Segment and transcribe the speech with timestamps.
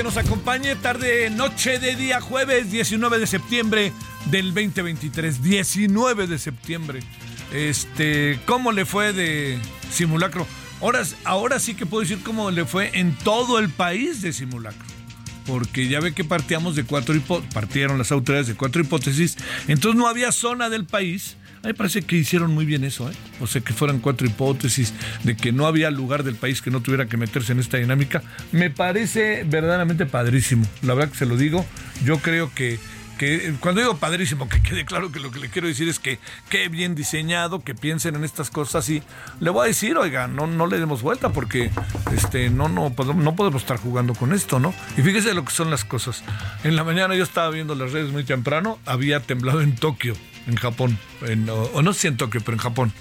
[0.00, 3.92] Que nos acompañe tarde, noche de día jueves 19 de septiembre
[4.30, 5.42] del 2023.
[5.42, 7.00] 19 de septiembre.
[7.52, 9.58] Este, ¿cómo le fue de
[9.92, 10.46] simulacro?
[10.80, 14.86] Ahora, ahora sí que puedo decir cómo le fue en todo el país de simulacro.
[15.44, 19.36] Porque ya ve que partíamos de cuatro hipótesis, partieron las autoridades de cuatro hipótesis,
[19.68, 23.14] entonces no había zona del país a mí parece que hicieron muy bien eso, ¿eh?
[23.40, 24.94] O sea, que fueran cuatro hipótesis
[25.24, 28.22] de que no había lugar del país que no tuviera que meterse en esta dinámica.
[28.50, 30.66] Me parece verdaderamente padrísimo.
[30.80, 31.66] La verdad que se lo digo.
[32.02, 32.78] Yo creo que,
[33.18, 36.18] que cuando digo padrísimo, que quede claro que lo que le quiero decir es que
[36.48, 39.02] qué bien diseñado, que piensen en estas cosas y
[39.40, 41.70] le voy a decir, oiga, no, no le demos vuelta porque
[42.16, 44.72] este, no, no, podemos, no podemos estar jugando con esto, ¿no?
[44.96, 46.24] Y fíjese lo que son las cosas.
[46.64, 50.56] En la mañana yo estaba viendo las redes muy temprano, había temblado en Tokio en
[50.56, 52.92] Japón, en, o, no sé si en Tokio, pero en Japón,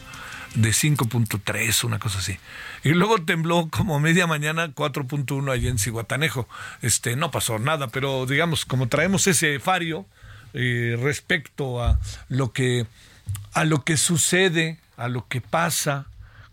[0.55, 2.37] de 5.3, una cosa así.
[2.83, 6.47] Y luego tembló como media mañana 4.1 allí en Cihuatanejo.
[6.81, 10.05] Este, no pasó nada, pero digamos, como traemos ese fario
[10.53, 12.87] eh, respecto a lo que
[13.53, 16.07] a lo que sucede, a lo que pasa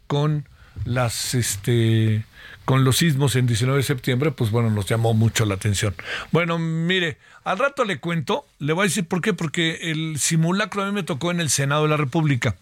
[0.07, 0.47] con
[0.85, 2.25] las este
[2.67, 5.95] con los sismos en 19 de septiembre, pues bueno, nos llamó mucho la atención.
[6.33, 7.17] Bueno, mire,
[7.47, 10.91] al rato le cuento, le voy a decir por qué, porque el simulacro a mí
[10.91, 12.57] me tocó en el Senado de la República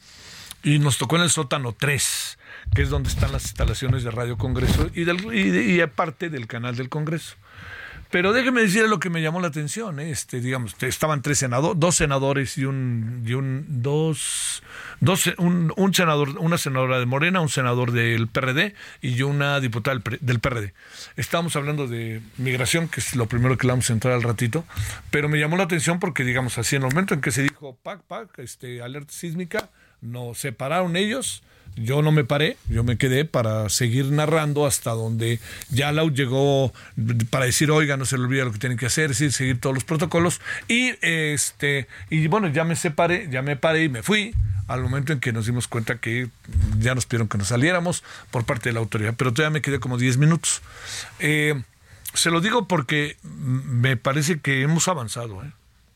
[0.63, 2.39] y nos tocó en el sótano 3,
[2.75, 6.47] que es donde están las instalaciones de Radio Congreso y, del, y, y aparte del
[6.47, 7.35] canal del Congreso.
[8.15, 10.13] Pero déjeme decirle lo que me llamó la atención, ¿eh?
[10.13, 14.63] este, digamos, estaban tres senadores, dos senadores y un, y un dos,
[15.01, 20.01] dos un, un, senador, una senadora de Morena, un senador del PRD y una diputada
[20.21, 20.75] del, PRD.
[21.17, 24.65] Estábamos hablando de migración, que es lo primero que le vamos a entrar al ratito,
[25.11, 27.77] pero me llamó la atención porque, digamos, así en el momento en que se dijo
[27.83, 29.71] pac, pac, este, alerta sísmica,
[30.01, 31.43] nos separaron ellos
[31.77, 35.41] yo no me paré, yo me quedé para seguir narrando hasta donde
[35.71, 36.73] ya Lau llegó
[37.31, 39.75] para decir, oiga, no se le olvida lo que tienen que hacer, decir, seguir todos
[39.75, 40.41] los protocolos.
[40.69, 44.35] Y este, y bueno, ya me separé, ya me paré y me fui
[44.69, 46.29] al momento en que nos dimos cuenta que
[46.79, 49.81] ya nos pidieron que nos saliéramos por parte de la autoridad, pero todavía me quedé
[49.81, 50.63] como 10 minutos.
[51.19, 51.63] Eh,
[52.15, 55.51] se lo digo porque me parece que hemos avanzado, ¿eh?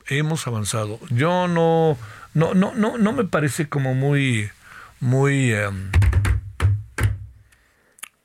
[0.09, 0.99] hemos avanzado.
[1.11, 1.97] Yo no,
[2.35, 4.51] no, no, no, no me parece como muy
[5.01, 5.71] muy eh,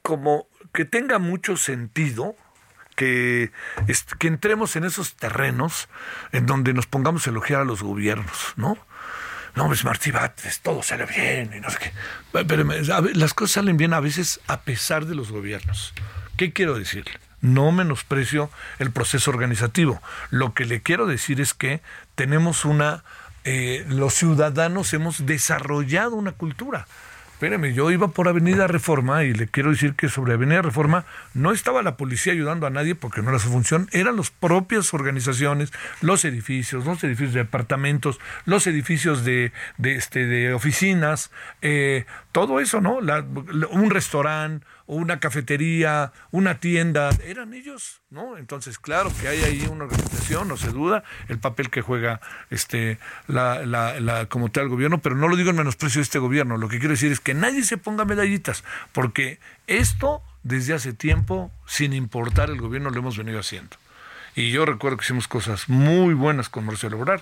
[0.01, 2.35] como que tenga mucho sentido
[2.95, 3.51] que,
[4.19, 5.89] que entremos en esos terrenos
[6.31, 8.77] en donde nos pongamos a elogiar a los gobiernos, ¿no?
[9.55, 11.93] No, pues Martí Batres, todo sale bien y no sé qué.
[12.45, 12.63] Pero
[13.13, 15.93] las cosas salen bien a veces a pesar de los gobiernos.
[16.37, 17.05] ¿Qué quiero decir?
[17.39, 18.49] No menosprecio
[18.79, 20.01] el proceso organizativo.
[20.31, 21.81] Lo que le quiero decir es que
[22.15, 23.03] tenemos una
[23.43, 26.87] eh, los ciudadanos hemos desarrollado una cultura.
[27.43, 31.03] Espéreme, yo iba por Avenida Reforma y le quiero decir que sobre Avenida Reforma
[31.33, 34.93] no estaba la policía ayudando a nadie porque no era su función, eran las propias
[34.93, 39.51] organizaciones, los edificios, los edificios de departamentos, los edificios de,
[39.83, 41.31] este, oficinas,
[41.61, 43.01] eh, todo eso, ¿no?
[43.01, 43.25] La,
[43.71, 48.37] un restaurante, una cafetería, una tienda, eran ellos, ¿no?
[48.37, 52.99] Entonces, claro que hay ahí una organización, no se duda, el papel que juega este
[53.27, 56.57] la, la, la como tal gobierno, pero no lo digo en menosprecio de este gobierno,
[56.57, 61.51] lo que quiero decir es que nadie se ponga medallitas, porque esto desde hace tiempo,
[61.65, 63.77] sin importar el gobierno, lo hemos venido haciendo.
[64.35, 67.21] Y yo recuerdo que hicimos cosas muy buenas con Marcelo Ebrard.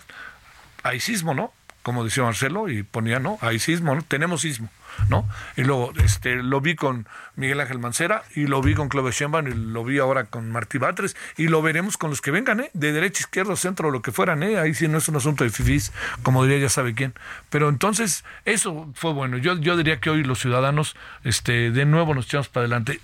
[0.84, 1.54] Hay sismo, ¿no?
[1.84, 3.38] Como decía Marcelo, y ponía, ¿no?
[3.42, 4.02] Hay sismo, ¿no?
[4.02, 4.70] Tenemos sismo.
[5.10, 5.28] ¿No?
[5.56, 9.48] Y luego este, lo vi con Miguel Ángel Mancera y lo vi con Clovis Sheinbaum
[9.48, 12.72] y lo vi ahora con Martí Batres y lo veremos con los que vengan, ¿eh?
[12.74, 14.58] De derecha, izquierda, centro, lo que fueran, ¿eh?
[14.58, 15.92] Ahí sí no es un asunto de fifís,
[16.24, 17.14] como diría ya sabe quién.
[17.50, 19.38] Pero entonces, eso fue bueno.
[19.38, 23.00] Yo, yo diría que hoy los ciudadanos, este, de nuevo nos echamos para adelante.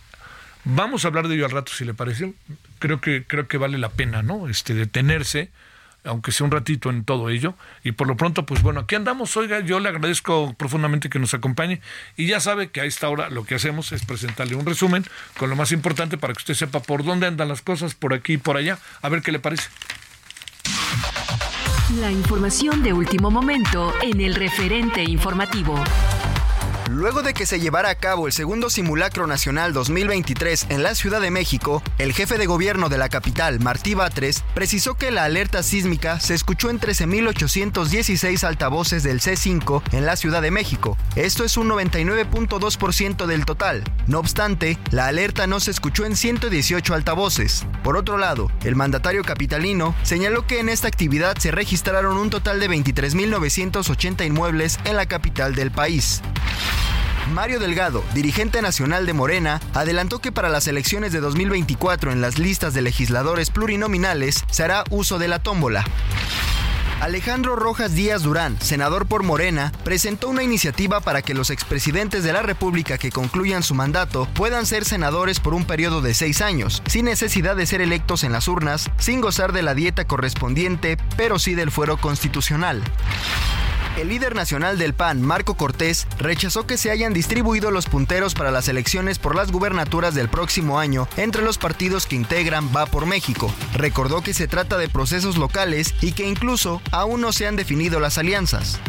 [0.63, 2.33] Vamos a hablar de ello al rato, si le parece.
[2.80, 4.50] Creo que, creo que vale la pena, ¿no?
[4.50, 5.50] Este, detenerse
[6.07, 7.56] aunque sea un ratito en todo ello.
[7.83, 9.36] Y por lo pronto, pues bueno, aquí andamos.
[9.38, 11.81] Oiga, yo le agradezco profundamente que nos acompañe.
[12.15, 15.06] Y ya sabe que a esta hora lo que hacemos es presentarle un resumen
[15.38, 18.33] con lo más importante para que usted sepa por dónde andan las cosas, por aquí
[18.33, 18.80] y por allá.
[19.01, 19.69] A ver qué le parece.
[22.00, 25.81] La información de último momento en el referente informativo.
[26.89, 31.19] Luego de que se llevara a cabo el segundo simulacro nacional 2023 en la Ciudad
[31.19, 35.63] de México, el jefe de gobierno de la capital, Martí Batres, precisó que la alerta
[35.63, 40.98] sísmica se escuchó en 13.816 altavoces del C5 en la Ciudad de México.
[41.16, 43.83] Esto es un 99.2% del total.
[44.07, 47.66] No obstante, la alerta no se escuchó en 118 altavoces.
[47.83, 52.62] Por otro lado, el mandatario capitalino señaló que en esta actividad se registraron un total
[52.62, 56.22] de 23.980 inmuebles en la capital del país.
[57.33, 62.39] Mario Delgado, dirigente nacional de Morena, adelantó que para las elecciones de 2024 en las
[62.39, 65.83] listas de legisladores plurinominales se hará uso de la tómbola.
[67.00, 72.33] Alejandro Rojas Díaz Durán, senador por Morena, presentó una iniciativa para que los expresidentes de
[72.33, 76.81] la República que concluyan su mandato puedan ser senadores por un periodo de seis años,
[76.88, 81.38] sin necesidad de ser electos en las urnas, sin gozar de la dieta correspondiente, pero
[81.38, 82.81] sí del fuero constitucional.
[83.97, 88.51] El líder nacional del PAN, Marco Cortés, rechazó que se hayan distribuido los punteros para
[88.51, 93.07] las elecciones por las gubernaturas del próximo año entre los partidos que integran Va por
[93.07, 93.51] México.
[93.73, 97.99] Recordó que se trata de procesos locales y que incluso aún no se han definido
[97.99, 98.79] las alianzas.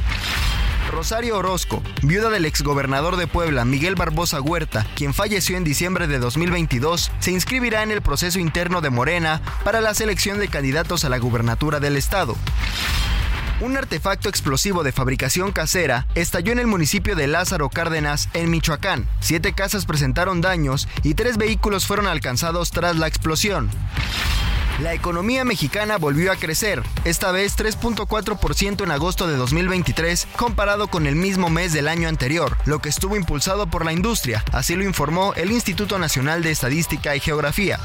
[0.93, 6.19] Rosario Orozco, viuda del exgobernador de Puebla, Miguel Barbosa Huerta, quien falleció en diciembre de
[6.19, 11.09] 2022, se inscribirá en el proceso interno de Morena para la selección de candidatos a
[11.09, 12.37] la gubernatura del estado.
[13.61, 19.09] Un artefacto explosivo de fabricación casera estalló en el municipio de Lázaro Cárdenas, en Michoacán.
[19.19, 23.69] Siete casas presentaron daños y tres vehículos fueron alcanzados tras la explosión.
[24.81, 31.09] La economía mexicana volvió a crecer, esta vez 3.4% en agosto de 2023 comparado con
[31.09, 34.85] el mismo mes del año anterior, lo que estuvo impulsado por la industria, así lo
[34.85, 37.81] informó el Instituto Nacional de Estadística y Geografía.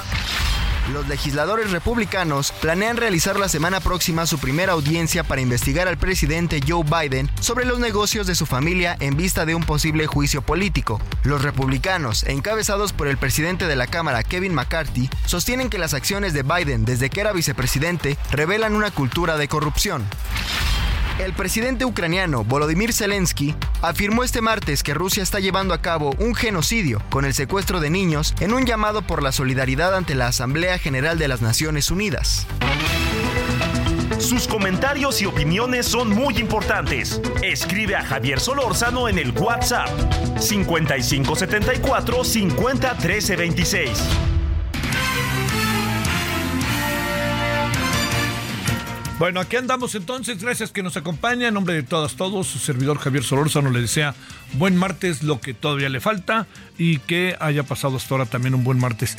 [0.92, 6.60] Los legisladores republicanos planean realizar la semana próxima su primera audiencia para investigar al presidente
[6.68, 11.00] Joe Biden sobre los negocios de su familia en vista de un posible juicio político.
[11.24, 16.34] Los republicanos, encabezados por el presidente de la Cámara Kevin McCarthy, sostienen que las acciones
[16.34, 20.06] de Biden desde que era vicepresidente revelan una cultura de corrupción.
[21.20, 26.34] El presidente ucraniano Volodymyr Zelensky afirmó este martes que Rusia está llevando a cabo un
[26.34, 30.80] genocidio con el secuestro de niños en un llamado por la solidaridad ante la Asamblea
[30.80, 32.48] General de las Naciones Unidas.
[34.18, 37.22] Sus comentarios y opiniones son muy importantes.
[37.44, 39.90] Escribe a Javier Solórzano en el WhatsApp
[40.40, 42.98] 5574 50
[49.20, 50.42] Bueno, aquí andamos entonces.
[50.42, 51.48] Gracias que nos acompaña.
[51.48, 54.16] En nombre de todas, todos, su servidor Javier Solórzano le desea
[54.54, 58.64] buen martes, lo que todavía le falta, y que haya pasado hasta ahora también un
[58.64, 59.18] buen martes.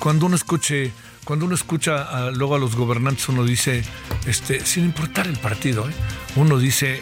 [0.00, 0.92] Cuando uno escuche,
[1.24, 3.84] cuando uno escucha luego a los gobernantes, uno dice,
[4.26, 5.92] este, sin importar el partido, ¿eh?
[6.34, 7.00] uno dice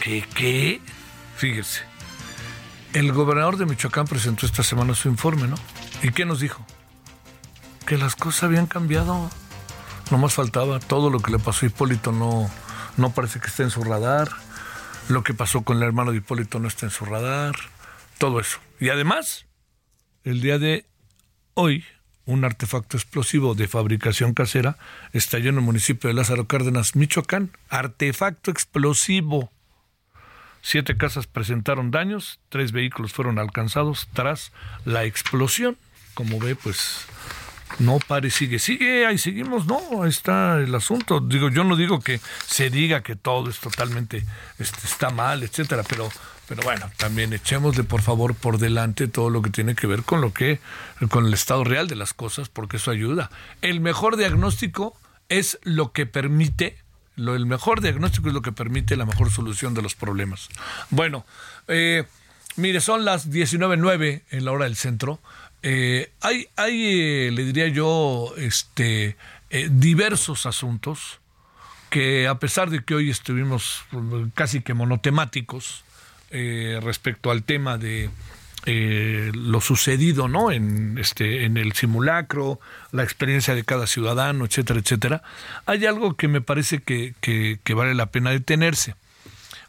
[0.00, 0.80] que qué,
[1.36, 1.82] fíjese.
[2.92, 5.56] El gobernador de Michoacán presentó esta semana su informe, ¿no?
[6.02, 6.64] ¿Y qué nos dijo?
[7.86, 9.30] Que las cosas habían cambiado
[10.10, 12.50] no más faltaba, todo lo que le pasó a Hipólito no,
[12.96, 14.28] no parece que esté en su radar.
[15.08, 17.54] Lo que pasó con el hermano de Hipólito no está en su radar.
[18.18, 18.58] Todo eso.
[18.80, 19.46] Y además,
[20.24, 20.86] el día de
[21.54, 21.84] hoy,
[22.26, 24.78] un artefacto explosivo de fabricación casera
[25.12, 27.50] estalló en el municipio de Lázaro Cárdenas, Michoacán.
[27.68, 29.50] Artefacto explosivo.
[30.62, 34.52] Siete casas presentaron daños, tres vehículos fueron alcanzados tras
[34.86, 35.76] la explosión.
[36.14, 37.04] Como ve, pues
[37.78, 41.20] no pare, sigue, sigue, ahí seguimos, no, ahí está el asunto.
[41.20, 44.24] Digo, yo no digo que se diga que todo es totalmente
[44.58, 46.08] este, está mal, etcétera, pero
[46.46, 50.20] pero bueno, también echémosle por favor por delante todo lo que tiene que ver con
[50.20, 50.60] lo que
[51.08, 53.30] con el estado real de las cosas, porque eso ayuda.
[53.62, 54.94] El mejor diagnóstico
[55.30, 56.76] es lo que permite
[57.16, 60.48] lo, el mejor diagnóstico es lo que permite la mejor solución de los problemas.
[60.90, 61.24] Bueno,
[61.68, 62.04] eh,
[62.56, 65.20] mire, son las 19.09 en la hora del centro.
[65.66, 69.16] Eh, hay, hay eh, le diría yo, este,
[69.48, 71.20] eh, diversos asuntos
[71.88, 73.82] que a pesar de que hoy estuvimos
[74.34, 75.84] casi que monotemáticos
[76.30, 78.10] respecto al tema de
[78.66, 82.58] lo sucedido no en este en el simulacro
[82.90, 85.22] la experiencia de cada ciudadano etcétera etcétera
[85.66, 88.96] hay algo que me parece que, que vale la pena detenerse.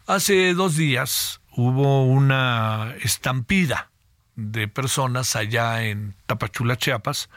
[0.08, 3.90] Hace dos días hubo una estampida
[4.36, 7.28] de personas allá en Tapachula, Chiapas,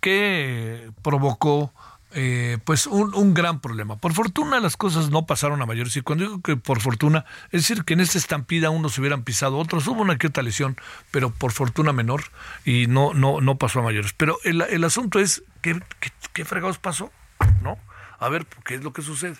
[0.00, 1.72] que provocó
[2.12, 3.96] eh, pues un, gran problema.
[3.96, 7.68] Por fortuna las cosas no pasaron a mayores y cuando digo que por fortuna, es
[7.68, 10.76] decir que en esta estampida unos se hubieran pisado otros, hubo una que lesión,
[11.10, 12.22] pero por fortuna menor
[12.64, 14.12] y no, no, no pasó a mayores.
[14.12, 17.10] Pero el, el asunto es, ¿qué, qué, qué fregados pasó?
[17.62, 17.76] ¿No?
[18.18, 19.36] A ver, ¿qué es lo que sucede?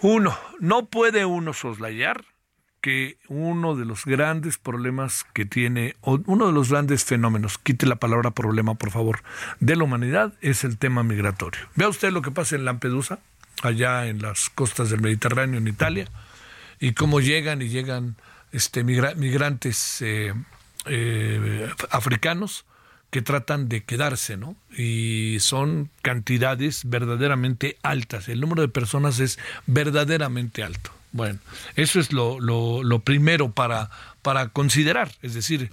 [0.00, 2.24] Uno, no puede uno soslayar
[2.80, 7.96] que uno de los grandes problemas que tiene, uno de los grandes fenómenos, quite la
[7.96, 9.22] palabra problema por favor,
[9.60, 11.60] de la humanidad es el tema migratorio.
[11.76, 13.18] Vea usted lo que pasa en Lampedusa,
[13.62, 16.08] allá en las costas del Mediterráneo, en Italia,
[16.78, 18.16] y cómo llegan y llegan
[18.52, 20.32] este, migrantes eh,
[20.86, 22.64] eh, africanos
[23.10, 24.56] que tratan de quedarse, ¿no?
[24.76, 28.28] Y son cantidades verdaderamente altas.
[28.28, 30.92] El número de personas es verdaderamente alto.
[31.12, 31.38] Bueno,
[31.76, 33.90] eso es lo, lo, primero para,
[34.22, 35.10] para considerar.
[35.22, 35.72] Es decir,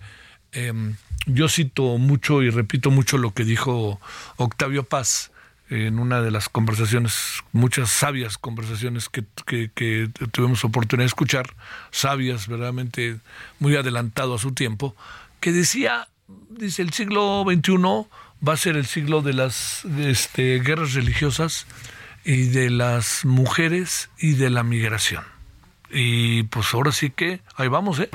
[0.51, 3.99] em, yo cito mucho y repito mucho lo que dijo
[4.37, 5.31] Octavio Paz
[5.69, 11.55] en una de las conversaciones, muchas sabias conversaciones que, que, tuvimos oportunidad de escuchar,
[11.91, 13.19] sabias, verdaderamente
[13.59, 14.95] muy adelantado a su tiempo,
[15.41, 16.07] que decía,
[16.49, 17.73] dice, el siglo XXI
[18.47, 21.65] va a ser el siglo de las este, guerras religiosas,
[22.27, 25.23] y de las mujeres y de la migración.
[25.89, 28.09] Y pues ahora sí que ahí vamos, ¿eh?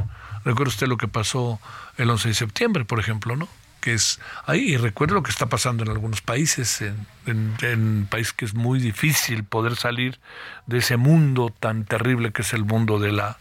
[0.44, 1.58] Recuerda usted lo que pasó
[1.96, 3.48] el 11 de septiembre, por ejemplo, ¿no?
[3.80, 8.34] Que es ahí, y recuerda lo que está pasando en algunos países, en, un país
[8.34, 10.20] que es muy difícil poder salir
[10.66, 13.38] de ese mundo tan terrible que es el mundo de la,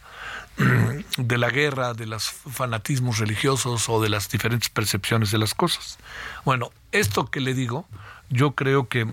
[1.18, 5.98] de la guerra, de los fanatismos religiosos o de las diferentes percepciones de las cosas.
[6.46, 7.86] Bueno, esto que le digo,
[8.30, 9.06] yo creo que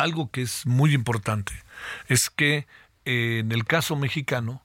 [0.00, 1.52] algo que es muy importante
[2.08, 2.66] es que
[3.04, 4.62] eh, en el caso mexicano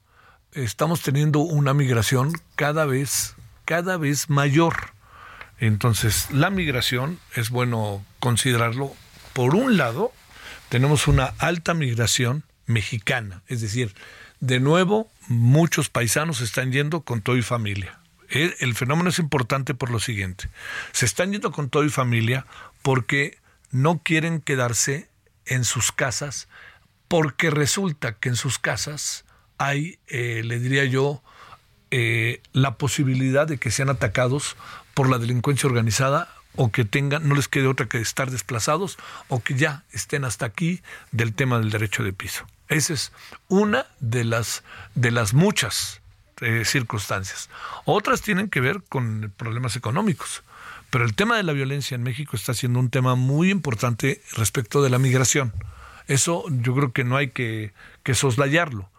[0.54, 4.94] estamos teniendo una migración cada vez, cada vez mayor.
[5.60, 8.94] Entonces, la migración es bueno considerarlo.
[9.34, 10.12] Por un lado,
[10.70, 13.94] tenemos una alta migración mexicana, es decir,
[14.40, 18.00] de nuevo, muchos paisanos están yendo con todo y familia.
[18.30, 20.50] El, el, fenómeno es importante por lo siguiente.
[20.92, 22.46] Se están yendo con todo y familia
[22.82, 23.38] porque
[23.72, 25.10] no quieren quedarse
[25.46, 26.48] en sus casas,
[27.08, 29.26] porque resulta que en sus casas
[29.58, 31.22] hay, eh, le diría yo,
[31.92, 34.58] eh, la posibilidad de que sean atacados
[34.94, 38.98] por la delincuencia organizada o que tengan, no les quede otra que estar desplazados
[39.28, 42.46] o que ya estén hasta aquí del tema del derecho de piso.
[42.70, 43.12] Esa es
[43.48, 44.64] una de las,
[44.96, 46.02] de las muchas
[46.42, 47.50] eh, circunstancias.
[47.86, 50.44] Otras tienen que ver con problemas económicos.
[50.96, 54.82] Pero el tema de la violencia en México está siendo un tema muy importante respecto
[54.82, 55.52] de la migración.
[56.08, 57.74] Eso yo creo que no hay que,
[58.14, 58.90] soslayarlo.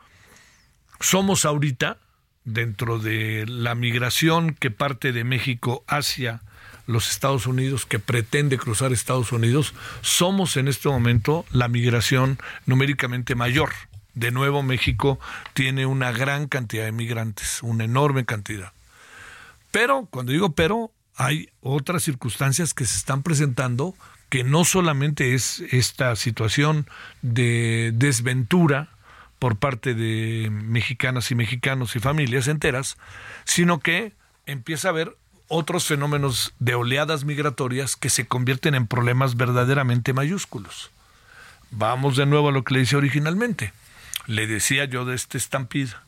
[1.01, 1.97] Somos ahorita,
[2.45, 6.43] dentro de la migración que parte de México hacia
[6.87, 9.73] los Estados Unidos, que pretende cruzar Estados Unidos,
[10.03, 12.37] somos en este momento la migración
[12.67, 13.71] numéricamente mayor.
[14.13, 15.19] De nuevo, México
[15.55, 18.75] tiene una gran cantidad de migrantes, una enorme cantidad.
[19.71, 23.95] Pero, cuando digo pero, hay otras circunstancias que se están presentando
[24.29, 26.87] que no solamente es esta situación
[27.23, 28.89] de desventura
[29.39, 32.97] por parte de mexicanas y mexicanos y familias enteras,
[33.45, 34.13] sino que
[34.47, 35.17] empieza a haber
[35.49, 40.91] otros fenómenos de oleadas migratorias que se convierten en problemas verdaderamente mayúsculos.
[41.71, 43.73] Vamos de nuevo a lo que le decía originalmente.
[44.27, 46.03] Le decía yo de este estampida.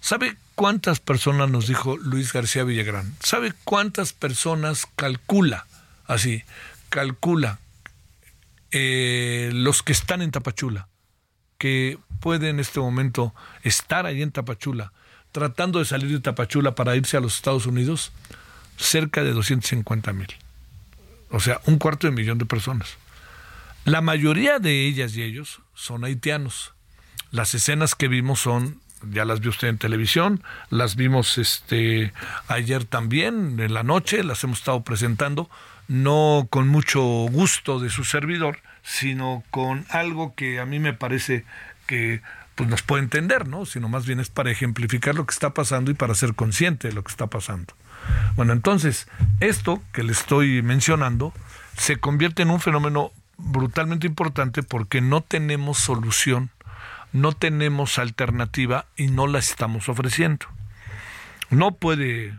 [0.00, 3.14] ¿Sabe cuántas personas nos dijo Luis García Villagrán?
[3.22, 5.66] ¿Sabe cuántas personas calcula,
[6.06, 6.42] así,
[6.88, 7.58] calcula
[8.70, 10.88] eh, los que están en Tapachula,
[11.58, 14.92] que pueden en este momento estar ahí en Tapachula,
[15.32, 18.12] tratando de salir de Tapachula para irse a los Estados Unidos?
[18.76, 20.28] Cerca de 250 mil.
[21.30, 22.96] O sea, un cuarto de millón de personas.
[23.84, 26.72] La mayoría de ellas y ellos son haitianos.
[27.30, 28.80] Las escenas que vimos son,
[29.10, 32.12] ya las vio usted en televisión, las vimos este
[32.48, 35.50] ayer también en la noche, las hemos estado presentando,
[35.88, 41.44] no con mucho gusto de su servidor, sino con algo que a mí me parece
[41.86, 42.22] que
[42.54, 43.64] pues nos puede entender, ¿no?
[43.64, 46.94] Sino más bien es para ejemplificar lo que está pasando y para ser consciente de
[46.94, 47.74] lo que está pasando.
[48.36, 49.08] Bueno, entonces,
[49.40, 51.32] esto que le estoy mencionando
[51.76, 56.50] se convierte en un fenómeno brutalmente importante porque no tenemos solución,
[57.12, 60.46] no tenemos alternativa y no la estamos ofreciendo.
[61.50, 62.38] No puede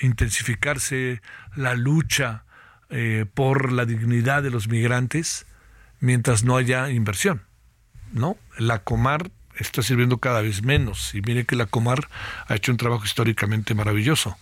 [0.00, 1.20] intensificarse
[1.56, 2.44] la lucha
[2.90, 5.46] eh, por la dignidad de los migrantes
[6.00, 7.42] mientras no haya inversión.
[8.12, 8.36] ¿no?
[8.58, 11.14] La Comar está sirviendo cada vez menos.
[11.14, 12.08] Y mire que la Comar
[12.46, 14.36] ha hecho un trabajo históricamente maravilloso.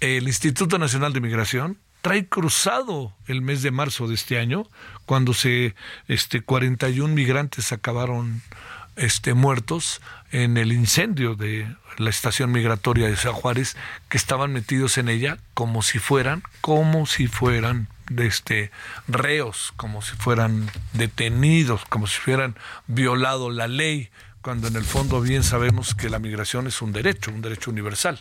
[0.00, 4.68] El Instituto Nacional de Migración trae cruzado el mes de marzo de este año,
[5.06, 5.74] cuando se
[6.06, 8.42] este 41 migrantes acabaron
[8.98, 10.00] este muertos
[10.30, 13.76] en el incendio de la estación migratoria de San Juárez,
[14.08, 18.70] que estaban metidos en ella como si fueran, como si fueran este
[19.06, 24.10] reos, como si fueran detenidos, como si fueran violado la ley,
[24.42, 28.20] cuando en el fondo bien sabemos que la migración es un derecho, un derecho universal.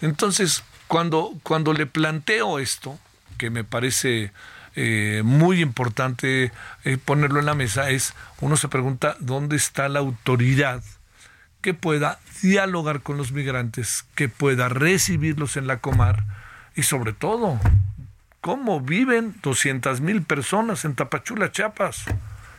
[0.00, 2.98] Entonces, cuando, cuando le planteo esto,
[3.38, 4.32] que me parece
[4.76, 6.52] eh, muy importante
[6.84, 10.82] eh, ponerlo en la mesa, es, uno se pregunta, ¿dónde está la autoridad
[11.60, 16.24] que pueda dialogar con los migrantes, que pueda recibirlos en la comar
[16.76, 17.58] y sobre todo,
[18.40, 22.04] cómo viven 200 mil personas en Tapachula, Chiapas?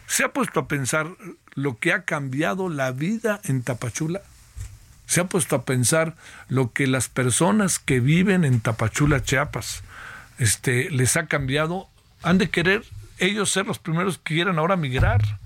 [0.06, 1.08] ¿Se ha puesto a pensar
[1.53, 4.22] lo que ha cambiado la vida en Tapachula?
[5.06, 6.15] ¿Se ha puesto a pensar
[6.50, 9.84] lo que las personas que viven en Tapachula, Chiapas,
[10.38, 11.89] este, les ha cambiado?
[12.24, 12.84] Han de querer
[13.18, 15.40] ellos ser los primeros que quieran ahora migrar,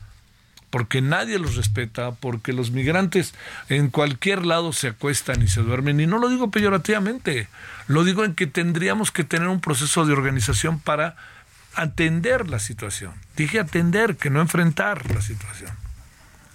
[0.70, 3.34] porque nadie los respeta, porque los migrantes
[3.70, 6.00] en cualquier lado se acuestan y se duermen.
[6.00, 7.48] Y no lo digo peyorativamente,
[7.88, 11.16] lo digo en que tendríamos que tener un proceso de organización para
[11.76, 13.14] atender la situación.
[13.36, 15.72] Dije atender, que no enfrentar la situación.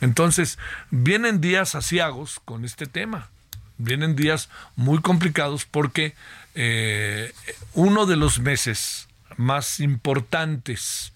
[0.00, 0.59] Entonces,
[0.90, 3.28] vienen días asiagos con este tema.
[3.76, 6.14] Vienen días muy complicados porque
[6.54, 7.33] eh,
[7.74, 9.09] uno de los meses
[9.40, 11.12] más importantes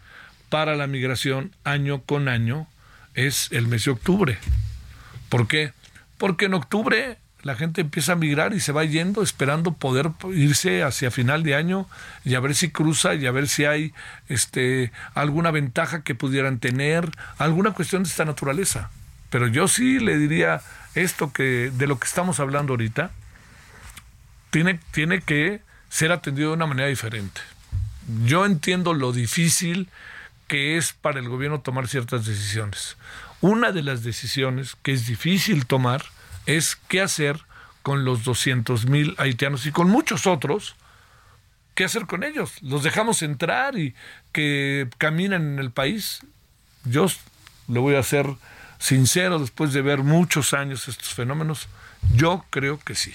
[0.49, 2.67] para la migración año con año
[3.15, 4.39] es el mes de octubre.
[5.29, 5.73] ¿Por qué?
[6.19, 10.83] Porque en octubre la gente empieza a migrar y se va yendo esperando poder irse
[10.83, 11.87] hacia final de año
[12.25, 13.93] y a ver si cruza y a ver si hay
[14.29, 18.91] este alguna ventaja que pudieran tener, alguna cuestión de esta naturaleza.
[19.29, 20.63] Pero yo sí le diría
[20.95, 23.11] esto que de lo que estamos hablando ahorita
[24.51, 25.61] tiene, tiene que
[25.91, 27.41] ser atendido de una manera diferente.
[28.25, 29.89] Yo entiendo lo difícil
[30.49, 32.97] que es para el gobierno tomar ciertas decisiones.
[33.41, 36.05] Una de las decisiones que es difícil tomar
[36.47, 37.41] es qué hacer
[37.83, 40.77] con los 200 mil haitianos y con muchos otros.
[41.75, 42.53] ¿Qué hacer con ellos?
[42.63, 43.95] ¿Los dejamos entrar y
[44.33, 46.21] que caminen en el país?
[46.85, 47.07] Yo
[47.69, 48.27] le voy a ser
[48.79, 51.69] sincero, después de ver muchos años estos fenómenos,
[52.15, 53.13] yo creo que sí.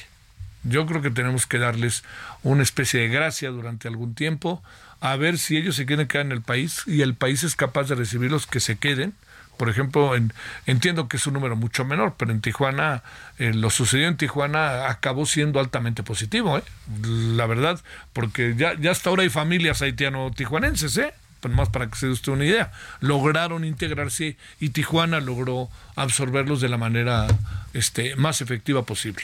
[0.63, 2.03] Yo creo que tenemos que darles
[2.43, 4.61] una especie de gracia durante algún tiempo,
[5.01, 7.87] a ver si ellos se quieren quedar en el país y el país es capaz
[7.87, 9.13] de recibirlos que se queden
[9.59, 10.31] por ejemplo, en,
[10.67, 13.03] entiendo que es un número mucho menor, pero en Tijuana,
[13.39, 16.63] eh, lo sucedió en Tijuana acabó siendo altamente positivo, ¿eh?
[17.03, 17.81] la verdad,
[18.13, 21.13] porque ya, ya hasta ahora hay familias haitiano-tijuanenses, ¿eh?
[21.41, 25.67] Pues más para que se dé usted una idea, lograron integrarse y Tijuana logró
[25.97, 27.27] absorberlos de la manera
[27.73, 29.23] este, más efectiva posible.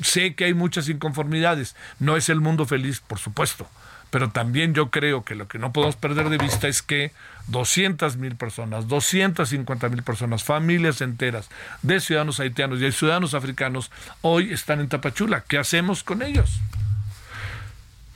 [0.00, 3.68] Sé que hay muchas inconformidades, no es el mundo feliz, por supuesto,
[4.10, 7.12] pero también yo creo que lo que no podemos perder de vista es que
[7.48, 11.48] 200 mil personas, 250 mil personas, familias enteras
[11.82, 15.44] de ciudadanos haitianos y de ciudadanos africanos hoy están en Tapachula.
[15.46, 16.60] ¿Qué hacemos con ellos?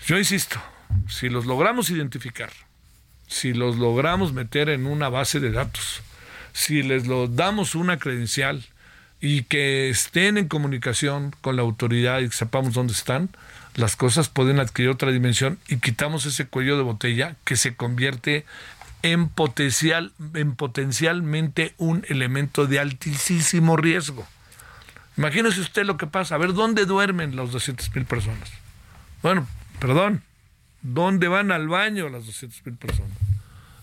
[0.06, 0.60] Yo insisto,
[1.08, 2.50] si los logramos identificar,
[3.26, 6.02] si los logramos meter en una base de datos,
[6.52, 8.64] si les damos una credencial
[9.20, 13.30] y que estén en comunicación con la autoridad y que sepamos dónde están,
[13.74, 18.44] las cosas pueden adquirir otra dimensión y quitamos ese cuello de botella que se convierte
[19.02, 24.26] en, potencial, en potencialmente un elemento de altísimo riesgo.
[25.16, 26.34] Imagínese usted lo que pasa.
[26.34, 28.50] A ver, ¿dónde duermen las 200 mil personas?
[29.22, 29.46] Bueno,
[29.78, 30.22] perdón.
[30.82, 33.16] ¿Dónde van al baño las 200 mil personas?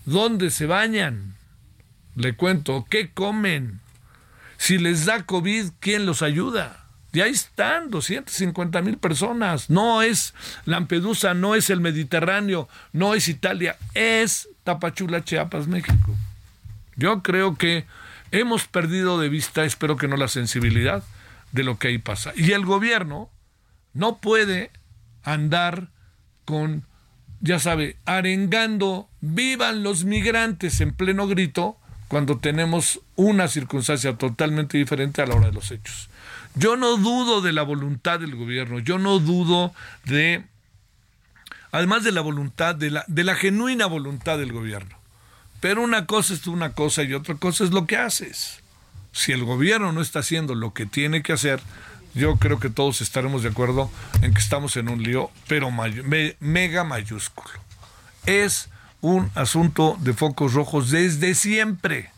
[0.06, 1.34] ¿Dónde se bañan?
[2.14, 3.80] Le cuento, ¿qué comen?
[4.64, 6.86] Si les da COVID, ¿quién los ayuda?
[7.12, 9.68] Y ahí están 250 mil personas.
[9.68, 10.32] No es
[10.64, 16.16] Lampedusa, no es el Mediterráneo, no es Italia, es Tapachula, Chiapas, México.
[16.96, 17.84] Yo creo que
[18.30, 21.04] hemos perdido de vista, espero que no la sensibilidad
[21.52, 22.32] de lo que ahí pasa.
[22.34, 23.28] Y el gobierno
[23.92, 24.70] no puede
[25.24, 25.88] andar
[26.46, 26.86] con,
[27.42, 31.76] ya sabe, arengando, vivan los migrantes en pleno grito,
[32.08, 36.08] cuando tenemos una circunstancia totalmente diferente a la hora de los hechos.
[36.54, 40.44] Yo no dudo de la voluntad del gobierno, yo no dudo de,
[41.72, 44.96] además de la voluntad, de la, de la genuina voluntad del gobierno.
[45.60, 48.60] Pero una cosa es una cosa y otra cosa es lo que haces.
[49.12, 51.60] Si el gobierno no está haciendo lo que tiene que hacer,
[52.14, 53.90] yo creo que todos estaremos de acuerdo
[54.22, 55.70] en que estamos en un lío, pero
[56.40, 57.50] mega mayúsculo.
[58.26, 58.68] Es
[59.04, 62.10] un asunto de focos rojos desde siempre,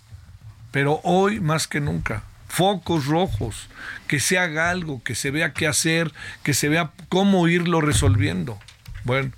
[0.71, 3.69] pero hoy más que nunca focos rojos,
[4.07, 8.59] que se haga algo, que se vea qué hacer, que se vea cómo irlo resolviendo.
[9.05, 9.33] Bueno,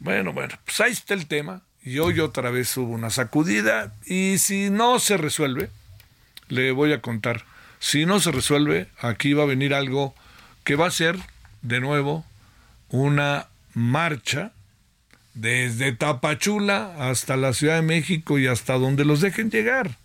[0.00, 1.62] bueno, bueno, pues ahí está el tema.
[1.84, 5.70] Y hoy otra vez hubo una sacudida y si no se resuelve,
[6.48, 7.44] le voy a contar,
[7.78, 10.14] si no se resuelve, aquí va a venir algo
[10.64, 11.16] que va a ser,
[11.62, 12.26] de nuevo,
[12.90, 14.52] una marcha
[15.34, 19.96] desde Tapachula hasta la Ciudad de México y hasta donde los dejen llegar.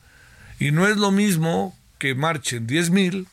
[0.59, 3.27] Y no es lo mismo que marchen 10 mil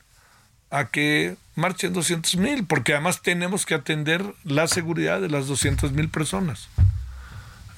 [0.71, 5.93] a que marchen 200 mil, porque además tenemos que atender la seguridad de las 200
[5.93, 6.69] mil personas.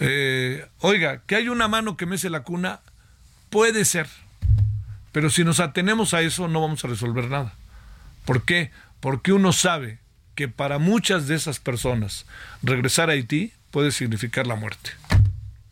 [0.00, 2.80] Eh, oiga, que hay una mano que mece la cuna,
[3.50, 4.08] puede ser,
[5.10, 7.54] pero si nos atenemos a eso no vamos a resolver nada.
[8.24, 8.70] ¿Por qué?
[9.00, 9.98] Porque uno sabe
[10.34, 12.26] que para muchas de esas personas
[12.62, 14.90] regresar a Haití puede significar la muerte.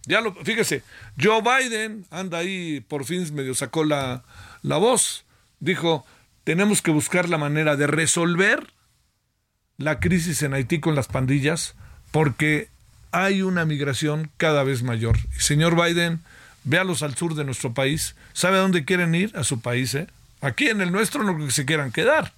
[0.07, 0.83] Ya lo, fíjese,
[1.23, 4.25] Joe Biden anda ahí, por fin medio sacó la,
[4.63, 5.25] la voz.
[5.61, 6.05] Dijo,
[6.43, 8.73] tenemos que buscar la manera de resolver
[9.77, 11.75] la crisis en Haití con las pandillas
[12.11, 12.69] porque
[13.13, 15.17] hay una migración cada vez mayor.
[15.37, 16.21] Y señor Biden,
[16.65, 18.17] véalos al sur de nuestro país.
[18.33, 19.37] ¿Sabe a dónde quieren ir?
[19.37, 20.07] A su país, ¿eh?
[20.41, 22.33] Aquí en el nuestro no que se quieran quedar.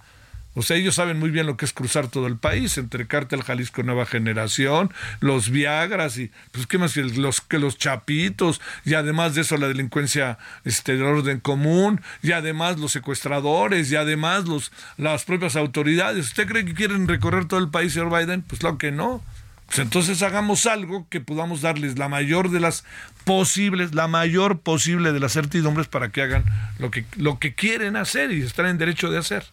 [0.55, 3.43] O sea, ellos saben muy bien lo que es cruzar todo el país, entre Cártel
[3.43, 6.95] Jalisco Nueva Generación, los Viagras y, pues, ¿qué más?
[6.95, 12.33] Los, que los chapitos, y además de eso la delincuencia este, de orden común, y
[12.33, 16.27] además los secuestradores, y además los, las propias autoridades.
[16.27, 18.43] ¿Usted cree que quieren recorrer todo el país, señor Biden?
[18.43, 19.23] Pues claro que no.
[19.65, 22.83] Pues entonces hagamos algo que podamos darles la mayor de las
[23.23, 26.43] posibles, la mayor posible de las certidumbres para que hagan
[26.77, 29.45] lo que, lo que quieren hacer y están en derecho de hacer.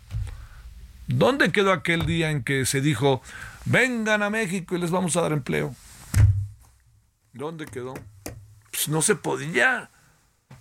[1.12, 3.20] ¿Dónde quedó aquel día en que se dijo,
[3.64, 5.74] vengan a México y les vamos a dar empleo?
[7.32, 7.94] ¿Dónde quedó?
[8.70, 9.90] Pues no se podía.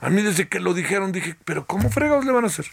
[0.01, 2.65] A mí desde que lo dijeron dije, pero ¿cómo fregados le van a hacer?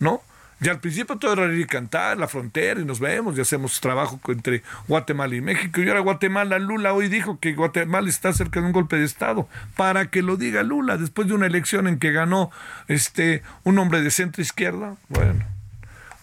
[0.00, 0.20] ¿No?
[0.58, 3.80] Ya al principio todo era ir y cantar, la frontera, y nos vemos y hacemos
[3.80, 5.80] trabajo entre Guatemala y México.
[5.80, 9.48] Y ahora Guatemala, Lula hoy dijo que Guatemala está cerca de un golpe de Estado.
[9.76, 12.50] Para que lo diga Lula, después de una elección en que ganó
[12.88, 14.96] este un hombre de centro izquierda.
[15.08, 15.44] Bueno,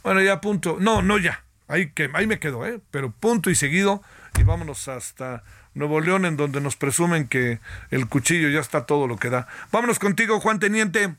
[0.03, 0.77] bueno, ya punto.
[0.79, 1.43] No, no ya.
[1.67, 2.79] Ahí, que, ahí me quedo, ¿eh?
[2.91, 4.01] Pero punto y seguido.
[4.39, 9.07] Y vámonos hasta Nuevo León, en donde nos presumen que el cuchillo ya está todo
[9.07, 9.47] lo que da.
[9.71, 11.15] Vámonos contigo, Juan Teniente.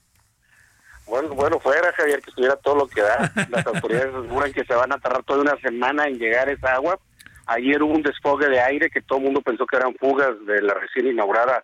[1.07, 3.33] Bueno, bueno, fuera, Javier, que estuviera todo lo que da.
[3.51, 6.99] Las autoridades aseguran que se van a tardar toda una semana en llegar esa agua.
[7.47, 10.63] Ayer hubo un desfogue de aire que todo el mundo pensó que eran fugas de
[10.63, 11.63] la recién inaugurada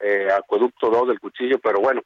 [0.00, 2.02] eh, Acueducto 2 del Cuchillo, pero bueno.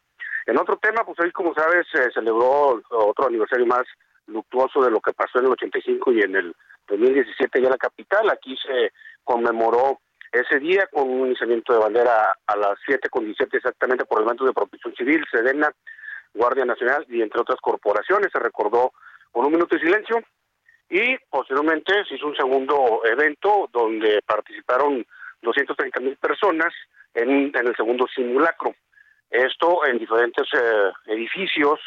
[0.46, 3.84] En otro tema, pues hoy, como sabes, se celebró otro aniversario más
[4.28, 6.54] luctuoso de lo que pasó en el 85 y en el
[6.86, 8.30] 2017 ya en la capital.
[8.30, 8.92] Aquí se
[9.24, 10.00] conmemoró
[10.32, 14.46] ese día con un iniciamiento de bandera a las 7 con 17 exactamente por elementos
[14.46, 15.70] de protección civil, Sedena,
[16.34, 18.30] Guardia Nacional y entre otras corporaciones.
[18.32, 18.92] Se recordó
[19.32, 20.22] con un minuto de silencio
[20.90, 25.04] y posteriormente se hizo un segundo evento donde participaron
[25.42, 26.72] 230 mil personas
[27.14, 28.74] en, en, el segundo simulacro.
[29.30, 31.80] Esto en diferentes eh, edificios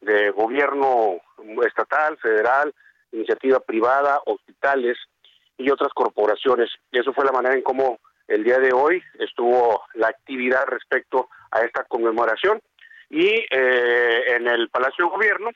[0.00, 1.20] de gobierno
[1.66, 2.74] estatal, federal,
[3.12, 4.96] iniciativa privada, hospitales
[5.56, 6.70] y otras corporaciones.
[6.92, 11.28] Y eso fue la manera en cómo el día de hoy estuvo la actividad respecto
[11.50, 12.60] a esta conmemoración.
[13.08, 15.50] Y eh, en el Palacio de Gobierno,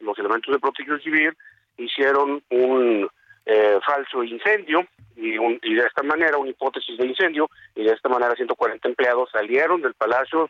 [0.00, 1.36] los elementos de protección civil
[1.76, 3.08] hicieron un
[3.44, 7.92] eh, falso incendio y, un, y de esta manera, una hipótesis de incendio, y de
[7.92, 10.48] esta manera 140 empleados salieron del Palacio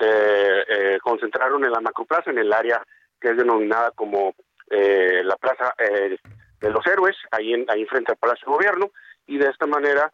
[0.00, 2.82] se eh, concentraron en la macroplaza, en el área
[3.20, 4.34] que es denominada como
[4.70, 6.16] eh, la Plaza eh,
[6.60, 8.90] de los Héroes, ahí, en, frente al Palacio de Gobierno,
[9.26, 10.10] y de esta manera,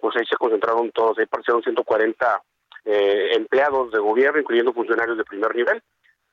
[0.00, 2.42] pues ahí se concentraron todos, ahí partieron 140
[2.84, 5.82] empleados de gobierno, incluyendo funcionarios de primer nivel,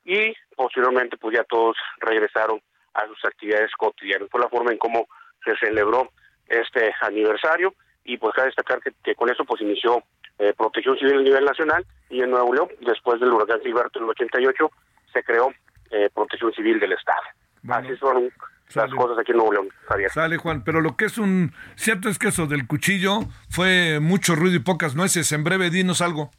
[0.05, 2.61] y posteriormente, pues ya todos regresaron
[2.93, 4.29] a sus actividades cotidianas.
[4.29, 5.07] Fue la forma en cómo
[5.43, 6.11] se celebró
[6.47, 10.03] este aniversario y pues cabe destacar que, con eso pues inició
[10.41, 14.06] eh, protección civil a nivel nacional y en Nuevo León, después del huracán Gilberto en
[14.06, 14.71] el 88,
[15.13, 15.54] se creó
[15.91, 17.21] eh, protección civil del Estado.
[17.69, 18.32] Así son
[18.73, 20.10] las cosas aquí en Nuevo León, Javier.
[20.10, 21.54] Sale, Juan, pero lo que es un...
[21.75, 23.19] Cierto es que eso del cuchillo
[23.51, 25.32] fue mucho ruido y pocas nueces.
[25.32, 26.32] En breve, dinos algo.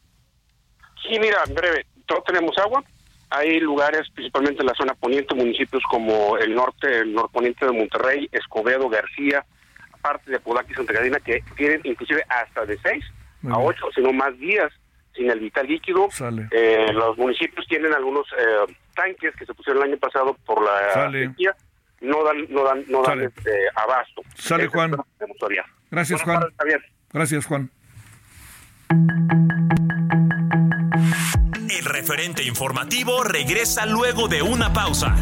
[1.01, 2.83] Sí, mira, en breve, todos tenemos agua.
[3.31, 8.29] Hay lugares, principalmente en la zona poniente, municipios como el norte, el norponiente de Monterrey,
[8.33, 9.47] Escobedo, García,
[10.01, 13.05] parte de Podaca y Santa Catarina, que tienen inclusive hasta de seis
[13.51, 14.73] a ocho, sino más días
[15.15, 16.09] sin el vital líquido.
[16.51, 21.11] Eh, los municipios tienen algunos eh, tanques que se pusieron el año pasado por la
[21.11, 21.55] sequía,
[22.01, 24.23] no dan, no dan, no dan este, abasto.
[24.35, 24.97] Sale, Juan.
[25.91, 26.43] Gracias, Juan.
[27.13, 27.71] Gracias, Juan.
[31.71, 35.15] El referente informativo regresa luego de una pausa.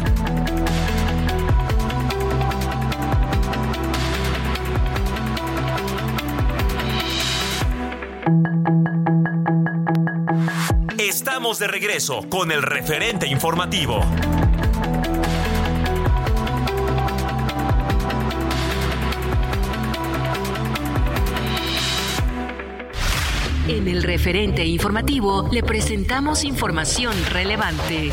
[10.97, 14.01] Estamos de regreso con el referente informativo.
[23.67, 28.11] En el referente informativo le presentamos información relevante.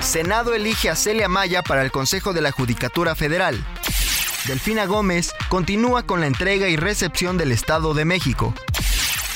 [0.00, 3.62] Senado elige a Celia Maya para el Consejo de la Judicatura Federal.
[4.48, 8.54] Delfina Gómez continúa con la entrega y recepción del Estado de México.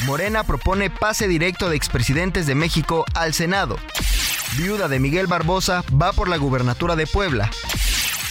[0.06, 3.76] Morena propone pase directo de expresidentes de México al Senado.
[4.56, 7.50] Viuda de Miguel Barbosa va por la gubernatura de Puebla.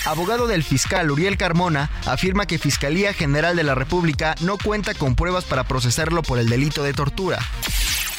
[0.05, 5.13] Abogado del fiscal Uriel Carmona afirma que Fiscalía General de la República no cuenta con
[5.13, 7.37] pruebas para procesarlo por el delito de tortura.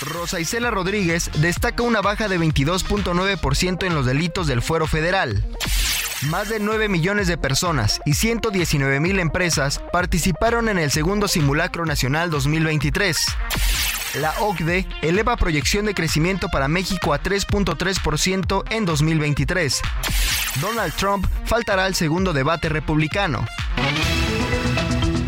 [0.03, 5.45] Rosa Isela Rodríguez destaca una baja de 22.9% en los delitos del fuero federal.
[6.29, 11.85] Más de 9 millones de personas y 119 mil empresas participaron en el segundo simulacro
[11.85, 13.17] nacional 2023.
[14.21, 19.81] La OCDE eleva proyección de crecimiento para México a 3.3% en 2023.
[20.61, 23.45] Donald Trump faltará al segundo debate republicano.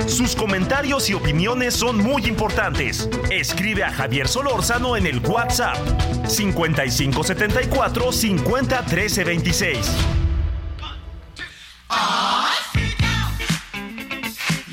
[0.07, 3.09] Sus comentarios y opiniones son muy importantes.
[3.31, 5.77] Escribe a Javier Solórzano en el WhatsApp
[6.29, 8.85] 5574 50
[11.91, 12.77] off.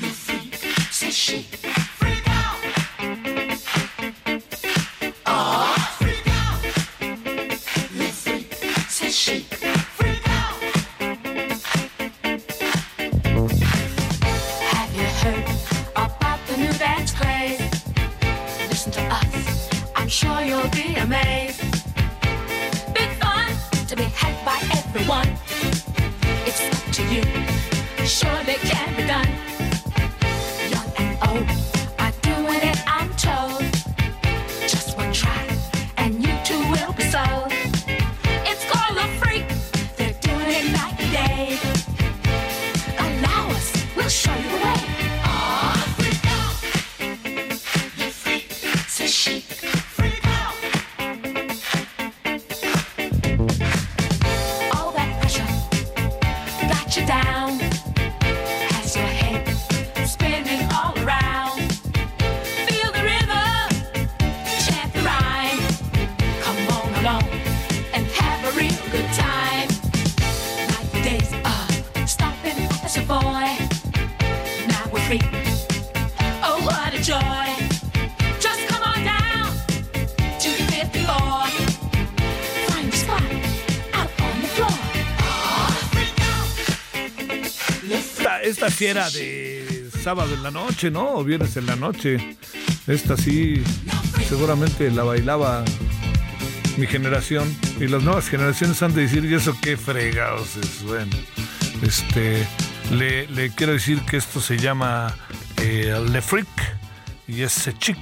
[0.00, 0.54] Your feet,
[0.90, 1.71] says she.
[88.80, 91.14] Era de sábado en la noche, ¿no?
[91.14, 92.36] O viernes en la noche.
[92.86, 93.62] Esta sí,
[94.28, 95.64] seguramente la bailaba
[96.76, 97.54] mi generación.
[97.78, 100.82] Y las nuevas generaciones han de decir, ¿y eso qué fregados es?
[100.82, 101.16] Bueno,
[101.82, 102.46] este,
[102.90, 105.14] le, quiero decir que esto se llama
[105.58, 106.48] eh, Le Freak
[107.28, 107.98] y es Chic.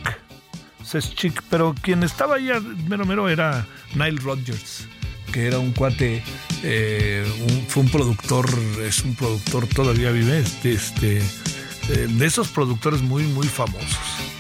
[0.93, 2.51] Es Chic, pero quien estaba ahí
[2.89, 4.89] mero mero era Nile Rodgers,
[5.33, 6.23] que era un cuate
[6.63, 7.25] eh,
[7.69, 8.49] fue un productor,
[8.83, 13.99] es un productor, todavía vive, este, este eh, de esos productores muy, muy famosos,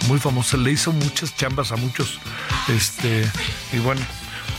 [0.08, 0.60] muy famosos.
[0.60, 2.18] Le hizo muchas chambas a muchos.
[2.68, 3.28] Este,
[3.72, 4.00] y bueno,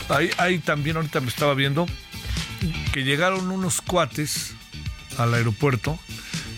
[0.08, 1.86] ahí, ahí también ahorita me estaba viendo
[2.92, 4.52] que llegaron unos cuates
[5.18, 5.98] al aeropuerto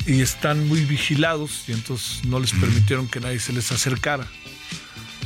[0.06, 4.26] y están muy vigilados y entonces no les permitieron que nadie se les acercara.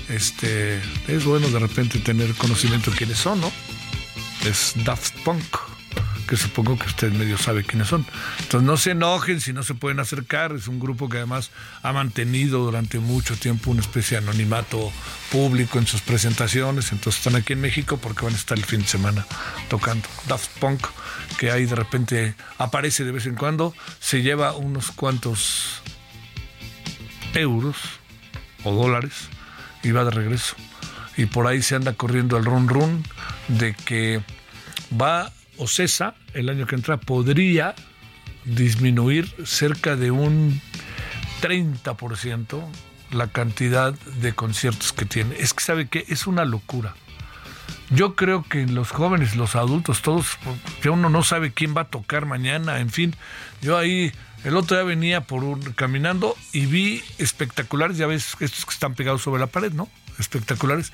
[0.09, 3.53] Este, es bueno de repente tener conocimiento de quiénes son, ¿no?
[4.45, 5.45] Es Daft Punk
[6.29, 8.07] que supongo que usted medio sabe quiénes son.
[8.41, 11.51] Entonces no se enojen si no se pueden acercar, es un grupo que además
[11.83, 14.93] ha mantenido durante mucho tiempo una especie de anonimato
[15.33, 18.83] público en sus presentaciones, entonces están aquí en México porque van a estar el fin
[18.83, 19.27] de semana
[19.71, 20.07] tocando.
[20.29, 20.87] Daft Punk,
[21.39, 25.81] que ahí de repente aparece de vez en cuando, se lleva unos cuantos
[27.35, 27.77] euros
[28.65, 29.15] o dólares
[29.83, 30.57] y va de regreso.
[31.17, 33.03] Y por ahí se anda corriendo el run run
[33.49, 34.21] de que
[35.01, 37.75] va o cesa el año que entra, podría
[38.45, 40.61] disminuir cerca de un
[41.43, 42.65] 30%
[43.11, 45.37] la cantidad de conciertos que tiene.
[45.39, 46.95] Es que sabe que es una locura.
[47.91, 50.39] Yo creo que los jóvenes, los adultos, todos,
[50.83, 53.17] que uno no sabe quién va a tocar mañana, en fin.
[53.63, 54.13] Yo ahí
[54.45, 58.95] el otro día venía por un, caminando y vi espectaculares, ya ves estos que están
[58.95, 59.89] pegados sobre la pared, ¿no?
[60.19, 60.93] Espectaculares.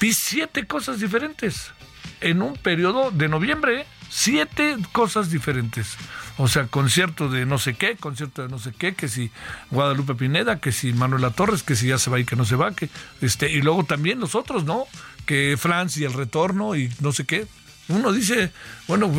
[0.00, 1.72] Vi siete cosas diferentes
[2.20, 5.96] en un periodo de noviembre, siete cosas diferentes.
[6.36, 9.30] O sea, concierto de no sé qué, concierto de no sé qué, que si
[9.70, 12.56] Guadalupe Pineda, que si Manuela Torres, que si ya se va y que no se
[12.56, 12.88] va, que
[13.20, 14.86] este, y luego también los otros, ¿no?
[15.26, 17.46] Que Francia y el retorno y no sé qué.
[17.88, 18.52] Uno dice,
[18.86, 19.10] bueno,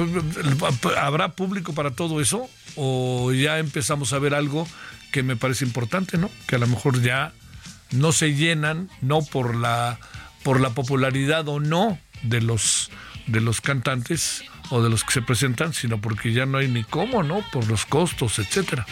[0.97, 2.49] ¿habrá público para todo eso?
[2.75, 4.67] O ya empezamos a ver algo
[5.11, 6.29] que me parece importante, ¿no?
[6.47, 7.33] Que a lo mejor ya
[7.91, 9.99] no se llenan, no por la,
[10.43, 12.91] por la popularidad o no de los,
[13.27, 16.83] de los cantantes, o de los que se presentan, sino porque ya no hay ni
[16.83, 17.41] cómo, ¿no?
[17.51, 18.85] Por los costos, etcétera.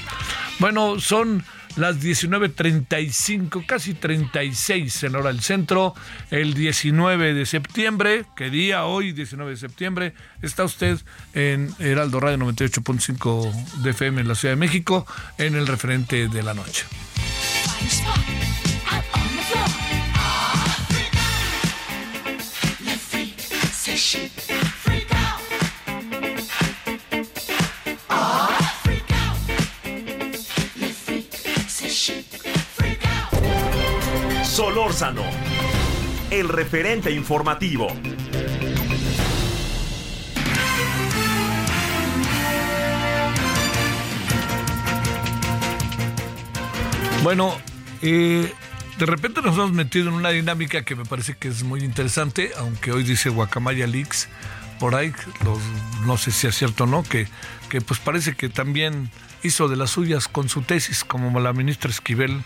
[0.60, 1.44] Bueno, son
[1.76, 5.94] las 19.35, casi 36 en hora del centro,
[6.32, 10.14] el 19 de septiembre, ¿qué día hoy, 19 de septiembre?
[10.42, 11.00] Está usted
[11.34, 15.06] en Heraldo Radio 98.5 de FM en la Ciudad de México,
[15.38, 16.86] en el referente de la noche.
[34.44, 35.24] Solórzano,
[36.32, 37.88] el referente informativo.
[47.24, 47.58] Bueno,
[48.02, 48.54] eh,
[48.98, 52.52] de repente nos hemos metido en una dinámica que me parece que es muy interesante,
[52.58, 54.28] aunque hoy dice Guacamaya Leaks,
[54.80, 55.14] por ahí,
[56.06, 57.28] no sé si es cierto o no, que,
[57.70, 59.12] que pues parece que también
[59.44, 62.44] hizo de las suyas con su tesis, como la ministra Esquivel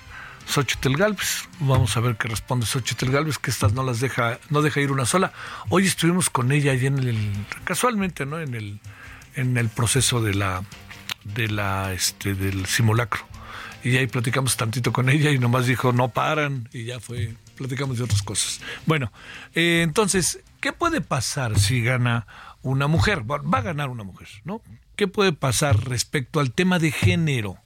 [0.48, 1.48] Xochitl Galvez.
[1.60, 4.92] Vamos a ver qué responde Xochitl Galvez, que estas no las deja, no deja ir
[4.92, 5.32] una sola.
[5.70, 8.40] Hoy estuvimos con ella y en el, casualmente, ¿no?
[8.40, 8.80] En el,
[9.36, 10.64] en el proceso de la,
[11.24, 13.31] de la, este, del simulacro.
[13.84, 17.98] Y ahí platicamos tantito con ella y nomás dijo, no paran, y ya fue, platicamos
[17.98, 18.62] de otras cosas.
[18.86, 19.12] Bueno,
[19.56, 22.28] eh, entonces, ¿qué puede pasar si gana
[22.62, 23.24] una mujer?
[23.30, 24.62] Va a ganar una mujer, ¿no?
[24.96, 27.58] ¿Qué puede pasar respecto al tema de género?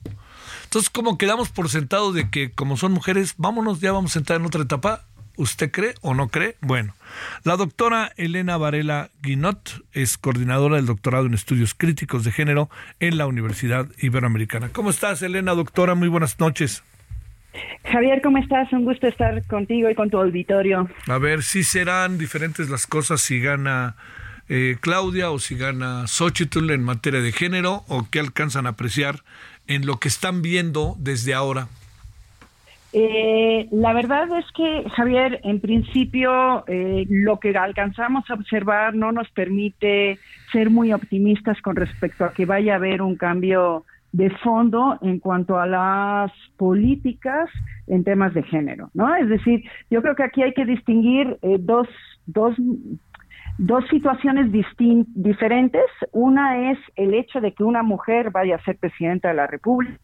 [0.64, 4.40] Entonces, como quedamos por sentado de que como son mujeres, vámonos, ya vamos a entrar
[4.40, 5.04] en otra etapa.
[5.36, 6.56] ¿Usted cree o no cree?
[6.60, 6.94] Bueno,
[7.44, 12.70] la doctora Elena Varela Guinot es coordinadora del doctorado en estudios críticos de género
[13.00, 14.70] en la Universidad Iberoamericana.
[14.72, 15.94] ¿Cómo estás, Elena, doctora?
[15.94, 16.82] Muy buenas noches.
[17.84, 18.72] Javier, ¿cómo estás?
[18.72, 20.88] Un gusto estar contigo y con tu auditorio.
[21.06, 23.96] A ver, si serán diferentes las cosas si gana
[24.48, 29.22] eh, Claudia o si gana Xochitl en materia de género o qué alcanzan a apreciar
[29.66, 31.68] en lo que están viendo desde ahora?
[32.98, 39.12] Eh, la verdad es que, Javier, en principio eh, lo que alcanzamos a observar no
[39.12, 40.18] nos permite
[40.50, 45.18] ser muy optimistas con respecto a que vaya a haber un cambio de fondo en
[45.18, 47.50] cuanto a las políticas
[47.86, 49.14] en temas de género, ¿no?
[49.14, 51.88] Es decir, yo creo que aquí hay que distinguir eh, dos,
[52.24, 52.54] dos
[53.58, 54.50] dos situaciones
[55.14, 55.84] diferentes.
[56.12, 59.98] Una es el hecho de que una mujer vaya a ser presidenta de la República.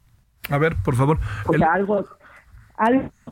[0.50, 1.18] A ver, por favor.
[1.66, 2.04] algo,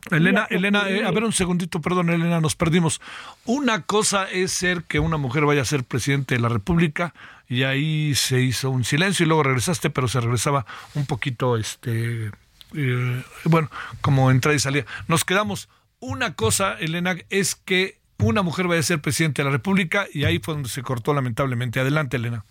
[0.09, 3.01] Elena, Elena, eh, a ver un segundito, perdón, Elena, nos perdimos.
[3.45, 7.13] Una cosa es ser que una mujer vaya a ser presidente de la República
[7.47, 12.31] y ahí se hizo un silencio y luego regresaste, pero se regresaba un poquito, este,
[12.75, 13.69] eh, bueno,
[14.01, 14.85] como entrada y salida.
[15.07, 15.69] Nos quedamos.
[15.99, 20.23] Una cosa, Elena, es que una mujer vaya a ser presidente de la República y
[20.23, 21.79] ahí fue donde se cortó lamentablemente.
[21.79, 22.43] Adelante, Elena.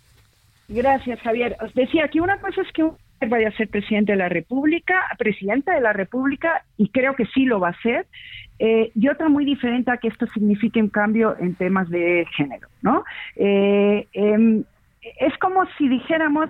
[0.67, 1.57] Gracias, Javier.
[1.61, 2.83] Os decía que una cosa es que
[3.29, 7.45] vaya a ser presidente de la República, presidenta de la República, y creo que sí
[7.45, 8.07] lo va a ser,
[8.59, 12.67] eh, y otra muy diferente a que esto signifique un cambio en temas de género,
[12.81, 13.03] ¿no?
[13.35, 14.63] Eh, em,
[15.19, 16.49] es como si dijéramos,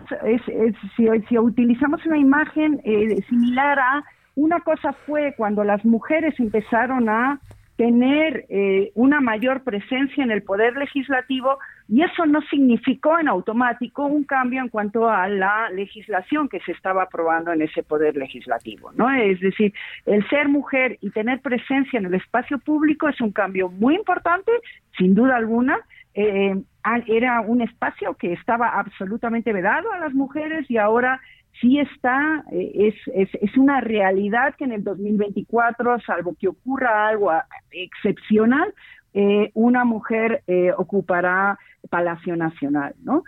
[0.98, 4.04] si, si, utilizamos una imagen eh, similar a
[4.36, 7.40] una cosa fue cuando las mujeres empezaron a
[7.76, 11.58] tener eh, una mayor presencia en el poder legislativo
[11.88, 16.72] y eso no significó en automático un cambio en cuanto a la legislación que se
[16.72, 19.10] estaba aprobando en ese poder legislativo, ¿no?
[19.10, 19.74] Es decir,
[20.06, 24.52] el ser mujer y tener presencia en el espacio público es un cambio muy importante,
[24.98, 25.80] sin duda alguna.
[26.14, 26.56] Eh,
[27.08, 31.22] era un espacio que estaba absolutamente vedado a las mujeres y ahora
[31.60, 37.08] sí está, eh, es, es, es, una realidad que en el 2024, salvo que ocurra
[37.08, 37.32] algo
[37.72, 38.74] excepcional,
[39.14, 43.24] eh, una mujer eh, ocupará Palacio Nacional, ¿no?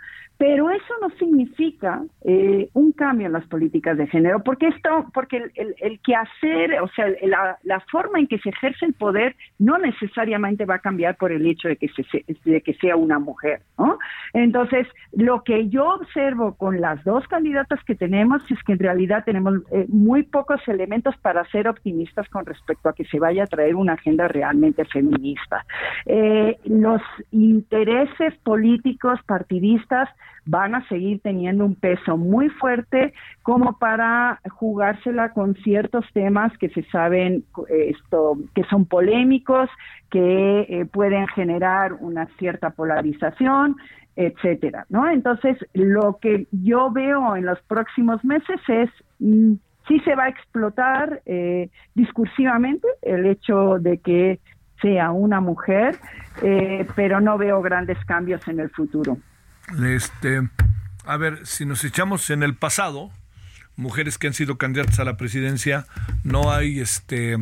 [0.46, 5.38] Pero eso no significa eh, un cambio en las políticas de género, porque esto, porque
[5.38, 7.06] el, el, el quehacer, o sea,
[7.62, 11.46] la, forma en que se ejerce el poder no necesariamente va a cambiar por el
[11.46, 13.98] hecho de que, se, de que sea una mujer, ¿no?
[14.34, 19.24] Entonces, lo que yo observo con las dos candidatas que tenemos es que en realidad
[19.24, 23.46] tenemos eh, muy pocos elementos para ser optimistas con respecto a que se vaya a
[23.46, 25.64] traer una agenda realmente feminista.
[26.04, 30.10] Eh, los intereses políticos partidistas
[30.46, 33.12] van a seguir teniendo un peso muy fuerte
[33.42, 39.68] como para jugársela con ciertos temas que se saben esto que son polémicos,
[40.10, 43.76] que eh, pueden generar una cierta polarización,
[44.16, 45.08] etcétera, ¿no?
[45.08, 49.54] Entonces, lo que yo veo en los próximos meses es mm,
[49.88, 54.40] sí se va a explotar eh, discursivamente el hecho de que
[54.80, 55.96] sea una mujer,
[56.42, 59.16] eh, pero no veo grandes cambios en el futuro.
[59.84, 60.48] Este,
[61.04, 63.10] a ver, si nos echamos en el pasado,
[63.76, 65.86] mujeres que han sido candidatas a la presidencia,
[66.22, 67.36] no hay, este,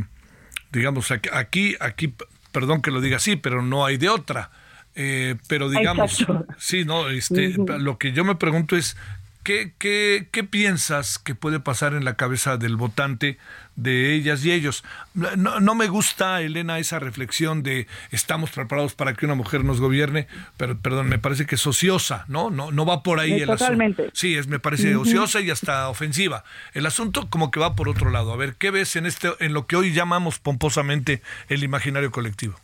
[0.73, 2.15] digamos, aquí, aquí,
[2.53, 4.51] perdón que lo diga así, pero no hay de otra.
[4.95, 6.25] Eh, pero digamos,
[6.59, 8.97] sí, no, este, lo que yo me pregunto es,
[9.43, 13.39] ¿qué, qué, ¿qué piensas que puede pasar en la cabeza del votante
[13.77, 14.85] de ellas y ellos.
[15.15, 19.81] No, no, me gusta, Elena, esa reflexión de estamos preparados para que una mujer nos
[19.81, 20.27] gobierne,
[20.57, 22.51] pero perdón, me parece que es ociosa, ¿no?
[22.51, 24.11] No, no va por ahí el Totalmente.
[24.13, 26.45] Sí, es, me parece ociosa y hasta ofensiva.
[26.75, 28.33] El asunto como que va por otro lado.
[28.33, 32.59] A ver, ¿qué ves en este, en lo que hoy llamamos pomposamente el imaginario colectivo?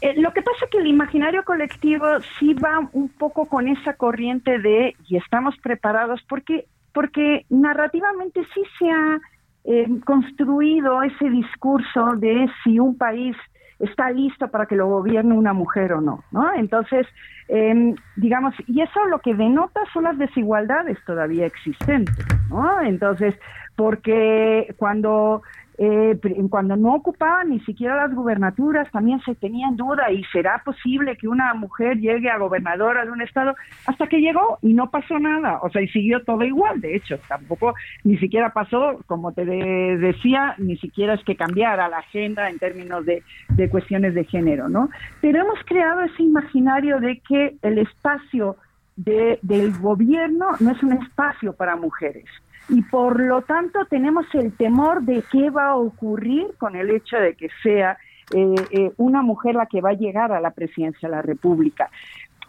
[0.00, 2.06] Eh, lo que pasa es que el imaginario colectivo
[2.38, 8.62] sí va un poco con esa corriente de y estamos preparados porque porque narrativamente sí
[8.78, 9.20] se ha
[9.64, 13.36] eh, construido ese discurso de si un país
[13.78, 16.52] está listo para que lo gobierne una mujer o no, ¿no?
[16.54, 17.06] Entonces,
[17.48, 22.80] eh, digamos, y eso lo que denota son las desigualdades todavía existentes, ¿no?
[22.82, 23.34] Entonces,
[23.76, 25.42] porque cuando
[25.82, 26.20] eh,
[26.50, 31.16] cuando no ocupaban ni siquiera las gubernaturas, también se tenía en duda y será posible
[31.16, 33.54] que una mujer llegue a gobernadora de un estado
[33.86, 37.18] hasta que llegó y no pasó nada, o sea, y siguió todo igual, de hecho,
[37.26, 37.72] tampoco
[38.04, 43.06] ni siquiera pasó, como te decía, ni siquiera es que cambiara la agenda en términos
[43.06, 44.90] de, de cuestiones de género, ¿no?
[45.22, 48.56] Pero hemos creado ese imaginario de que el espacio
[48.96, 52.26] de, del gobierno no es un espacio para mujeres
[52.70, 57.16] y por lo tanto tenemos el temor de qué va a ocurrir con el hecho
[57.16, 57.98] de que sea
[58.32, 61.90] eh, eh, una mujer la que va a llegar a la presidencia de la República.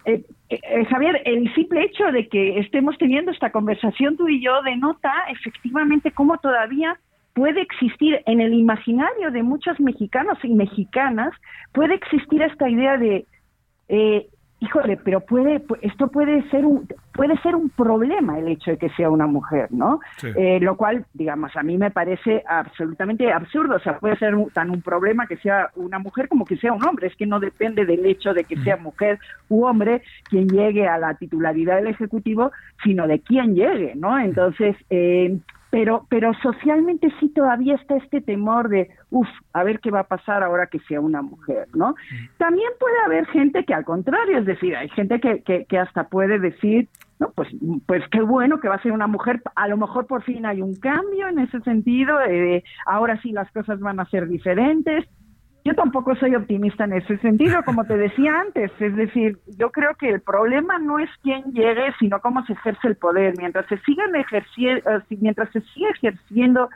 [0.06, 0.24] Eh,
[0.90, 6.12] Javier, el simple hecho de que estemos teniendo esta conversación tú y yo denota efectivamente
[6.12, 7.00] cómo todavía
[7.34, 11.34] puede existir en el imaginario de muchos mexicanos y mexicanas,
[11.72, 13.26] puede existir esta idea de
[14.62, 18.90] híjole, pero puede, esto puede ser un, puede ser un problema el hecho de que
[18.92, 20.00] sea una mujer, ¿no?
[20.24, 23.76] Eh, lo cual, digamos, a mí me parece absolutamente absurdo.
[23.76, 26.84] O sea, puede ser tan un problema que sea una mujer como que sea un
[26.86, 27.08] hombre.
[27.08, 30.98] Es que no depende del hecho de que sea mujer u hombre quien llegue a
[30.98, 32.52] la titularidad del Ejecutivo,
[32.84, 34.18] sino de quién llegue, ¿no?
[34.18, 35.38] Entonces, eh,
[35.72, 40.08] pero, pero socialmente sí todavía está este temor de, uff, a ver qué va a
[40.08, 41.96] pasar ahora que sea una mujer, ¿no?
[42.38, 46.10] También puede haber gente que al contrario, es decir, hay gente que, que, que hasta
[46.10, 47.48] puede decir, no, pues,
[47.86, 50.62] pues qué bueno que va a ser una mujer, a lo mejor por fin hay
[50.62, 55.08] un cambio en ese sentido, eh, ahora sí las cosas van a ser diferentes,
[55.64, 58.72] yo tampoco soy optimista en ese sentido, como te decía antes.
[58.80, 62.88] Es decir, yo creo que el problema no es quién llegue, sino cómo se ejerce
[62.88, 63.36] el poder.
[63.38, 66.70] Mientras se sigan ejerciendo, eh, mientras se siga ejerciendo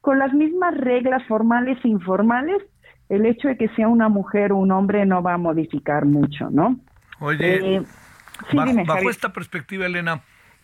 [0.00, 2.62] con las mismas reglas formales e informales,
[3.08, 6.50] el hecho de que sea una mujer o un hombre no va a modificar mucho,
[6.50, 6.78] ¿no?
[7.20, 7.82] Oye, eh,
[8.52, 10.20] bajo, esta perspectiva, Elena,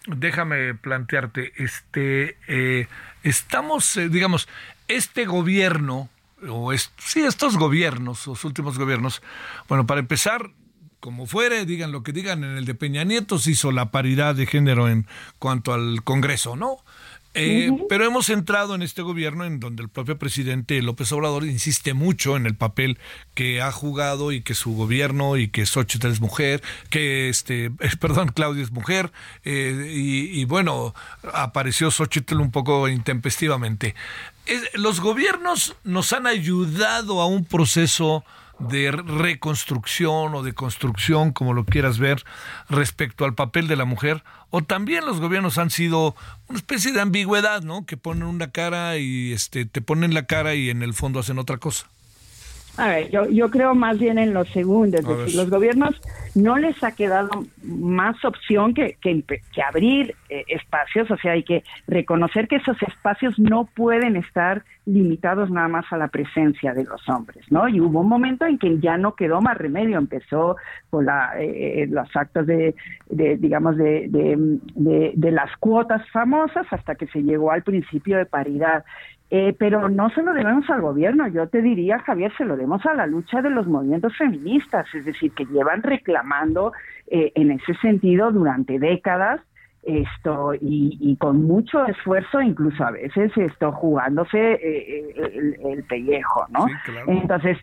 [0.06, 2.88] déjame plantearte, este, eh,
[3.22, 4.48] estamos, digamos,
[4.88, 6.08] este gobierno
[6.48, 9.22] o es, sí, estos gobiernos, los últimos gobiernos,
[9.68, 10.50] bueno, para empezar,
[11.00, 14.34] como fuere, digan lo que digan, en el de Peña Nieto se hizo la paridad
[14.34, 15.06] de género en
[15.38, 16.78] cuanto al Congreso, ¿no?
[17.34, 21.94] Eh, pero hemos entrado en este gobierno en donde el propio presidente López Obrador insiste
[21.94, 22.98] mucho en el papel
[23.32, 27.70] que ha jugado y que su gobierno y que Xochitl es mujer, que este,
[28.00, 29.12] perdón, Claudia es mujer,
[29.44, 30.94] eh, y, bueno,
[31.32, 33.94] apareció Xochitl un poco intempestivamente.
[34.74, 38.24] Los gobiernos nos han ayudado a un proceso
[38.58, 42.24] de reconstrucción o de construcción, como lo quieras ver,
[42.68, 46.14] respecto al papel de la mujer, o también los gobiernos han sido
[46.48, 47.86] una especie de ambigüedad, ¿no?
[47.86, 51.38] Que ponen una cara y este te ponen la cara y en el fondo hacen
[51.38, 51.88] otra cosa.
[52.78, 55.04] A ver, yo, yo creo más bien en los segundos.
[55.34, 56.00] los gobiernos
[56.34, 57.28] no les ha quedado
[57.62, 59.22] más opción que, que,
[59.62, 65.50] abrir eh, espacios, o sea, hay que reconocer que esos espacios no pueden estar limitados
[65.50, 67.68] nada más a la presencia de los hombres, ¿no?
[67.68, 70.56] Y hubo un momento en que ya no quedó más remedio, empezó
[70.88, 72.74] con la, eh, los actos de,
[73.10, 78.26] de digamos, de, de, de las cuotas famosas hasta que se llegó al principio de
[78.26, 78.84] paridad.
[79.34, 82.84] Eh, pero no se lo debemos al gobierno, yo te diría, Javier, se lo debemos
[82.84, 86.74] a la lucha de los movimientos feministas, es decir, que llevan reclamando
[87.06, 89.40] eh, en ese sentido durante décadas
[89.84, 96.66] esto y, con mucho esfuerzo, incluso a veces esto jugándose eh, el, pellejo, ¿no?
[97.06, 97.56] Entonces,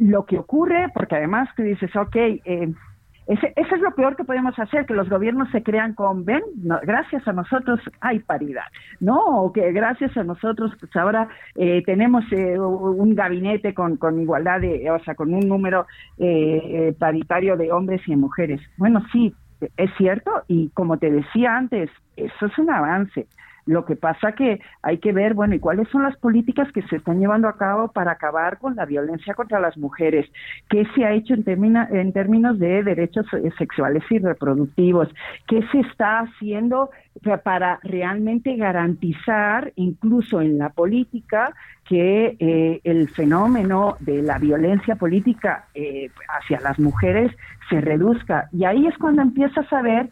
[0.00, 2.16] lo que ocurre, porque además tú dices, ok,
[3.26, 6.42] ese, eso es lo peor que podemos hacer, que los gobiernos se crean con, ven,
[6.82, 8.64] gracias a nosotros hay paridad,
[9.00, 9.18] ¿no?
[9.18, 14.60] O que gracias a nosotros, pues ahora eh, tenemos eh, un gabinete con, con igualdad,
[14.60, 15.86] de, o sea, con un número
[16.18, 18.60] eh, paritario de hombres y mujeres.
[18.76, 19.34] Bueno, sí,
[19.76, 23.26] es cierto, y como te decía antes, eso es un avance.
[23.66, 26.96] Lo que pasa que hay que ver, bueno, y cuáles son las políticas que se
[26.96, 30.30] están llevando a cabo para acabar con la violencia contra las mujeres,
[30.68, 35.08] qué se ha hecho en, en términos de derechos eh, sexuales y reproductivos,
[35.46, 36.90] qué se está haciendo
[37.42, 41.54] para realmente garantizar, incluso en la política,
[41.84, 47.30] que eh, el fenómeno de la violencia política eh, hacia las mujeres
[47.68, 48.48] se reduzca.
[48.52, 50.08] Y ahí es cuando empiezas a ver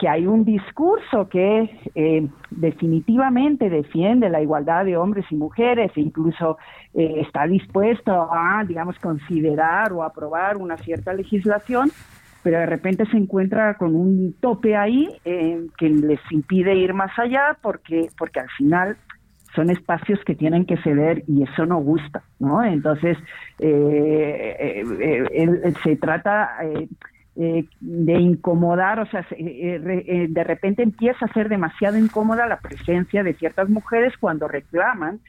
[0.00, 6.00] que hay un discurso que eh, definitivamente defiende la igualdad de hombres y mujeres e
[6.00, 6.56] incluso
[6.94, 11.90] eh, está dispuesto a, digamos, considerar o aprobar una cierta legislación,
[12.42, 17.10] pero de repente se encuentra con un tope ahí eh, que les impide ir más
[17.18, 18.96] allá porque, porque al final
[19.54, 22.64] son espacios que tienen que ceder y eso no gusta, ¿no?
[22.64, 23.18] Entonces,
[23.58, 23.66] se
[25.96, 26.56] trata
[27.42, 32.58] eh, de incomodar, o sea, eh, eh, de repente empieza a ser demasiado incómoda la
[32.60, 35.20] presencia de ciertas mujeres cuando reclaman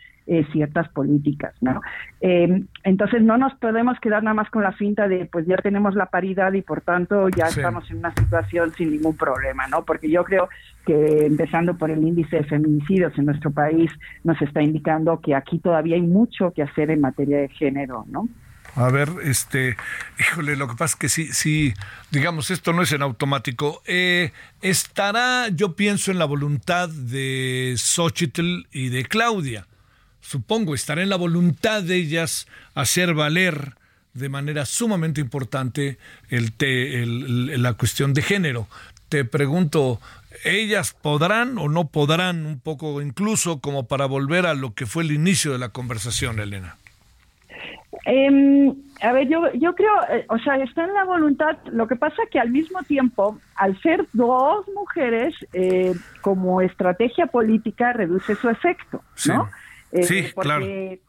[0.54, 1.82] ciertas políticas, ¿no?
[2.22, 6.06] entonces no nos podemos quedar nada más con la finta de pues ya tenemos la
[6.06, 9.84] paridad y por tanto ya estamos en una situación sin ningún problema, ¿no?
[9.84, 10.48] Porque yo creo
[10.86, 13.92] que empezando por el índice de feminicidios en nuestro país
[14.24, 18.30] nos está indicando que aquí todavía hay mucho que hacer en materia de género, ¿no?
[18.76, 19.76] A ver, este,
[20.18, 21.74] híjole, lo que pasa es que sí, sí,
[22.10, 23.82] digamos, esto no es en automático.
[23.86, 29.68] Eh, estará, yo pienso, en la voluntad de Xochitl y de Claudia.
[30.22, 33.76] Supongo, estará en la voluntad de ellas hacer valer
[34.14, 35.98] de manera sumamente importante
[36.30, 38.68] el, la cuestión de género.
[39.10, 40.00] Te pregunto,
[40.46, 45.04] ¿ellas podrán o no podrán un poco, incluso como para volver a lo que fue
[45.04, 46.78] el inicio de la conversación, Elena?
[48.06, 51.58] Eh, a ver, yo, yo creo, eh, o sea, está en la voluntad.
[51.72, 57.94] Lo que pasa que al mismo tiempo, al ser dos mujeres, eh, como estrategia política
[57.94, 59.50] reduce su efecto, ¿no?
[60.04, 60.66] Sí, eh, claro.
[60.66, 61.00] Y,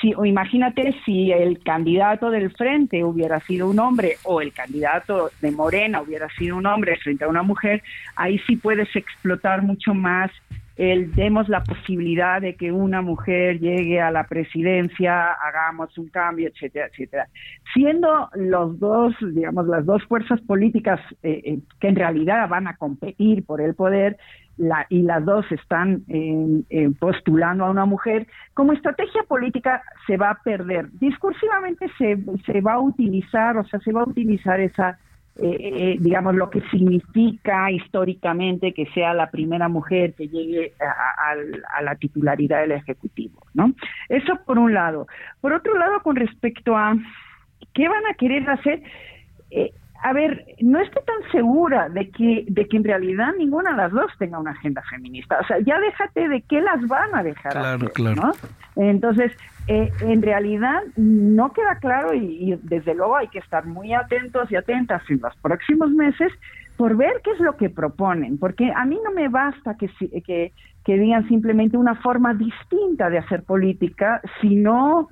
[0.00, 5.30] si, o imagínate si el candidato del frente hubiera sido un hombre o el candidato
[5.40, 7.80] de Morena hubiera sido un hombre frente a una mujer,
[8.16, 10.32] ahí sí puedes explotar mucho más
[10.76, 16.48] el demos la posibilidad de que una mujer llegue a la presidencia, hagamos un cambio,
[16.48, 17.28] etcétera, etcétera.
[17.72, 22.76] Siendo los dos, digamos, las dos fuerzas políticas eh, eh, que en realidad van a
[22.76, 24.16] competir por el poder,
[24.56, 26.04] la, y las dos están
[27.00, 30.90] postulando a una mujer, como estrategia política se va a perder.
[30.92, 34.98] Discursivamente se, se va a utilizar, o sea, se va a utilizar esa
[35.36, 41.82] eh, eh, digamos, lo que significa históricamente que sea la primera mujer que llegue a,
[41.82, 43.72] la titularidad del Ejecutivo, ¿no?
[44.08, 45.08] Eso por un lado.
[45.40, 46.94] Por otro lado, con respecto a
[47.72, 48.82] qué van a querer hacer,
[49.50, 49.72] eh,
[50.04, 53.90] a ver, no estoy tan segura de que, de que en realidad ninguna de las
[53.90, 55.40] dos tenga una agenda feminista.
[55.40, 58.22] O sea, ya déjate de qué las van a dejar claro, claro.
[58.22, 58.32] ¿no?
[58.76, 59.32] Entonces,
[59.66, 64.56] eh, en realidad no queda claro y, desde luego hay que estar muy atentos y
[64.56, 66.30] atentas en los próximos meses
[66.76, 69.88] por ver qué es lo que proponen, porque a mí no me basta que,
[70.22, 70.52] que,
[70.84, 75.08] que digan simplemente una forma distinta de hacer política, sino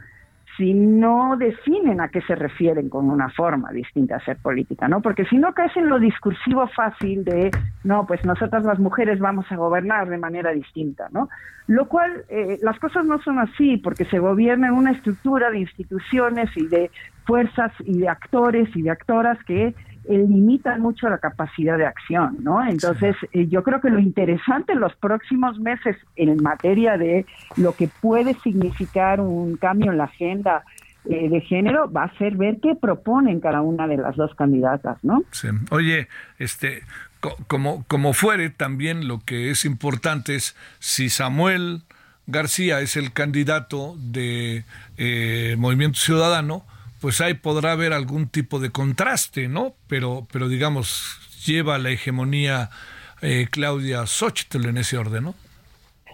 [0.56, 5.00] si no definen a qué se refieren con una forma distinta de hacer política, ¿no?
[5.00, 7.50] Porque si no caes en lo discursivo fácil de,
[7.84, 11.28] no, pues nosotras las mujeres vamos a gobernar de manera distinta, ¿no?
[11.66, 15.60] Lo cual, eh, las cosas no son así, porque se gobierna en una estructura de
[15.60, 16.90] instituciones y de
[17.24, 19.74] fuerzas y de actores y de actoras que
[20.08, 22.64] limitan mucho la capacidad de acción, ¿no?
[22.66, 27.24] Entonces, eh, yo creo que lo interesante en los próximos meses en materia de
[27.56, 30.64] lo que puede significar un cambio en la agenda
[31.04, 34.98] eh, de género va a ser ver qué proponen cada una de las dos candidatas,
[35.02, 35.24] ¿no?
[35.32, 35.48] Sí.
[35.70, 36.82] Oye, este,
[37.46, 41.82] como, como fuere, también lo que es importante es si Samuel
[42.26, 44.64] García es el candidato de
[44.96, 46.64] eh, Movimiento Ciudadano,
[47.02, 49.74] pues ahí podrá haber algún tipo de contraste, ¿no?
[49.88, 52.70] Pero, pero digamos, lleva la hegemonía
[53.22, 55.34] eh, Claudia Xochitl en ese orden, ¿no?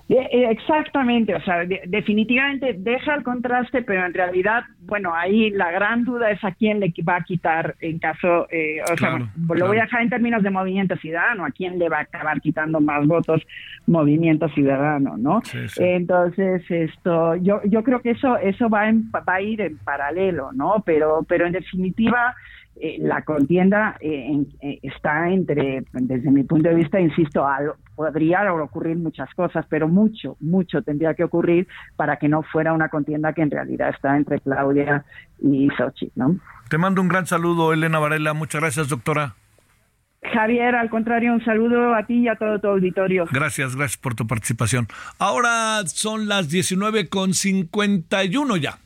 [0.08, 6.04] Eh, exactamente, o sea, definitivamente deja el contraste, pero en realidad, bueno, ahí la gran
[6.04, 9.76] duda es a quién le va a quitar en caso, eh, o sea, lo voy
[9.76, 13.06] a dejar en términos de movimiento ciudadano, a quién le va a acabar quitando más
[13.06, 13.42] votos
[13.86, 15.42] movimiento ciudadano, ¿no?
[15.76, 20.82] Entonces, esto, yo, yo creo que eso, eso va, va a ir en paralelo, ¿no?
[20.86, 22.34] Pero, pero en definitiva,
[22.80, 27.44] eh, la contienda eh, eh, está entre, desde mi punto de vista, insisto,
[27.96, 31.66] podría ocurrir muchas cosas, pero mucho, mucho tendría que ocurrir
[31.96, 35.04] para que no fuera una contienda que en realidad está entre Claudia
[35.40, 36.36] y Sochi, ¿no?
[36.68, 38.32] Te mando un gran saludo, Elena Varela.
[38.32, 39.34] Muchas gracias, doctora.
[40.22, 43.26] Javier, al contrario, un saludo a ti y a todo tu auditorio.
[43.32, 44.86] Gracias, gracias por tu participación.
[45.18, 48.78] Ahora son las 19.51 ya.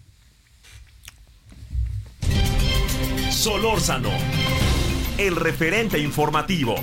[3.43, 4.09] Solórzano,
[5.19, 6.77] el referente informativo.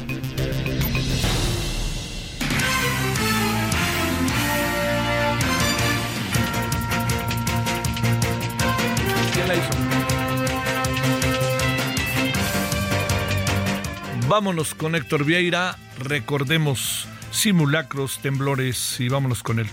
[14.28, 19.70] Vámonos con Héctor Vieira, recordemos simulacros, temblores y vámonos con él.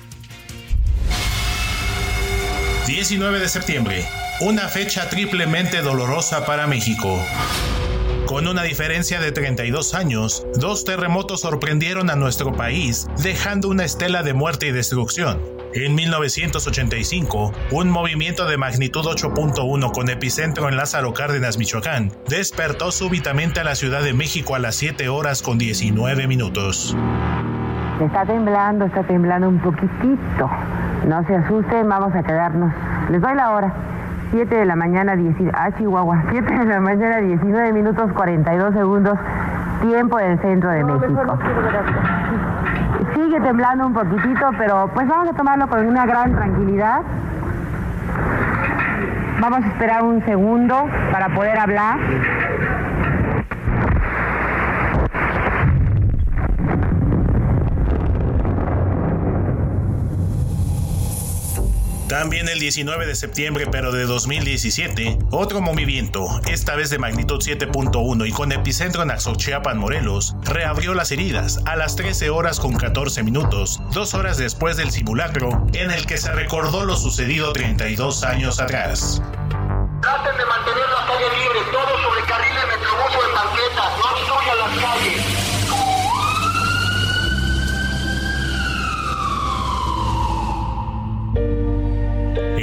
[2.87, 4.07] 19 de septiembre,
[4.41, 7.19] una fecha triplemente dolorosa para México.
[8.27, 14.23] Con una diferencia de 32 años, dos terremotos sorprendieron a nuestro país, dejando una estela
[14.23, 15.41] de muerte y destrucción.
[15.73, 23.61] En 1985, un movimiento de magnitud 8.1 con epicentro en Lázaro Cárdenas, Michoacán, despertó súbitamente
[23.61, 26.95] a la Ciudad de México a las 7 horas con 19 minutos.
[28.03, 30.51] Está temblando, está temblando un poquitito.
[31.07, 32.73] No se asusten, vamos a quedarnos.
[33.11, 33.75] Les doy la hora.
[34.31, 39.19] 7 de la mañana, 10, ah, Chihuahua, 7 de la mañana, 19 minutos 42 segundos,
[39.83, 41.39] tiempo del centro de México.
[43.15, 47.03] Sigue temblando un poquitito, pero pues vamos a tomarlo con una gran tranquilidad.
[49.41, 51.99] Vamos a esperar un segundo para poder hablar.
[62.19, 68.27] También el 19 de septiembre, pero de 2017, otro movimiento, esta vez de magnitud 7.1
[68.27, 73.23] y con epicentro en Axochiapan, Morelos, reabrió las heridas a las 13 horas con 14
[73.23, 78.61] minutos, dos horas después del simulacro, en el que se recordó lo sucedido 32 años
[78.61, 79.21] atrás.
[80.01, 80.86] Traten de mantener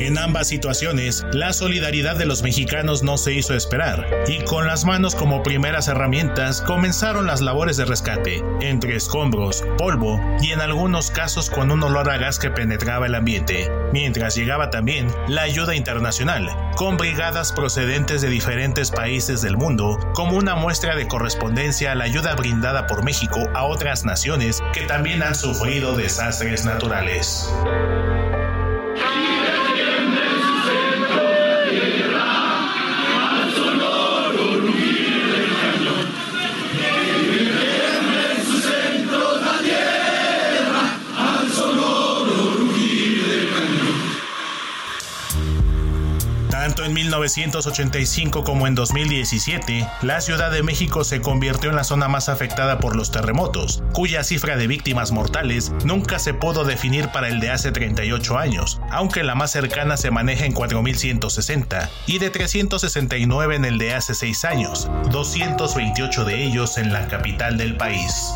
[0.04, 4.84] En ambas situaciones, la solidaridad de los mexicanos no se hizo esperar, y con las
[4.84, 11.10] manos como primeras herramientas comenzaron las labores de rescate, entre escombros, polvo y en algunos
[11.10, 15.74] casos con un olor a gas que penetraba el ambiente, mientras llegaba también la ayuda
[15.74, 21.96] internacional, con brigadas procedentes de diferentes países del mundo, como una muestra de correspondencia a
[21.96, 27.50] la ayuda brindada por México a otras naciones que también han sufrido desastres naturales.
[46.84, 52.10] Tanto en 1985 como en 2017, la Ciudad de México se convirtió en la zona
[52.10, 57.30] más afectada por los terremotos, cuya cifra de víctimas mortales nunca se pudo definir para
[57.30, 62.30] el de hace 38 años, aunque la más cercana se maneja en 4.160 y de
[62.30, 68.34] 369 en el de hace 6 años, 228 de ellos en la capital del país.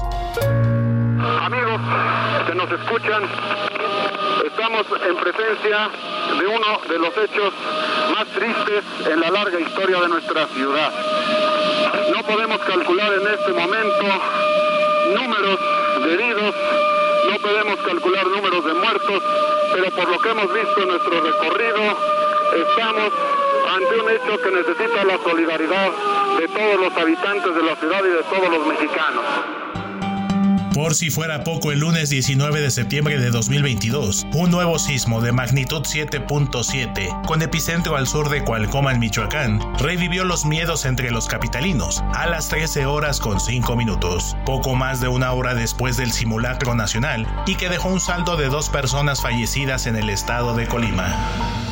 [1.42, 1.82] Amigos
[2.48, 3.24] que nos escuchan,
[4.46, 5.90] estamos en presencia
[6.40, 7.54] de uno de los hechos
[8.18, 10.92] más tristes en la larga historia de nuestra ciudad.
[12.16, 14.06] No podemos calcular en este momento
[15.14, 15.60] números
[16.04, 16.56] de heridos,
[17.30, 19.24] no podemos calcular números de muertos,
[19.72, 21.98] pero por lo que hemos visto en nuestro recorrido,
[22.56, 23.14] estamos
[23.76, 25.92] ante un hecho que necesita la solidaridad
[26.40, 29.26] de todos los habitantes de la ciudad y de todos los mexicanos.
[30.78, 35.32] Por si fuera poco, el lunes 19 de septiembre de 2022, un nuevo sismo de
[35.32, 41.26] magnitud 7.7, con epicentro al sur de Cualcoma en Michoacán, revivió los miedos entre los
[41.26, 46.12] capitalinos a las 13 horas con 5 minutos, poco más de una hora después del
[46.12, 50.68] simulacro nacional, y que dejó un saldo de dos personas fallecidas en el estado de
[50.68, 51.67] Colima.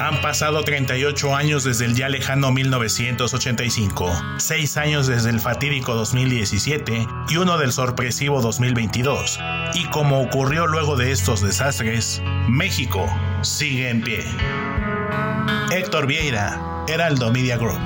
[0.00, 7.06] Han pasado 38 años desde el ya lejano 1985, 6 años desde el fatídico 2017
[7.28, 9.38] y uno del sorpresivo 2022.
[9.74, 13.04] Y como ocurrió luego de estos desastres, México
[13.42, 14.24] sigue en pie.
[15.70, 17.78] Héctor Vieira, Heraldo Media Group.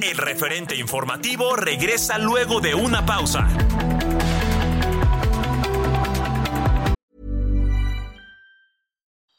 [0.00, 3.48] El referente informativo regresa luego de una pausa.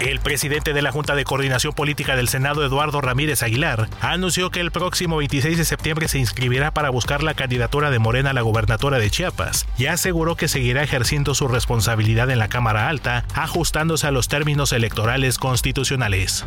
[0.00, 4.60] El presidente de la Junta de Coordinación Política del Senado, Eduardo Ramírez Aguilar, anunció que
[4.60, 8.40] el próximo 26 de septiembre se inscribirá para buscar la candidatura de Morena a la
[8.40, 14.06] gobernatura de Chiapas y aseguró que seguirá ejerciendo su responsabilidad en la Cámara Alta, ajustándose
[14.06, 16.46] a los términos electorales constitucionales.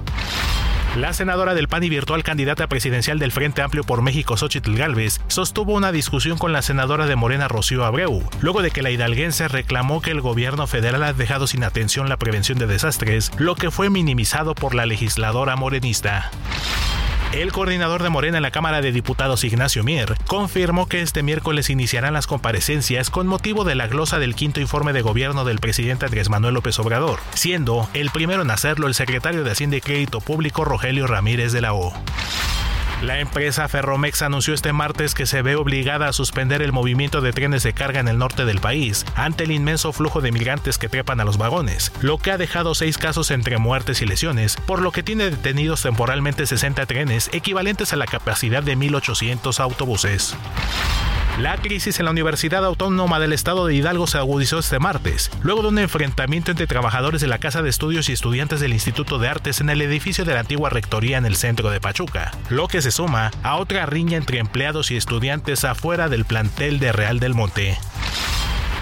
[0.96, 5.22] La senadora del PAN y virtual candidata presidencial del Frente Amplio por México, Xochitl Gálvez,
[5.28, 9.48] sostuvo una discusión con la senadora de Morena, Rocío Abreu, luego de que la hidalguense
[9.48, 13.72] reclamó que el gobierno federal ha dejado sin atención la prevención de desastres, lo que
[13.72, 16.30] fue minimizado por la legisladora morenista.
[17.34, 21.72] El coordinador de Morena en la Cámara de Diputados, Ignacio Mier, confirmó que este miércoles
[21.72, 26.06] iniciarán las comparecencias con motivo de la glosa del quinto informe de gobierno del presidente
[26.06, 30.22] Andrés Manuel López Obrador, siendo el primero en hacerlo el secretario de Hacienda y Crédito
[30.22, 31.92] Público Rogelio Ramírez de la O.
[33.04, 37.34] La empresa Ferromex anunció este martes que se ve obligada a suspender el movimiento de
[37.34, 40.88] trenes de carga en el norte del país ante el inmenso flujo de migrantes que
[40.88, 44.82] trepan a los vagones, lo que ha dejado seis casos entre muertes y lesiones, por
[44.82, 50.38] lo que tiene detenidos temporalmente 60 trenes equivalentes a la capacidad de 1.800 autobuses.
[51.40, 55.64] La crisis en la Universidad Autónoma del Estado de Hidalgo se agudizó este martes, luego
[55.64, 59.30] de un enfrentamiento entre trabajadores de la Casa de Estudios y estudiantes del Instituto de
[59.30, 62.84] Artes en el edificio de la antigua rectoría en el centro de Pachuca, lo que
[62.84, 67.34] se suma a otra riña entre empleados y estudiantes afuera del plantel de Real del
[67.34, 67.78] Monte.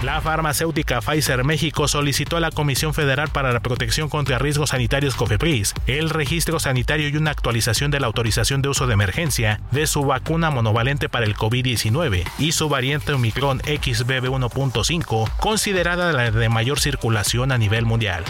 [0.02, 5.14] La farmacéutica Pfizer México solicitó a la Comisión Federal para la Protección contra Riesgos Sanitarios
[5.14, 9.86] COFEPRIS el registro sanitario y una actualización de la autorización de uso de emergencia de
[9.86, 16.80] su vacuna monovalente para el COVID-19 y su variante Omicron XBB1.5, considerada la de mayor
[16.80, 18.24] circulación a nivel mundial.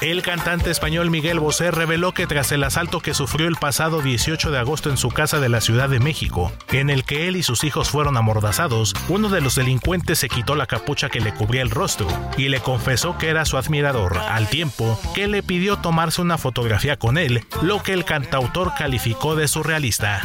[0.00, 4.52] El cantante español Miguel Bosé reveló que tras el asalto que sufrió el pasado 18
[4.52, 7.42] de agosto en su casa de la Ciudad de México, en el que él y
[7.42, 11.62] sus hijos fueron amordazados, uno de los delincuentes se quitó la capucha que le cubría
[11.62, 16.22] el rostro y le confesó que era su admirador, al tiempo que le pidió tomarse
[16.22, 20.22] una fotografía con él, lo que el cantautor calificó de surrealista.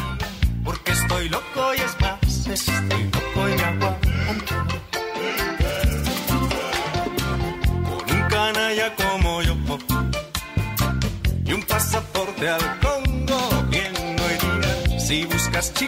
[15.64, 15.88] Si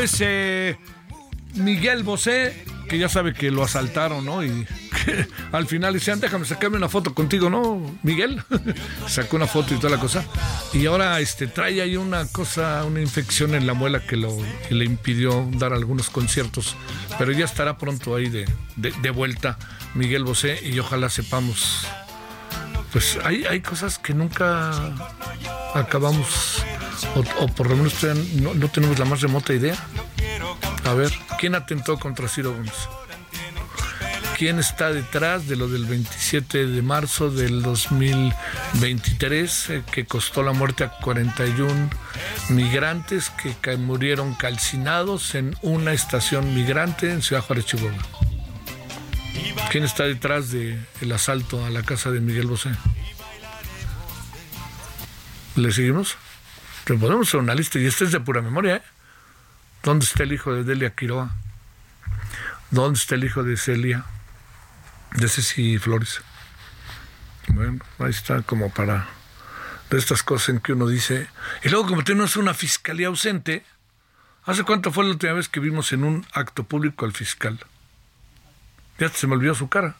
[0.00, 0.78] Esto es eh,
[1.56, 4.42] Miguel Bosé, que ya sabe que lo asaltaron, ¿no?
[4.42, 4.66] Y
[5.52, 8.42] al final decían, déjame sacarme una foto contigo, ¿no, Miguel?
[9.06, 10.24] Sacó una foto y toda la cosa.
[10.72, 14.34] Y ahora este, trae ahí una cosa, una infección en la muela que, lo,
[14.70, 16.76] le impidió dar algunos conciertos.
[17.18, 19.58] Pero ya estará pronto ahí de, de, de vuelta
[19.94, 21.86] Miguel Bosé y ojalá sepamos.
[22.90, 24.94] Pues hay, hay cosas que nunca
[25.74, 26.64] acabamos,
[27.14, 27.94] o, por lo menos
[28.36, 29.76] no, no tenemos la más remota idea.
[30.84, 32.72] A ver, ¿quién atentó contra Ciro Gómez?
[34.36, 40.52] ¿Quién está detrás de lo del 27 de marzo del 2023 eh, que costó la
[40.52, 41.90] muerte a 41
[42.48, 47.98] migrantes que murieron calcinados en una estación migrante en Ciudad Juárez, Chihuahua?
[49.70, 52.70] ¿Quién está detrás del asalto a la casa de Miguel Bosé?
[55.54, 56.16] ¿Le seguimos?
[56.90, 58.82] Te podemos hacer una lista y este es de pura memoria, ¿eh?
[59.84, 61.30] ¿Dónde está el hijo de Delia Quiroa?
[62.72, 64.06] ¿Dónde está el hijo de Celia?
[65.12, 66.20] De Ceci Flores.
[67.46, 69.06] Bueno, ahí está como para
[69.88, 71.28] de estas cosas en que uno dice.
[71.62, 73.64] Y luego, como tenemos una fiscalía ausente,
[74.44, 77.60] ¿hace cuánto fue la última vez que vimos en un acto público al fiscal?
[78.98, 79.94] Ya se me olvidó su cara.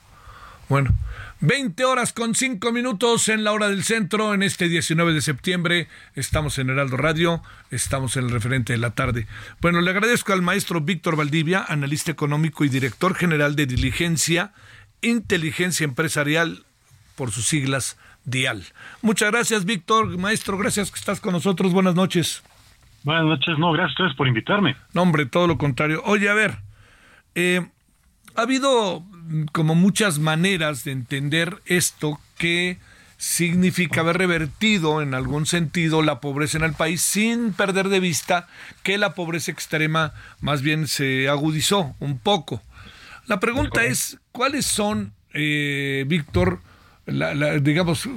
[0.70, 0.92] Bueno,
[1.40, 5.88] 20 horas con 5 minutos en la hora del centro, en este 19 de septiembre.
[6.14, 7.42] Estamos en Heraldo Radio,
[7.72, 9.26] estamos en el referente de la tarde.
[9.60, 14.52] Bueno, le agradezco al maestro Víctor Valdivia, analista económico y director general de Diligencia,
[15.02, 16.62] Inteligencia Empresarial,
[17.16, 18.62] por sus siglas, DIAL.
[19.02, 20.18] Muchas gracias, Víctor.
[20.18, 21.72] Maestro, gracias que estás con nosotros.
[21.72, 22.44] Buenas noches.
[23.02, 24.76] Buenas noches, no, gracias a ustedes por invitarme.
[24.92, 26.00] No, hombre, todo lo contrario.
[26.04, 26.58] Oye, a ver,
[27.34, 27.66] eh,
[28.36, 29.04] ha habido
[29.52, 32.78] como muchas maneras de entender esto que
[33.16, 38.48] significa haber revertido en algún sentido la pobreza en el país sin perder de vista
[38.82, 42.62] que la pobreza extrema más bien se agudizó un poco.
[43.26, 46.60] La pregunta es, ¿cuáles son, eh, Víctor,
[47.12, 48.08] la, la- digamos,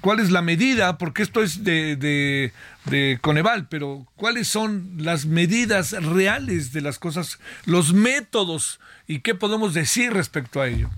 [0.00, 0.98] cuál es la medida?
[0.98, 2.52] Porque esto es de, de,
[2.86, 9.34] de Coneval, pero ¿cuáles son las medidas reales de las cosas, los métodos y qué
[9.34, 10.90] podemos decir respecto a ello?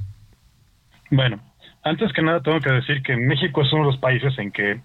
[1.10, 1.40] Bueno,
[1.82, 4.80] antes que nada tengo que decir que México es uno de los países en que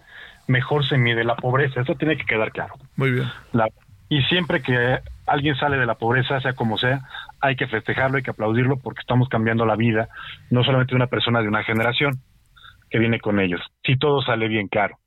[0.47, 2.75] mejor se mide la pobreza, eso tiene que quedar claro.
[2.95, 3.27] Muy bien.
[3.53, 3.69] La-
[4.09, 7.01] y siempre que alguien sale de la pobreza, sea como sea,
[7.41, 10.09] hay que festejarlo, hay que aplaudirlo porque estamos cambiando la vida,
[10.49, 12.19] no solamente de una persona de una generación
[12.89, 14.97] que viene con ellos, si todo sale bien claro.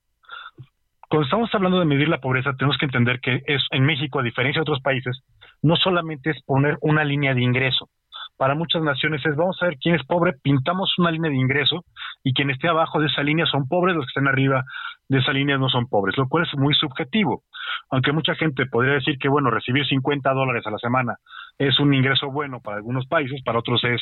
[1.08, 4.22] Cuando estamos hablando de medir la pobreza, tenemos que entender que es en México, a
[4.22, 5.22] diferencia de otros países,
[5.60, 7.90] no solamente es poner una línea de ingreso.
[8.38, 11.84] Para muchas naciones es vamos a ver quién es pobre, pintamos una línea de ingreso
[12.24, 14.64] y quien esté abajo de esa línea son pobres, los que estén arriba
[15.08, 17.42] de esa línea no son pobres, lo cual es muy subjetivo.
[17.90, 21.16] Aunque mucha gente podría decir que, bueno, recibir 50 dólares a la semana
[21.58, 24.00] es un ingreso bueno para algunos países, para otros es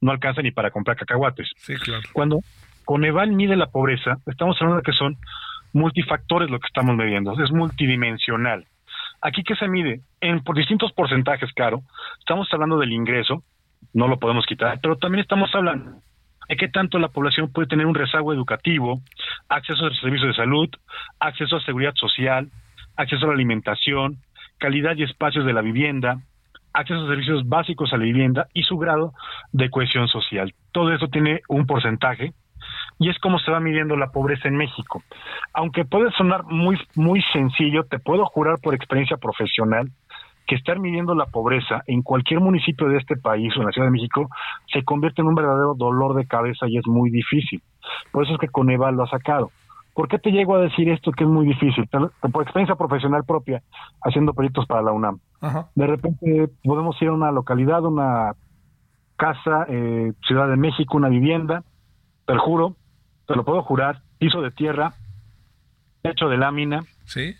[0.00, 1.50] no alcanza ni para comprar cacahuates.
[1.56, 2.02] Sí, claro.
[2.12, 2.38] Cuando
[2.88, 5.18] Coneval mide la pobreza, estamos hablando de que son
[5.74, 8.64] multifactores lo que estamos midiendo, es multidimensional.
[9.20, 11.82] Aquí que se mide en por distintos porcentajes, claro,
[12.18, 13.42] estamos hablando del ingreso,
[13.92, 16.00] no lo podemos quitar, pero también estamos hablando
[16.48, 19.02] de qué tanto la población puede tener un rezago educativo,
[19.50, 20.70] acceso a servicios de salud,
[21.20, 22.48] acceso a seguridad social,
[22.96, 24.16] acceso a la alimentación,
[24.56, 26.22] calidad y espacios de la vivienda,
[26.72, 29.12] acceso a servicios básicos a la vivienda y su grado
[29.52, 30.54] de cohesión social.
[30.72, 32.32] Todo eso tiene un porcentaje
[32.98, 35.02] y es como se va midiendo la pobreza en México.
[35.52, 39.90] Aunque puede sonar muy muy sencillo, te puedo jurar por experiencia profesional
[40.46, 43.86] que estar midiendo la pobreza en cualquier municipio de este país o en la Ciudad
[43.86, 44.28] de México
[44.72, 47.62] se convierte en un verdadero dolor de cabeza y es muy difícil.
[48.10, 49.52] Por eso es que Coneval lo ha sacado.
[49.92, 51.86] ¿Por qué te llego a decir esto que es muy difícil?
[51.88, 53.62] Por experiencia profesional propia,
[54.02, 55.18] haciendo proyectos para la UNAM.
[55.40, 55.68] Ajá.
[55.74, 58.32] De repente podemos ir a una localidad, una
[59.16, 61.62] casa, eh, Ciudad de México, una vivienda,
[62.24, 62.76] te lo juro,
[63.28, 64.94] te lo puedo jurar, piso de tierra,
[66.02, 67.36] techo de lámina, sí.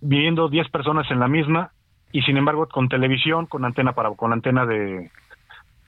[0.00, 1.70] viviendo 10 personas en la misma
[2.10, 5.10] y sin embargo con televisión, con antena para con antena de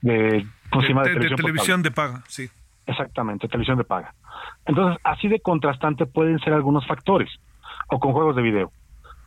[0.01, 1.03] de, ¿cómo se llama?
[1.03, 2.49] De, de televisión, por televisión de paga, sí.
[2.85, 4.13] Exactamente, televisión de paga.
[4.65, 7.29] Entonces, así de contrastante pueden ser algunos factores,
[7.89, 8.71] o con juegos de video.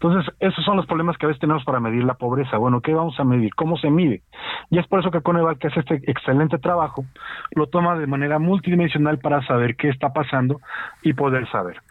[0.03, 2.57] Entonces, esos son los problemas que a veces tenemos para medir la pobreza.
[2.57, 3.55] Bueno, ¿qué vamos a medir?
[3.55, 4.23] ¿Cómo se mide?
[4.71, 7.05] Y es por eso que Coneval, que hace este excelente trabajo,
[7.51, 10.59] lo toma de manera multidimensional para saber qué está pasando
[11.03, 11.83] y poder saber.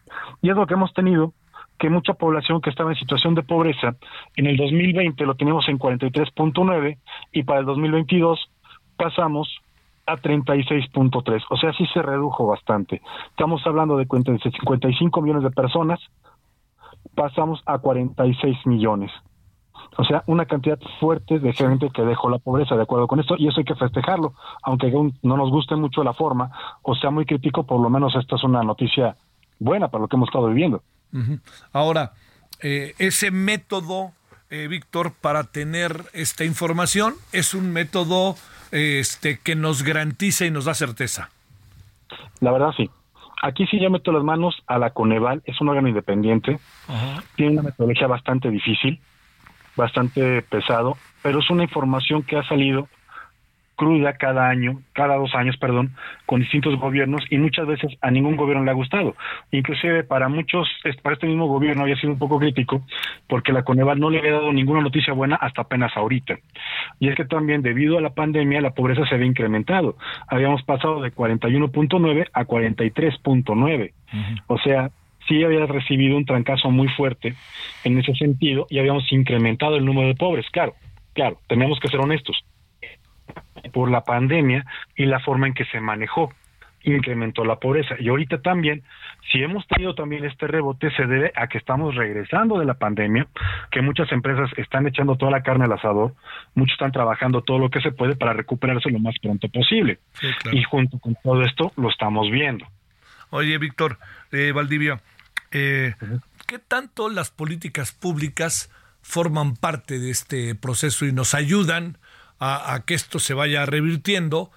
[0.41, 1.34] Y es lo que hemos tenido,
[1.78, 3.95] que mucha población que estaba en situación de pobreza,
[4.36, 6.97] en el 2020 lo teníamos en 43.9
[7.32, 8.39] y para el 2022
[8.97, 9.62] pasamos
[10.07, 11.43] a 36.3.
[11.51, 13.01] O sea, sí se redujo bastante.
[13.30, 15.99] Estamos hablando de 55 millones de personas,
[17.16, 19.12] pasamos a 46 millones.
[19.97, 23.36] O sea, una cantidad fuerte de gente que dejó la pobreza, de acuerdo con esto,
[23.38, 24.34] y eso hay que festejarlo,
[24.64, 26.52] aunque no nos guste mucho la forma
[26.84, 29.18] o sea muy crítico, por lo menos esta es una noticia
[29.60, 30.82] buena para lo que hemos estado viviendo.
[31.74, 32.14] Ahora,
[32.62, 34.12] eh, ese método,
[34.50, 38.36] eh, Víctor, para tener esta información es un método
[38.72, 41.30] eh, este, que nos garantiza y nos da certeza.
[42.39, 42.89] La verdad sí.
[43.41, 46.59] Aquí sí yo meto las manos a la Coneval, es un órgano independiente,
[47.35, 48.99] tiene una metodología bastante difícil,
[49.77, 52.87] bastante pesado, pero es una información que ha salido
[53.80, 58.36] cruda cada año, cada dos años, perdón, con distintos gobiernos y muchas veces a ningún
[58.36, 59.15] gobierno le ha gustado.
[59.51, 60.67] Inclusive para muchos,
[61.01, 62.82] para este mismo gobierno había sido un poco crítico
[63.27, 66.36] porque la Coneval no le había dado ninguna noticia buena hasta apenas ahorita.
[66.99, 69.95] Y es que también debido a la pandemia la pobreza se había incrementado.
[70.27, 73.93] Habíamos pasado de 41.9 a 43.9.
[74.47, 74.89] O sea,
[75.30, 77.34] sí había recibido un trancazo muy fuerte
[77.86, 80.45] en ese sentido y habíamos incrementado el número de pobres.
[80.51, 80.73] Claro,
[81.13, 82.43] claro, tenemos que ser honestos.
[83.73, 84.65] Por la pandemia
[84.95, 86.32] y la forma en que se manejó,
[86.84, 87.95] incrementó la pobreza.
[87.99, 88.84] Y ahorita también,
[89.32, 93.27] si hemos tenido también este rebote, se debe a que estamos regresando de la pandemia,
[93.71, 96.13] que muchas empresas están echando toda la carne al asador,
[96.55, 99.99] muchos están trabajando todo lo que se puede para recuperarse lo más pronto posible.
[100.13, 100.57] Sí, claro.
[100.57, 102.65] Y junto con todo esto lo estamos viendo.
[103.30, 103.97] Oye, Víctor,
[104.32, 105.01] eh, Valdivia,
[105.51, 105.93] eh,
[106.47, 108.71] ¿qué tanto las políticas públicas
[109.01, 111.97] forman parte de este proceso y nos ayudan
[112.39, 114.51] a, a que esto se vaya revirtiendo?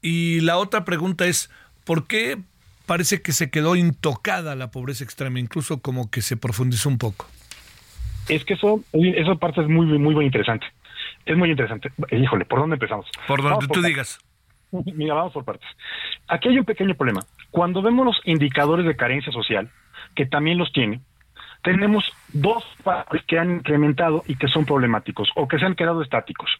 [0.00, 1.50] Y la otra pregunta es,
[1.84, 2.38] ¿por qué
[2.86, 7.26] parece que se quedó intocada la pobreza extrema, incluso como que se profundizó un poco?
[8.28, 10.66] Es que eso, esa parte es muy, muy, muy interesante.
[11.26, 11.90] Es muy interesante.
[12.10, 13.06] Híjole, ¿por dónde empezamos?
[13.26, 14.18] Por donde tú digas.
[14.70, 15.68] Mira, vamos por partes.
[16.26, 17.24] Aquí hay un pequeño problema.
[17.50, 19.70] Cuando vemos los indicadores de carencia social,
[20.14, 21.00] que también los tiene,
[21.64, 22.62] tenemos dos
[23.26, 26.50] que han incrementado y que son problemáticos o que se han quedado estáticos.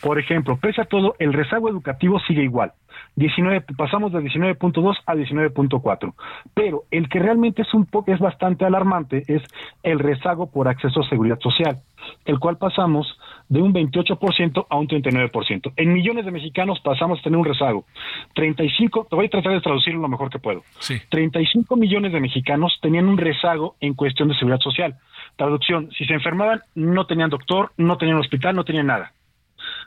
[0.00, 2.72] Por ejemplo, pese a todo, el rezago educativo sigue igual.
[3.16, 6.14] 19, pasamos de 19.2 a 19.4.
[6.54, 9.42] Pero el que realmente es un poco es bastante alarmante es
[9.82, 11.80] el rezago por acceso a seguridad social,
[12.26, 15.72] el cual pasamos de un 28% a un 39%.
[15.76, 17.86] En millones de mexicanos pasamos a tener un rezago.
[18.34, 20.62] 35, te voy a tratar de traducirlo lo mejor que puedo.
[20.78, 21.00] Sí.
[21.08, 24.94] 35 millones de mexicanos tenían un rezago en cuestión de seguridad social.
[25.36, 29.12] Traducción, si se enfermaban, no tenían doctor, no tenían hospital, no tenían nada.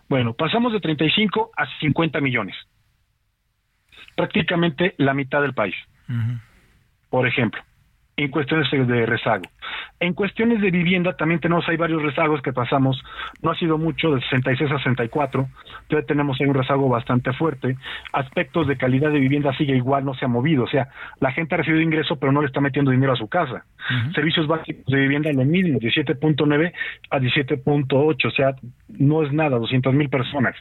[0.07, 2.55] Bueno, pasamos de 35 a 50 millones.
[4.15, 5.75] Prácticamente la mitad del país,
[7.09, 7.61] por ejemplo,
[8.23, 9.43] en cuestiones de rezago.
[10.01, 13.01] En cuestiones de vivienda también tenemos, hay varios rezagos que pasamos,
[13.41, 15.47] no ha sido mucho, de 66 a 64,
[15.87, 17.77] todavía tenemos ahí un rezago bastante fuerte.
[18.11, 20.89] Aspectos de calidad de vivienda sigue igual, no se ha movido, o sea,
[21.21, 23.63] la gente ha recibido ingreso pero no le está metiendo dinero a su casa.
[24.13, 26.73] Servicios básicos de vivienda lo mismo, 17.9
[27.11, 28.55] a 17.8, o sea,
[28.89, 30.55] no es nada, 200 mil personas.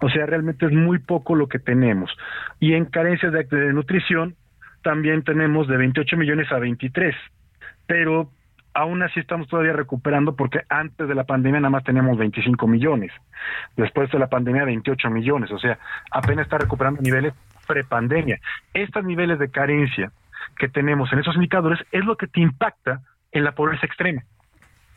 [0.00, 2.10] O sea, realmente es muy poco lo que tenemos.
[2.58, 4.34] Y en carencias de, de nutrición,
[4.82, 7.14] también tenemos de 28 millones a 23,
[7.86, 8.30] pero
[8.72, 13.12] aún así estamos todavía recuperando porque antes de la pandemia nada más teníamos 25 millones,
[13.76, 15.78] después de la pandemia 28 millones, o sea,
[16.10, 17.34] apenas está recuperando niveles
[17.66, 18.40] prepandemia.
[18.74, 20.10] Estos niveles de carencia
[20.58, 23.00] que tenemos en esos indicadores es lo que te impacta
[23.30, 24.22] en la pobreza extrema.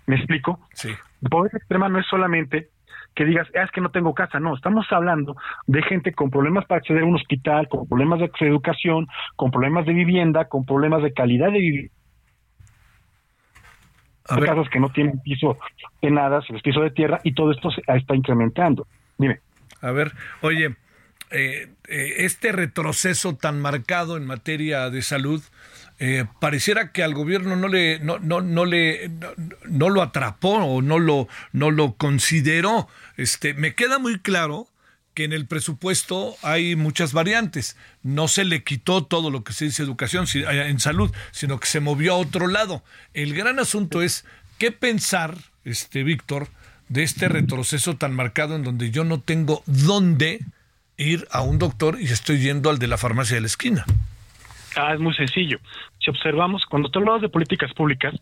[0.08, 0.60] ¿Me explico?
[0.74, 0.92] Sí.
[1.22, 2.70] La pobreza extrema no es solamente
[3.16, 5.36] que digas, "Ah, es que no tengo casa, no, estamos hablando
[5.68, 9.86] de gente con problemas para acceder a un hospital, con problemas de educación, con problemas
[9.86, 11.93] de vivienda, con problemas de calidad de vivienda.
[14.30, 15.57] Hay casas que no tienen piso
[16.01, 18.88] de nada, se les piso de tierra y todo esto se está incrementando.
[19.18, 19.39] Dime.
[19.82, 20.11] A ver,
[20.41, 20.76] oye,
[21.36, 25.42] eh, eh, este retroceso tan marcado en materia de salud,
[25.98, 29.10] eh, pareciera que al gobierno no le no, no, no le
[29.68, 32.88] no, lo atrapó o no lo no lo consideró.
[33.18, 34.68] Este, me queda muy claro
[35.16, 37.78] que en el presupuesto hay muchas variantes.
[38.04, 41.80] No se le quitó todo lo que se dice educación en salud, sino que se
[41.80, 42.84] movió a otro lado.
[43.16, 44.24] El gran asunto es
[44.60, 46.50] qué pensar, este Víctor,
[46.90, 50.46] de este retroceso tan marcado en donde yo no tengo dónde
[51.04, 53.86] ir a un doctor y estoy yendo al de la farmacia de la esquina.
[54.76, 55.60] Ah, es muy sencillo.
[55.99, 58.14] Si observamos, cuando tú hablas de políticas públicas,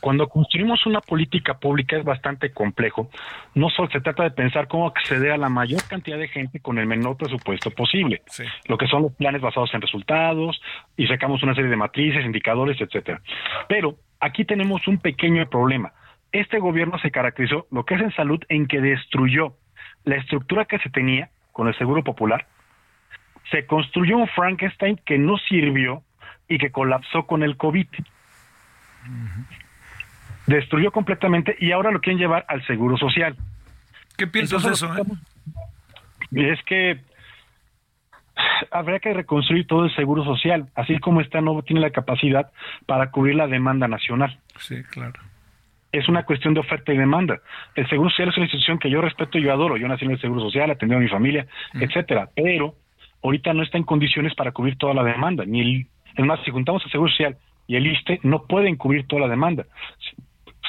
[0.00, 3.08] cuando construimos una política pública es bastante complejo.
[3.54, 6.78] No solo se trata de pensar cómo acceder a la mayor cantidad de gente con
[6.78, 8.22] el menor presupuesto posible.
[8.66, 10.60] Lo que son los planes basados en resultados
[10.96, 13.22] y sacamos una serie de matrices, indicadores, etcétera.
[13.68, 15.92] Pero aquí tenemos un pequeño problema.
[16.32, 19.54] Este gobierno se caracterizó, lo que es en salud, en que destruyó
[20.04, 22.46] la estructura que se tenía con el Seguro Popular,
[23.50, 26.02] se construyó un Frankenstein que no sirvió
[26.48, 27.86] y que colapsó con el COVID.
[30.46, 33.36] Destruyó completamente y ahora lo quieren llevar al Seguro Social.
[34.16, 34.94] ¿Qué piensas de eso?
[34.96, 35.02] Eh?
[36.32, 37.00] Es que
[38.70, 42.50] habría que reconstruir todo el Seguro Social, así como está no tiene la capacidad
[42.86, 44.38] para cubrir la demanda nacional.
[44.58, 45.20] Sí, claro
[45.92, 47.40] es una cuestión de oferta y demanda.
[47.74, 49.76] El Seguro Social es una institución que yo respeto y yo adoro.
[49.76, 52.30] Yo nací en el Seguro Social, atendí a mi familia, etcétera.
[52.34, 52.74] Pero
[53.22, 55.44] ahorita no está en condiciones para cubrir toda la demanda.
[55.44, 55.86] Ni el,
[56.16, 57.36] es más, si juntamos el Seguro Social
[57.66, 59.66] y el ISTE, no pueden cubrir toda la demanda.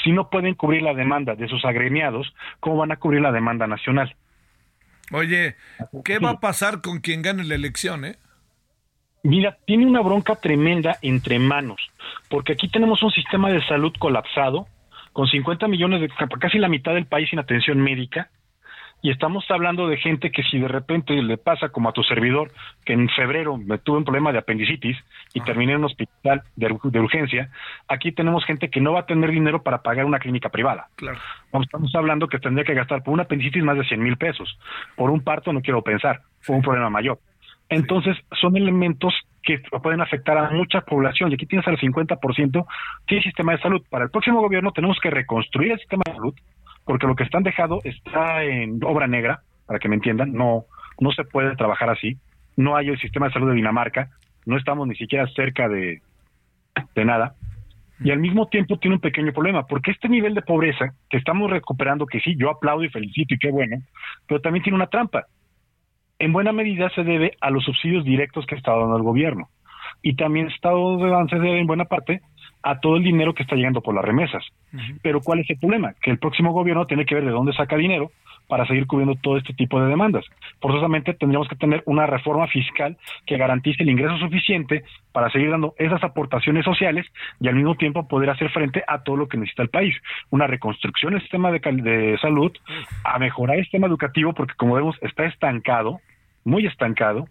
[0.03, 3.67] Si, no pueden cubrir la demanda de sus agremiados, ¿cómo van a cubrir la demanda
[3.67, 4.13] nacional?
[5.13, 5.55] Oye,
[6.03, 8.17] ¿qué va a pasar con quien gane la elección, eh?
[9.23, 11.79] Mira, tiene una bronca tremenda entre manos,
[12.27, 14.67] porque aquí tenemos un sistema de salud colapsado,
[15.13, 16.09] con 50 millones de
[16.39, 18.29] casi la mitad del país sin atención médica,
[19.03, 22.53] y estamos hablando de gente que si de repente le pasa como a tu servidor,
[22.85, 24.97] que en febrero me tuve un problema de apendicitis
[25.33, 27.51] y terminé en un hospital de, urgencia,
[27.89, 30.87] aquí tenemos gente que no va a tener dinero para pagar una clínica privada.
[30.95, 31.19] Claro.
[31.51, 34.57] Estamos hablando que tendría que gastar por un apendicitis más de 100 mil pesos.
[34.95, 37.19] Por un parto no quiero pensar, fue un problema mayor.
[37.67, 39.13] Entonces, son elementos
[39.43, 41.31] que pueden afectar a mucha población.
[41.31, 42.65] Y aquí tienes al 50%
[43.05, 43.81] que sistema de salud.
[43.89, 46.33] Para el próximo gobierno tenemos que reconstruir el sistema de salud,
[46.85, 50.65] porque lo que están dejado está en obra negra, para que me entiendan, no,
[50.99, 52.17] no se puede trabajar así,
[52.57, 54.09] no hay el sistema de salud de Dinamarca,
[54.45, 56.01] no estamos ni siquiera cerca de,
[56.95, 57.35] de nada,
[58.03, 61.49] y al mismo tiempo tiene un pequeño problema, porque este nivel de pobreza que estamos
[61.49, 63.77] recuperando, que sí, yo aplaudo y felicito y qué bueno,
[64.27, 65.25] pero también tiene una trampa.
[66.19, 69.49] En buena medida se debe a los subsidios directos que está dando el gobierno.
[70.01, 70.71] Y también está,
[71.29, 72.21] se debe en buena parte
[72.61, 74.43] a todo el dinero que está llegando por las remesas.
[75.01, 75.93] Pero ¿cuál es el problema?
[76.01, 78.11] Que el próximo gobierno tiene que ver de dónde saca dinero
[78.47, 80.25] para seguir cubriendo todo este tipo de demandas.
[80.61, 85.73] Forzosamente tendríamos que tener una reforma fiscal que garantice el ingreso suficiente para seguir dando
[85.77, 87.05] esas aportaciones sociales
[87.39, 89.95] y al mismo tiempo poder hacer frente a todo lo que necesita el país.
[90.29, 92.51] Una reconstrucción del sistema de, de salud,
[93.03, 95.99] a mejorar el sistema educativo, porque como vemos está estancado,
[96.43, 97.27] muy estancado,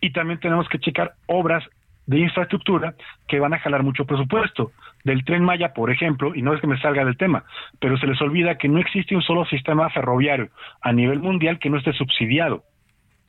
[0.00, 1.64] y también tenemos que checar obras
[2.06, 2.94] de infraestructura
[3.26, 4.72] que van a jalar mucho presupuesto.
[5.04, 7.44] Del tren Maya, por ejemplo, y no es que me salga del tema,
[7.78, 10.48] pero se les olvida que no existe un solo sistema ferroviario
[10.80, 12.64] a nivel mundial que no esté subsidiado.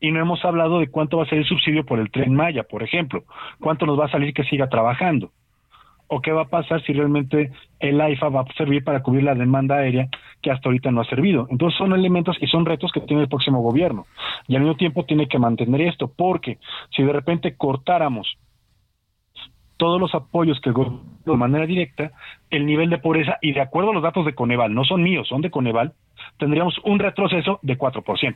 [0.02, 2.64] Y no hemos hablado de cuánto va a ser el subsidio por el tren Maya,
[2.64, 3.24] por ejemplo.
[3.60, 5.32] Cuánto nos va a salir que siga trabajando.
[6.08, 9.36] O qué va a pasar si realmente el AIFA va a servir para cubrir la
[9.36, 10.08] demanda aérea
[10.42, 11.48] que hasta ahorita no ha servido.
[11.52, 14.08] Entonces son elementos y son retos que tiene el próximo gobierno.
[14.48, 16.58] Y al mismo tiempo tiene que mantener esto, porque
[16.96, 18.38] si de repente cortáramos
[19.80, 22.12] todos los apoyos que de manera directa,
[22.50, 25.26] el nivel de pobreza, y de acuerdo a los datos de Coneval, no son míos,
[25.28, 25.94] son de Coneval,
[26.38, 28.36] tendríamos un retroceso de 4%,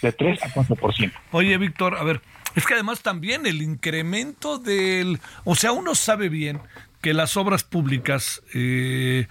[0.00, 1.12] de 3 a 4%.
[1.32, 2.20] Oye, Víctor, a ver,
[2.54, 6.60] es que además también el incremento del, o sea, uno sabe bien
[7.02, 9.26] que las obras públicas, eh,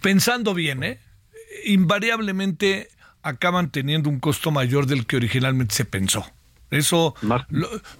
[0.00, 1.00] pensando bien, ¿eh?
[1.66, 2.88] invariablemente
[3.22, 6.24] acaban teniendo un costo mayor del que originalmente se pensó.
[6.70, 7.14] Eso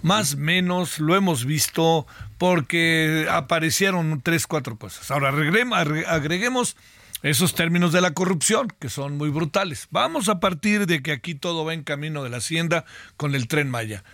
[0.02, 0.36] más.
[0.36, 2.06] menos lo hemos visto
[2.38, 5.10] porque aparecieron tres, cuatro cosas.
[5.10, 6.76] Ahora agreguemos
[7.22, 9.88] esos términos de la corrupción que son muy brutales.
[9.90, 12.84] Vamos a partir de que aquí todo va en camino de la hacienda
[13.16, 14.04] con el tren Maya.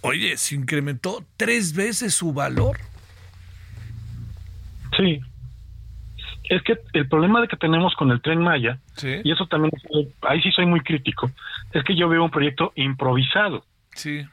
[0.00, 2.78] Oye, se incrementó tres veces su valor.
[4.96, 5.20] Sí.
[6.44, 9.72] Es que el problema de que tenemos con el tren Maya, y eso también,
[10.22, 11.30] ahí sí soy muy crítico,
[11.72, 13.64] es que yo veo un proyecto improvisado
[13.94, 14.26] Sí.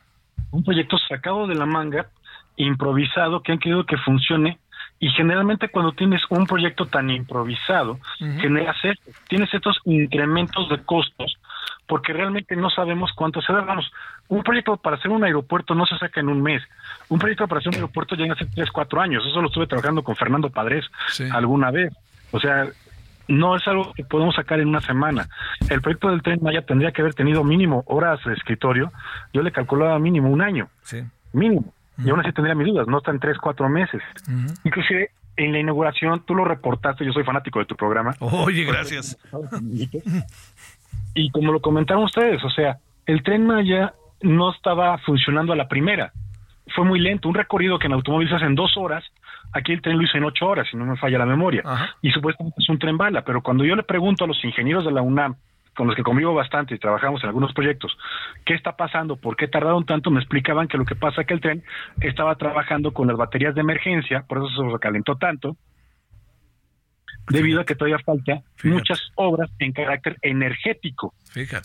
[0.51, 2.09] Un proyecto sacado de la manga,
[2.55, 4.59] improvisado, que han querido que funcione.
[4.99, 7.99] Y generalmente cuando tienes un proyecto tan improvisado,
[8.39, 8.77] generas
[9.27, 11.37] tienes estos incrementos de costos
[11.91, 13.61] porque realmente no sabemos cuánto se da.
[13.61, 13.91] Vamos,
[14.29, 16.63] un proyecto para hacer un aeropuerto no se saca en un mes.
[17.09, 19.25] Un proyecto para hacer un aeropuerto llega hace tres, cuatro años.
[19.27, 20.85] Eso lo estuve trabajando con Fernando Padres
[21.33, 21.91] alguna vez.
[22.31, 22.65] O sea,
[23.27, 25.27] no es algo que podemos sacar en una semana.
[25.69, 28.93] El proyecto del tren Maya tendría que haber tenido mínimo horas de escritorio.
[29.33, 30.69] Yo le calculaba mínimo un año.
[30.83, 31.03] Sí.
[31.33, 31.73] Mínimo.
[31.97, 32.87] Y aún así tendría mis dudas.
[32.87, 34.01] No está en tres, cuatro meses.
[34.63, 37.05] Inclusive en la inauguración tú lo reportaste.
[37.05, 38.15] Yo soy fanático de tu programa.
[38.19, 39.17] Oye, gracias.
[41.13, 45.67] Y como lo comentaron ustedes, o sea, el tren Maya no estaba funcionando a la
[45.67, 46.11] primera.
[46.75, 47.27] Fue muy lento.
[47.27, 49.03] Un recorrido que en automóvil se hace en dos horas,
[49.51, 51.63] aquí el tren lo hizo en ocho horas, si no me falla la memoria.
[52.01, 53.23] Y supuestamente es un tren bala.
[53.23, 55.35] Pero cuando yo le pregunto a los ingenieros de la UNAM,
[55.81, 57.97] con los que convivo bastante y trabajamos en algunos proyectos,
[58.45, 59.15] ¿qué está pasando?
[59.15, 60.11] ¿Por qué tardaron tanto?
[60.11, 61.63] Me explicaban que lo que pasa es que el tren
[62.01, 65.57] estaba trabajando con las baterías de emergencia, por eso se recalentó tanto,
[67.31, 71.15] debido a que todavía falta muchas obras en carácter energético.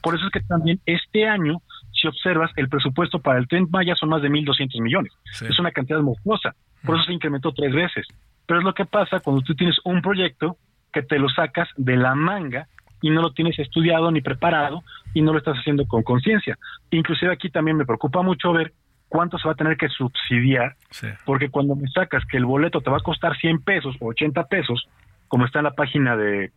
[0.02, 1.60] Por eso es que también este año,
[1.92, 5.12] si observas, el presupuesto para el Tren Maya son más de 1.200 millones.
[5.42, 6.54] Es una cantidad monstruosa.
[6.86, 8.06] Por eso se incrementó tres veces.
[8.46, 10.56] Pero es lo que pasa cuando tú tienes un proyecto
[10.90, 12.66] que te lo sacas de la manga
[13.02, 14.82] y no lo tienes estudiado ni preparado
[15.14, 16.58] y no lo estás haciendo con conciencia.
[16.90, 18.72] Inclusive aquí también me preocupa mucho ver
[19.08, 20.76] cuánto se va a tener que subsidiar,
[21.24, 24.44] porque cuando me sacas que el boleto te va a costar 100 pesos o 80
[24.44, 24.88] pesos,
[25.28, 26.52] como está en la página de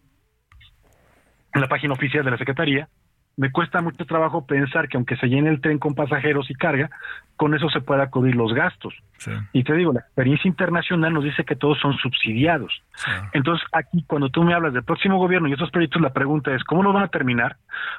[1.54, 2.88] en la página oficial de la Secretaría,
[3.40, 6.90] me cuesta mucho trabajo pensar que aunque se llene el tren con pasajeros y carga,
[7.38, 8.94] con eso se pueda cubrir los gastos.
[9.54, 12.84] Y te digo, la experiencia internacional nos dice que todos son subsidiados.
[13.32, 16.66] Entonces, aquí cuando tú me hablas del próximo gobierno y estos proyectos, la pregunta es,
[16.66, 17.56] ¿cómo los van a terminar?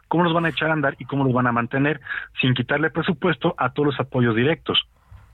[0.08, 0.94] ¿Cómo los van a echar a andar?
[0.98, 2.02] ¿Y cómo los van a mantener
[2.38, 4.78] sin quitarle presupuesto a todos los apoyos directos?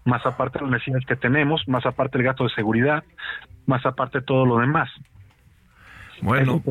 [0.04, 3.02] Más aparte de las necesidades que tenemos, más aparte el gasto de seguridad,
[3.66, 4.88] más aparte todo lo demás.
[6.22, 6.62] Bueno,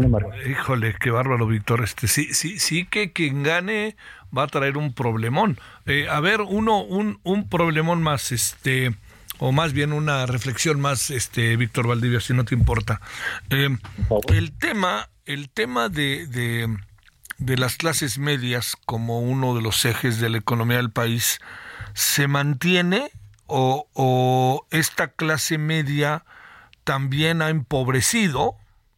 [0.49, 1.83] híjole, qué bárbaro, Víctor.
[1.83, 3.95] Este, sí, sí, sí que quien gane
[4.35, 5.59] va a traer un problemón.
[5.85, 8.95] Eh, a ver, uno, un, un problemón más, este,
[9.37, 13.01] o más bien una reflexión más, este, Víctor Valdivia, si no te importa.
[13.49, 13.69] Eh,
[14.29, 16.75] el tema, el tema de, de,
[17.37, 21.39] de las clases medias como uno de los ejes de la economía del país,
[21.93, 23.11] ¿se mantiene
[23.47, 26.25] o, o esta clase media
[26.83, 28.55] también ha empobrecido?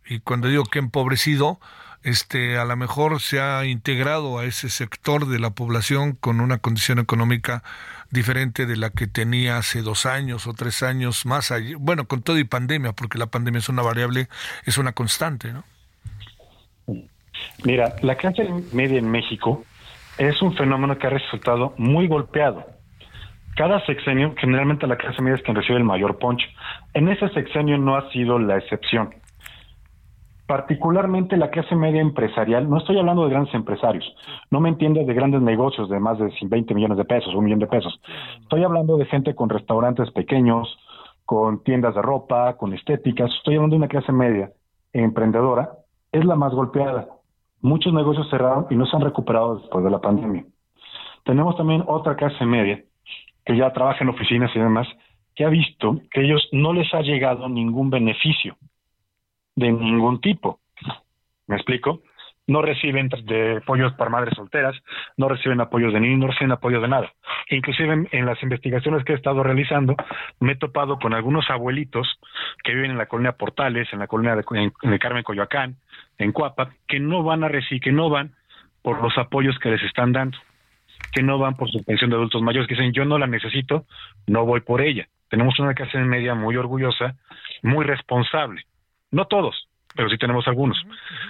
[0.10, 1.60] Y cuando digo que empobrecido,
[2.04, 6.60] este, a lo mejor se ha integrado a ese sector de la población con una
[6.60, 7.64] condición económica
[8.12, 12.22] diferente de la que tenía hace dos años o tres años más allá, bueno, con
[12.22, 14.28] todo y pandemia, porque la pandemia es una variable,
[14.66, 15.64] es una constante, ¿no?
[17.66, 19.66] Mira, la clase media en México
[20.18, 22.66] es un fenómeno que ha resultado muy golpeado.
[23.56, 26.48] Cada sexenio, generalmente la clase media es quien recibe el mayor poncho.
[26.94, 29.14] En ese sexenio no ha sido la excepción
[30.48, 34.06] particularmente la clase media empresarial, no estoy hablando de grandes empresarios,
[34.50, 37.60] no me entiendes de grandes negocios de más de 20 millones de pesos, un millón
[37.60, 38.00] de pesos.
[38.42, 40.78] Estoy hablando de gente con restaurantes pequeños,
[41.26, 43.30] con tiendas de ropa, con estéticas.
[43.36, 44.50] Estoy hablando de una clase media
[44.94, 45.70] emprendedora,
[46.14, 47.10] es la más golpeada.
[47.62, 50.46] Muchos negocios cerraron y no se han recuperado después de la pandemia.
[51.26, 52.82] Tenemos también otra clase media
[53.46, 54.88] que ya trabaja en oficinas y demás,
[55.36, 58.56] que ha visto que ellos no les ha llegado ningún beneficio
[59.58, 60.60] de ningún tipo.
[61.48, 62.02] ¿Me explico?
[62.46, 64.76] No reciben de apoyos para madres solteras,
[65.18, 67.12] no reciben apoyos de niños, no reciben apoyo de nada.
[67.50, 69.96] Inclusive en, las investigaciones que he estado realizando,
[70.40, 72.08] me he topado con algunos abuelitos
[72.64, 75.76] que viven en la colonia Portales, en la colonia de, en, Carmen Coyoacán,
[76.20, 78.36] en Cuapa, que no van a recibir, que no van
[78.82, 80.38] por los apoyos que les están dando,
[81.12, 83.86] que no van por su pensión de adultos mayores, que dicen yo no la necesito,
[84.28, 85.08] no voy por ella.
[85.30, 87.16] Tenemos una clase media muy orgullosa,
[87.62, 88.64] muy responsable
[89.12, 90.78] no todos, pero sí tenemos algunos.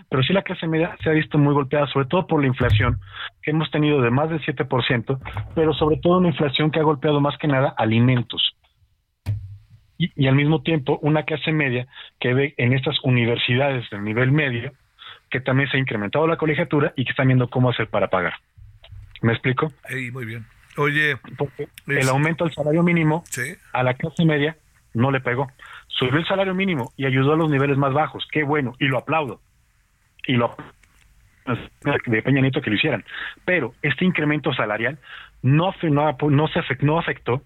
[0.09, 2.99] Pero sí la clase media se ha visto muy golpeada, sobre todo por la inflación,
[3.41, 5.19] que hemos tenido de más del 7%,
[5.55, 8.55] pero sobre todo una inflación que ha golpeado más que nada alimentos.
[9.99, 11.87] Y, al mismo tiempo una clase media
[12.19, 14.71] que ve en estas universidades del nivel medio
[15.31, 18.33] que también se ha incrementado la colegiatura y que están viendo cómo hacer para pagar.
[19.21, 19.71] ¿Me explico?
[20.13, 20.45] muy bien.
[20.77, 21.17] Oye,
[21.87, 23.23] el aumento del salario mínimo
[23.73, 24.55] a la clase media
[24.93, 25.47] no le pegó
[25.97, 28.27] subió el salario mínimo y ayudó a los niveles más bajos.
[28.31, 29.41] Qué bueno, y lo aplaudo.
[30.27, 30.55] Y lo
[32.05, 33.05] de Peña Nieto que lo hicieran.
[33.45, 34.99] Pero este incremento salarial
[35.41, 37.41] no, no, se afectó, no afectó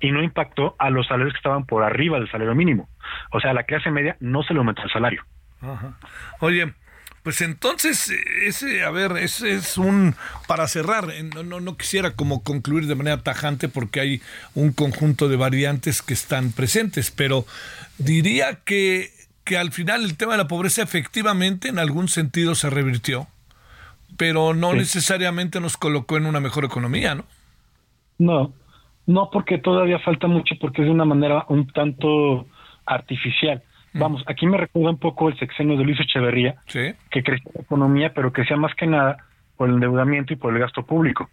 [0.00, 2.88] y no impactó a los salarios que estaban por arriba del salario mínimo.
[3.30, 5.22] O sea, a la clase media no se le aumentó el salario.
[6.40, 6.72] Oye,
[7.22, 8.10] pues entonces,
[8.44, 10.16] ese, a ver, ese es un,
[10.48, 14.22] para cerrar, no, no, no, quisiera como concluir de manera tajante porque hay
[14.54, 17.44] un conjunto de variantes que están presentes, pero
[17.98, 19.10] diría que,
[19.44, 23.28] que al final el tema de la pobreza efectivamente en algún sentido se revirtió,
[24.16, 27.24] pero no necesariamente nos colocó en una mejor economía, ¿no?
[28.18, 28.52] No,
[29.06, 32.46] no porque todavía falta mucho porque es de una manera un tanto
[32.84, 33.62] artificial
[33.94, 38.12] Vamos, aquí me recuerda un poco el sexenio de Luis Echeverría, que crecía la economía,
[38.14, 39.18] pero crecía más que nada
[39.56, 41.28] por el endeudamiento y por el gasto público.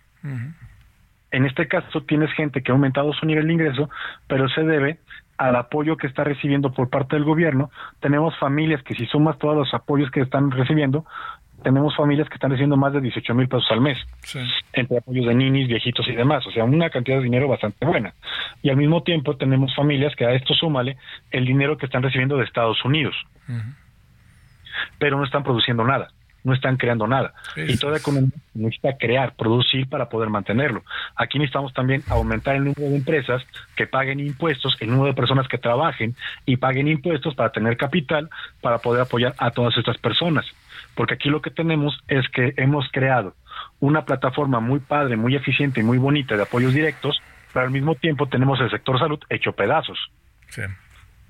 [1.32, 3.90] En este caso tienes gente que ha aumentado su nivel de ingreso,
[4.28, 5.00] pero se debe
[5.38, 7.72] al apoyo que está recibiendo por parte del gobierno.
[8.02, 11.06] Tenemos familias que si sumas todos los apoyos que están recibiendo,
[11.64, 13.98] tenemos familias que están recibiendo más de 18 mil pesos al mes,
[14.74, 18.14] entre apoyos de ninis, viejitos y demás, o sea, una cantidad de dinero bastante buena.
[18.62, 20.98] Y al mismo tiempo tenemos familias que a esto súmale
[21.32, 23.16] el dinero que están recibiendo de Estados Unidos,
[24.98, 26.10] pero no están produciendo nada
[26.44, 27.34] no están creando nada.
[27.56, 30.84] Y toda economía necesita crear, producir para poder mantenerlo.
[31.16, 33.44] Aquí necesitamos también aumentar el número de empresas
[33.76, 36.16] que paguen impuestos, el número de personas que trabajen
[36.46, 38.30] y paguen impuestos para tener capital
[38.62, 40.46] para poder apoyar a todas estas personas.
[40.96, 43.36] Porque aquí lo que tenemos es que hemos creado
[43.80, 47.22] una plataforma muy padre, muy eficiente y muy bonita de apoyos directos,
[47.54, 49.98] pero al mismo tiempo tenemos el sector salud hecho pedazos.
[50.50, 50.62] Sí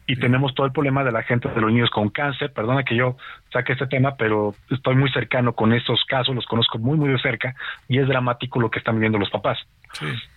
[0.09, 2.51] y tenemos todo el problema de la gente de los niños con cáncer.
[2.51, 3.15] Perdona que yo
[3.53, 7.19] saque este tema, pero estoy muy cercano con estos casos, los conozco muy, muy de
[7.19, 7.53] cerca
[7.87, 9.59] y es dramático lo que están viviendo los papás.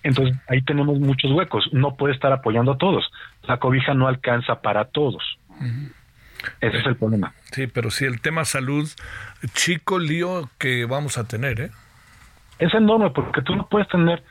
[0.03, 1.71] Entonces, ahí tenemos muchos huecos.
[1.73, 3.11] No puede estar apoyando a todos.
[3.45, 5.39] La cobija no alcanza para todos.
[6.61, 7.33] Ese es el problema.
[7.53, 8.89] Sí, pero sí, el tema salud,
[9.55, 11.71] chico lío que vamos a tener, ¿eh?
[12.59, 14.23] Es enorme porque tú no puedes tener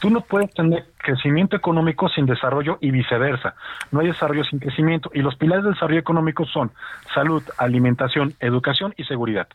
[0.00, 3.54] tú no puedes tener crecimiento económico sin desarrollo y viceversa.
[3.90, 5.10] No hay desarrollo sin crecimiento.
[5.14, 6.70] Y los pilares del desarrollo económico son
[7.14, 9.48] salud, alimentación, educación y seguridad.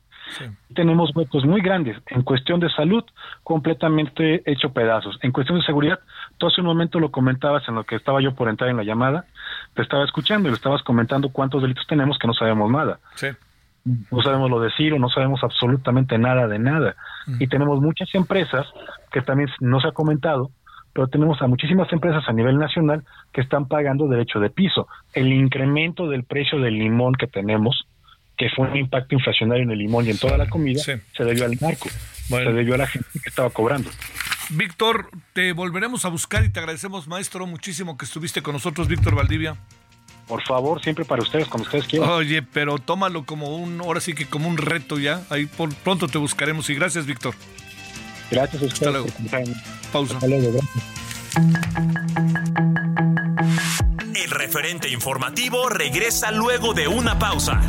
[0.73, 1.97] Tenemos huecos muy grandes.
[2.07, 3.03] En cuestión de salud,
[3.43, 5.17] completamente hecho pedazos.
[5.21, 5.99] En cuestión de seguridad,
[6.37, 8.83] tú hace un momento lo comentabas en lo que estaba yo por entrar en la
[8.83, 9.25] llamada,
[9.73, 12.99] te estaba escuchando y le estabas comentando cuántos delitos tenemos que no sabemos nada.
[13.15, 13.27] Sí
[14.11, 16.95] no sabemos lo de Ciro, no sabemos absolutamente nada de nada.
[17.39, 18.65] Y tenemos muchas empresas
[19.11, 20.51] que también no se ha comentado,
[20.93, 24.87] pero tenemos a muchísimas empresas a nivel nacional que están pagando derecho de piso.
[25.13, 27.87] El incremento del precio del limón que tenemos,
[28.35, 31.45] que fue un impacto inflacionario en el limón y en toda la comida, se debió
[31.45, 31.89] al narco,
[32.27, 33.89] se debió a la gente que estaba cobrando.
[34.49, 39.15] Víctor, te volveremos a buscar y te agradecemos, maestro, muchísimo que estuviste con nosotros, Víctor
[39.15, 39.57] Valdivia.
[40.27, 42.09] Por favor, siempre para ustedes, como ustedes quieran.
[42.09, 45.23] Oye, pero tómalo como un, ahora sí que como un reto ya.
[45.29, 47.33] Ahí por pronto te buscaremos y gracias, Víctor.
[48.29, 48.95] Gracias a ustedes.
[48.95, 49.55] Hasta luego.
[49.91, 50.15] Pausa.
[50.15, 50.59] Hasta luego,
[54.15, 57.61] El referente informativo regresa luego de una pausa.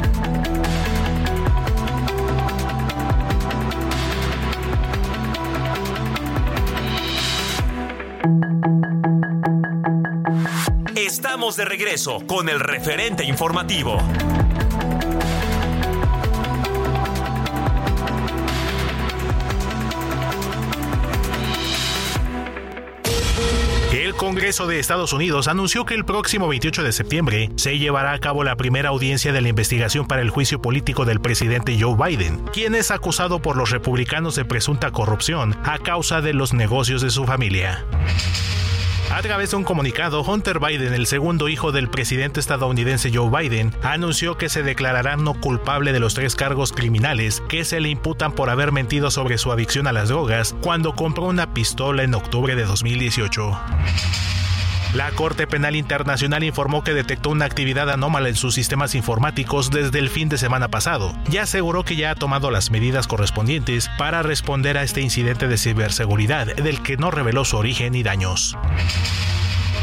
[11.56, 13.96] De regreso con el referente informativo.
[23.90, 28.18] El Congreso de Estados Unidos anunció que el próximo 28 de septiembre se llevará a
[28.18, 32.44] cabo la primera audiencia de la investigación para el juicio político del presidente Joe Biden,
[32.52, 37.08] quien es acusado por los republicanos de presunta corrupción a causa de los negocios de
[37.08, 37.86] su familia.
[39.10, 43.72] A través de un comunicado, Hunter Biden, el segundo hijo del presidente estadounidense Joe Biden,
[43.82, 48.32] anunció que se declarará no culpable de los tres cargos criminales que se le imputan
[48.32, 52.54] por haber mentido sobre su adicción a las drogas cuando compró una pistola en octubre
[52.54, 53.58] de 2018.
[54.94, 59.98] La Corte Penal Internacional informó que detectó una actividad anómala en sus sistemas informáticos desde
[59.98, 64.22] el fin de semana pasado y aseguró que ya ha tomado las medidas correspondientes para
[64.22, 68.56] responder a este incidente de ciberseguridad del que no reveló su origen y daños.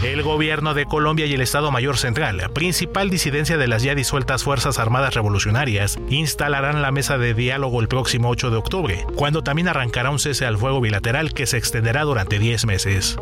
[0.04, 4.44] El gobierno de Colombia y el Estado Mayor Central, principal disidencia de las ya disueltas
[4.44, 9.68] Fuerzas Armadas Revolucionarias, instalarán la mesa de diálogo el próximo 8 de octubre, cuando también
[9.68, 13.18] arrancará un cese al fuego bilateral que se extenderá durante 10 meses.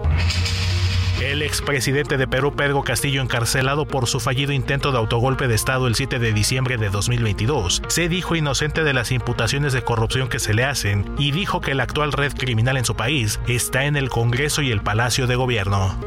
[1.24, 5.88] El expresidente de Perú, Pedro Castillo, encarcelado por su fallido intento de autogolpe de Estado
[5.88, 10.40] el 7 de diciembre de 2022, se dijo inocente de las imputaciones de corrupción que
[10.40, 13.96] se le hacen y dijo que la actual red criminal en su país está en
[13.96, 15.98] el Congreso y el Palacio de Gobierno.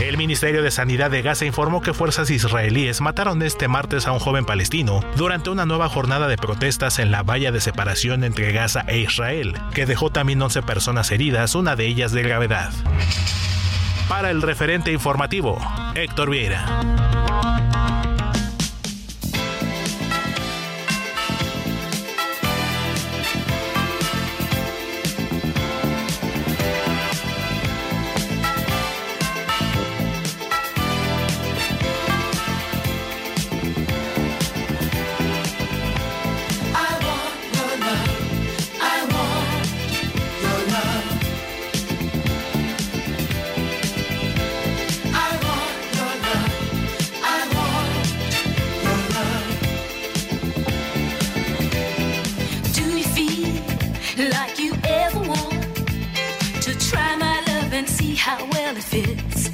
[0.00, 4.18] El Ministerio de Sanidad de Gaza informó que fuerzas israelíes mataron este martes a un
[4.18, 8.84] joven palestino durante una nueva jornada de protestas en la valla de separación entre Gaza
[8.88, 12.72] e Israel, que dejó también 11 personas heridas, una de ellas de gravedad.
[14.08, 15.58] Para el referente informativo,
[15.94, 17.15] Héctor Vieira.
[58.26, 59.50] How well it fits.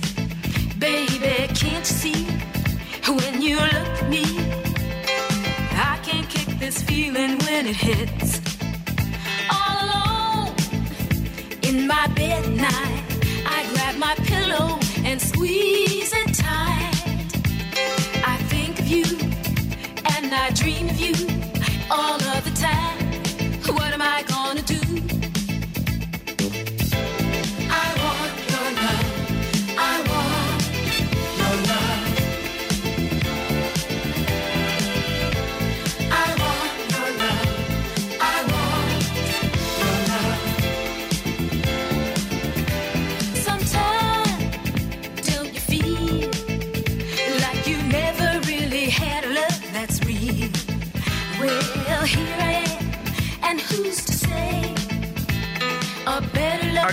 [0.76, 2.24] Baby, can't you see
[3.18, 4.24] when you look at me?
[5.90, 8.40] I can't kick this feeling when it hits.
[9.56, 10.54] All alone
[11.68, 13.02] in my bed at night,
[13.56, 16.96] I grab my pillow and squeeze it tight.
[18.34, 19.04] I think of you
[20.14, 21.14] and I dream of you
[21.90, 22.98] all of the time.
[23.76, 24.41] What am I gonna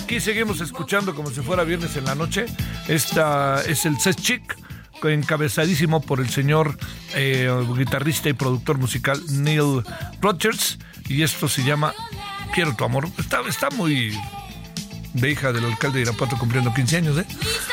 [0.02, 2.46] Aquí seguimos escuchando como si fuera viernes en la noche.
[2.88, 4.58] Esta es el Set Chick,
[5.04, 6.78] encabezadísimo por el señor
[7.16, 9.84] eh, guitarrista y productor musical Neil
[10.22, 10.80] Rodgers.
[11.10, 11.94] Y esto se llama
[12.54, 13.10] Quiero tu amor.
[13.18, 14.18] Está, está muy
[15.14, 17.26] de hija del alcalde de Irapuato cumpliendo 15 años, ¿eh?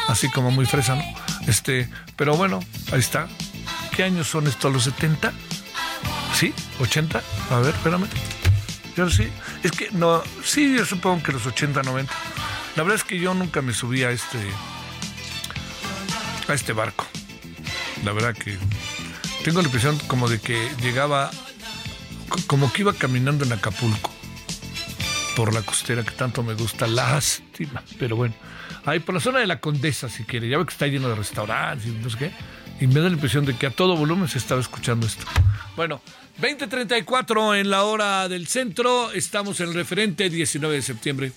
[0.08, 1.04] Así como muy fresa, ¿no?
[1.46, 2.58] Este, pero bueno,
[2.92, 3.28] ahí está.
[3.94, 4.72] ¿Qué años son estos?
[4.72, 5.32] ¿Los 70?
[6.34, 6.52] ¿Sí?
[6.80, 7.22] ¿80?
[7.50, 8.08] A ver, espérame.
[8.96, 9.28] Yo sí.
[9.66, 12.12] Es que no, sí, yo supongo que los 80, 90.
[12.76, 14.38] La verdad es que yo nunca me subí a este
[16.48, 17.04] a este barco.
[18.04, 18.56] La verdad que
[19.42, 21.32] tengo la impresión como de que llegaba
[22.28, 24.12] co- como que iba caminando en Acapulco
[25.34, 28.34] por la costera que tanto me gusta, lástima, pero bueno,
[28.84, 31.14] ahí por la zona de la Condesa si quiere, ya ve que está lleno de
[31.16, 32.32] restaurantes y no sé qué,
[32.80, 35.26] y me da la impresión de que a todo volumen se estaba escuchando esto.
[35.76, 36.00] Bueno,
[36.38, 41.32] 20:34 en la hora del centro, estamos en el referente 19 de septiembre.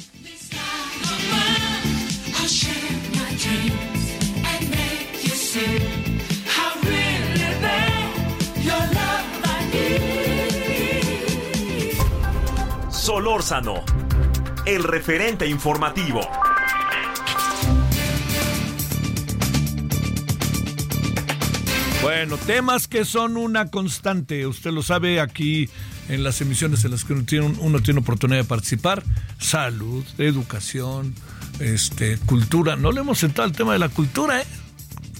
[12.91, 13.83] Solórzano,
[14.65, 16.21] el referente informativo.
[22.01, 24.47] Bueno, temas que son una constante.
[24.47, 25.69] Usted lo sabe aquí
[26.07, 29.03] en las emisiones en las que uno tiene, oportunidad de participar.
[29.37, 31.13] Salud, educación,
[31.59, 32.77] este, cultura.
[32.77, 34.45] No le hemos entrado al tema de la cultura, ¿eh?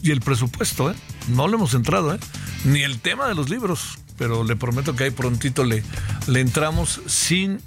[0.01, 0.95] Y el presupuesto, ¿eh?
[1.27, 2.19] No le hemos entrado, ¿eh?
[2.64, 3.99] Ni el tema de los libros.
[4.18, 5.84] Pero le prometo que ahí prontito le,
[6.27, 7.60] le entramos sin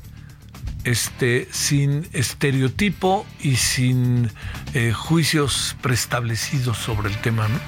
[0.85, 4.31] este, sin estereotipo y sin
[4.75, 7.59] eh, juicios preestablecidos sobre el tema, ¿no?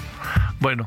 [0.58, 0.86] Bueno,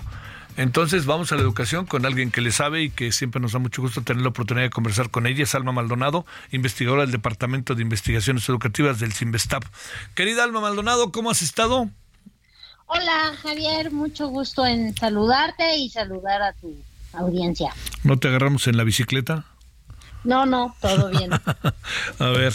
[0.57, 3.59] entonces vamos a la educación con alguien que le sabe y que siempre nos da
[3.59, 5.43] mucho gusto tener la oportunidad de conversar con ella.
[5.43, 9.63] Es Alma Maldonado, investigadora del Departamento de Investigaciones Educativas del CIMBESTAP.
[10.15, 11.89] Querida Alma Maldonado, ¿cómo has estado?
[12.87, 16.75] Hola Javier, mucho gusto en saludarte y saludar a tu
[17.13, 17.71] audiencia.
[18.03, 19.45] ¿No te agarramos en la bicicleta?
[20.23, 21.31] No, no, todo bien.
[22.19, 22.53] A ver,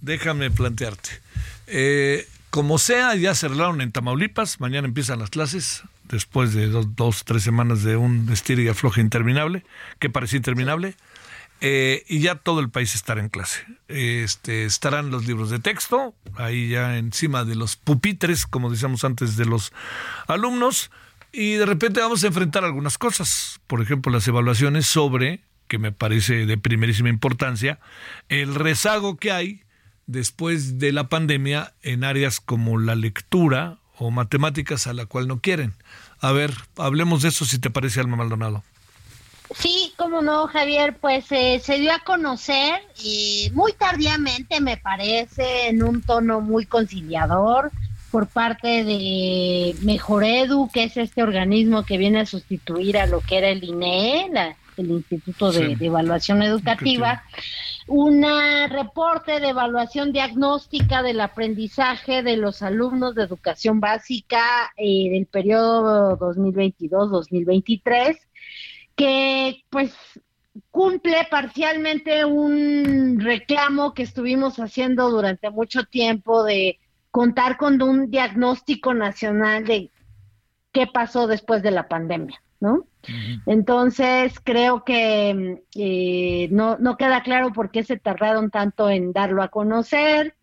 [0.00, 1.20] déjame plantearte.
[1.66, 7.42] Eh, como sea, ya cerraron en Tamaulipas, mañana empiezan las clases, después de dos, tres
[7.42, 9.64] semanas de un estira y afloje interminable,
[9.98, 10.94] que parecía interminable,
[11.60, 13.60] eh, y ya todo el país estará en clase.
[13.88, 19.36] Este, estarán los libros de texto, ahí ya encima de los pupitres, como decíamos antes,
[19.36, 19.72] de los
[20.26, 20.90] alumnos,
[21.32, 25.92] y de repente vamos a enfrentar algunas cosas, por ejemplo, las evaluaciones sobre, que me
[25.92, 27.78] parece de primerísima importancia,
[28.28, 29.62] el rezago que hay
[30.06, 35.40] después de la pandemia en áreas como la lectura o matemáticas a la cual no
[35.40, 35.74] quieren.
[36.20, 38.62] A ver, hablemos de eso si te parece, Alma Maldonado.
[39.56, 45.68] Sí, cómo no, Javier, pues eh, se dio a conocer y muy tardíamente, me parece,
[45.68, 47.70] en un tono muy conciliador
[48.12, 53.20] por parte de Mejor Edu, que es este organismo que viene a sustituir a lo
[53.20, 55.74] que era el INE, la- el Instituto de, Sí.
[55.74, 57.22] de Evaluación Educativa,
[57.90, 58.24] un
[58.68, 66.16] reporte de evaluación diagnóstica del aprendizaje de los alumnos de educación básica eh, del periodo
[66.18, 68.16] 2022-2023
[68.94, 69.92] que pues
[70.70, 76.78] cumple parcialmente un reclamo que estuvimos haciendo durante mucho tiempo de
[77.10, 79.90] contar con un diagnóstico nacional de
[80.70, 82.86] qué pasó después de la pandemia, ¿no?
[83.46, 89.42] Entonces creo que eh, no, no queda claro por qué se tardaron tanto en darlo
[89.42, 90.34] a conocer.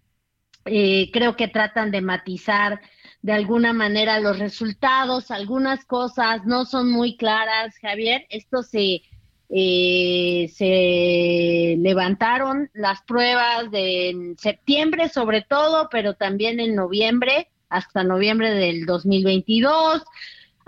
[0.65, 2.81] Eh, creo que tratan de matizar
[3.21, 8.25] de alguna manera los resultados, algunas cosas no son muy claras, Javier.
[8.29, 9.01] Esto se,
[9.49, 18.03] eh, se levantaron las pruebas de en septiembre sobre todo, pero también en noviembre hasta
[18.03, 20.03] noviembre del 2022.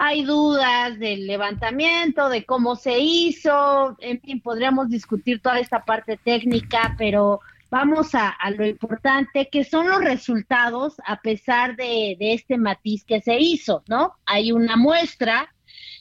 [0.02, 6.16] Hay dudas del levantamiento, de cómo se hizo, en fin, podríamos discutir toda esta parte
[6.16, 12.34] técnica, pero vamos a, a lo importante, que son los resultados a pesar de, de
[12.34, 14.14] este matiz que se hizo, ¿no?
[14.26, 15.54] Hay una muestra,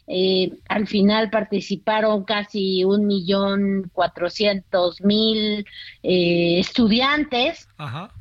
[0.07, 5.66] eh, al final participaron casi un millón cuatrocientos mil
[6.05, 8.12] eh, estudiantes, Ajá.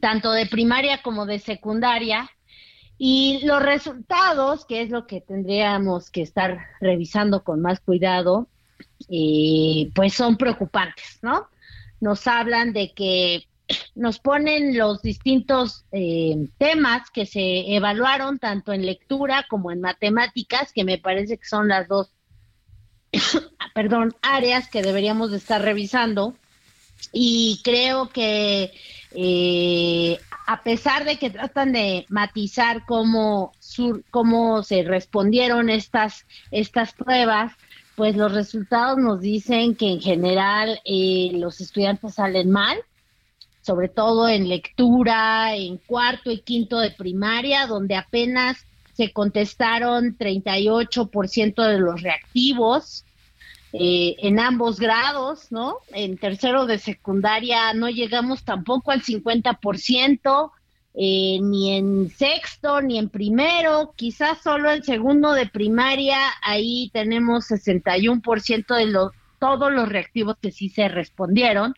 [0.00, 2.30] tanto de primaria como de secundaria,
[2.98, 8.48] y los resultados, que es lo que tendríamos que estar revisando con más cuidado,
[9.08, 11.48] eh, pues son preocupantes, ¿no?
[12.00, 13.44] Nos hablan de que
[13.94, 20.72] nos ponen los distintos eh, temas que se evaluaron tanto en lectura como en matemáticas,
[20.72, 22.10] que me parece que son las dos,
[23.74, 26.34] perdón, áreas que deberíamos de estar revisando.
[27.12, 28.72] Y creo que
[29.14, 36.92] eh, a pesar de que tratan de matizar cómo, sur- cómo se respondieron estas, estas
[36.92, 37.52] pruebas,
[37.96, 42.78] pues los resultados nos dicen que en general eh, los estudiantes salen mal,
[43.60, 48.58] sobre todo en lectura, en cuarto y quinto de primaria, donde apenas
[48.92, 53.04] se contestaron 38% de los reactivos
[53.72, 55.78] eh, en ambos grados, ¿no?
[55.92, 60.52] En tercero de secundaria no llegamos tampoco al 50%,
[60.94, 67.50] eh, ni en sexto, ni en primero, quizás solo en segundo de primaria, ahí tenemos
[67.50, 71.74] 61% de los todos los reactivos que sí se respondieron.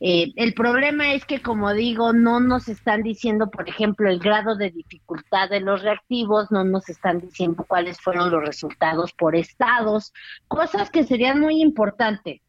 [0.00, 4.56] Eh, el problema es que, como digo, no nos están diciendo, por ejemplo, el grado
[4.56, 10.12] de dificultad de los reactivos, no nos están diciendo cuáles fueron los resultados por estados,
[10.48, 12.40] cosas que serían muy importantes.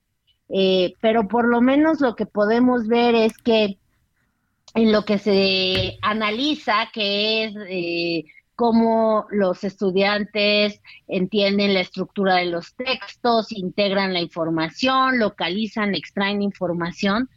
[0.50, 3.80] Eh, pero por lo menos lo que podemos ver es que
[4.76, 12.46] en lo que se analiza, que es eh, cómo los estudiantes entienden la estructura de
[12.46, 17.30] los textos, integran la información, localizan, extraen información,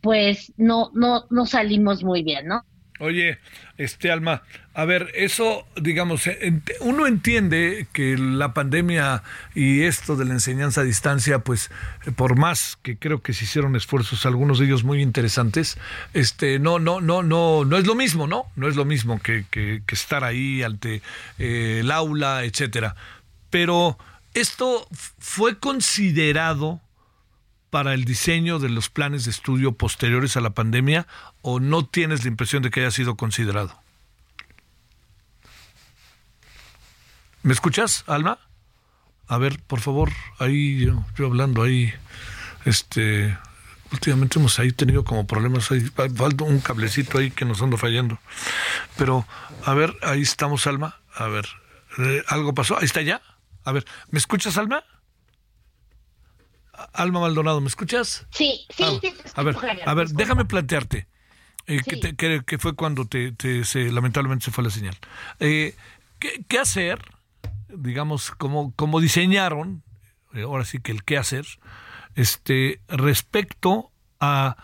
[0.00, 2.62] pues no, no, no salimos muy bien, ¿no?
[3.00, 3.38] Oye,
[3.76, 4.42] este Alma,
[4.74, 9.22] a ver, eso, digamos, ent- uno entiende que la pandemia
[9.54, 11.70] y esto de la enseñanza a distancia, pues,
[12.06, 15.78] eh, por más que creo que se hicieron esfuerzos, algunos de ellos muy interesantes,
[16.12, 18.46] este, no, no, no, no, no es lo mismo, ¿no?
[18.56, 19.44] No es lo mismo que,
[19.92, 21.02] estar ahí ante
[21.38, 22.96] eh, el aula, etcétera.
[23.50, 23.96] Pero
[24.34, 24.86] esto
[25.18, 26.80] fue considerado
[27.70, 31.06] para el diseño de los planes de estudio posteriores a la pandemia
[31.42, 33.80] o no tienes la impresión de que haya sido considerado?
[37.42, 38.38] ¿Me escuchas, Alma?
[39.26, 41.92] A ver, por favor, ahí yo, hablando ahí,
[42.64, 43.36] este,
[43.92, 47.76] últimamente hemos ahí tenido como problemas, ahí fa- falta un cablecito ahí que nos anda
[47.76, 48.18] fallando.
[48.96, 49.26] Pero,
[49.64, 51.46] a ver, ahí estamos, Alma, a ver,
[51.98, 52.78] eh, ¿algo pasó?
[52.78, 53.20] Ahí está ya.
[53.64, 54.82] A ver, ¿me escuchas, Alma?
[56.92, 58.26] Alma Maldonado, ¿me escuchas?
[58.30, 59.12] Sí, sí, Ah, sí.
[59.34, 61.06] a ver, Javier, a ver, déjame plantearte,
[61.66, 64.96] eh, que, te- que- que fue cuando te, te- se, lamentablemente se fue la señal.
[65.40, 65.74] Eh,
[66.18, 67.00] ¿qué, qué hacer?
[67.68, 69.82] Digamos, como, como diseñaron,
[70.34, 71.46] eh, ahora sí que el qué hacer,
[72.14, 73.90] este, respecto
[74.20, 74.56] a,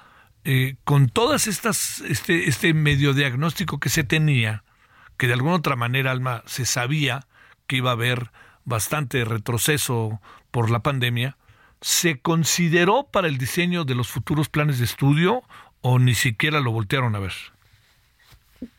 [0.45, 4.65] eh, con todas estas, este, este medio diagnóstico que se tenía,
[5.17, 7.27] que de alguna otra manera, Alma, se sabía
[7.67, 8.31] que iba a haber
[8.65, 10.21] bastante retroceso
[10.51, 11.37] por la pandemia,
[11.85, 15.43] ¿se consideró para el diseño de los futuros planes de estudio
[15.83, 17.35] o ni siquiera lo voltearon a ver?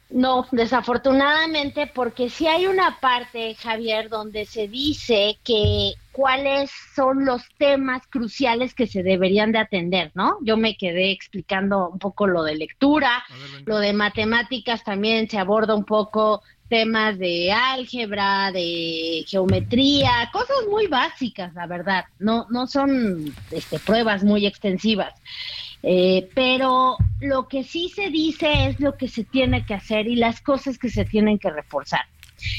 [0.09, 7.43] No, desafortunadamente, porque sí hay una parte, Javier, donde se dice que cuáles son los
[7.59, 10.39] temas cruciales que se deberían de atender, ¿no?
[10.41, 13.23] Yo me quedé explicando un poco lo de lectura,
[13.65, 20.87] lo de matemáticas también se aborda un poco temas de álgebra, de geometría, cosas muy
[20.87, 22.05] básicas, la verdad.
[22.19, 25.13] No, no son este, pruebas muy extensivas.
[25.83, 30.15] Eh, pero lo que sí se dice es lo que se tiene que hacer y
[30.15, 32.05] las cosas que se tienen que reforzar.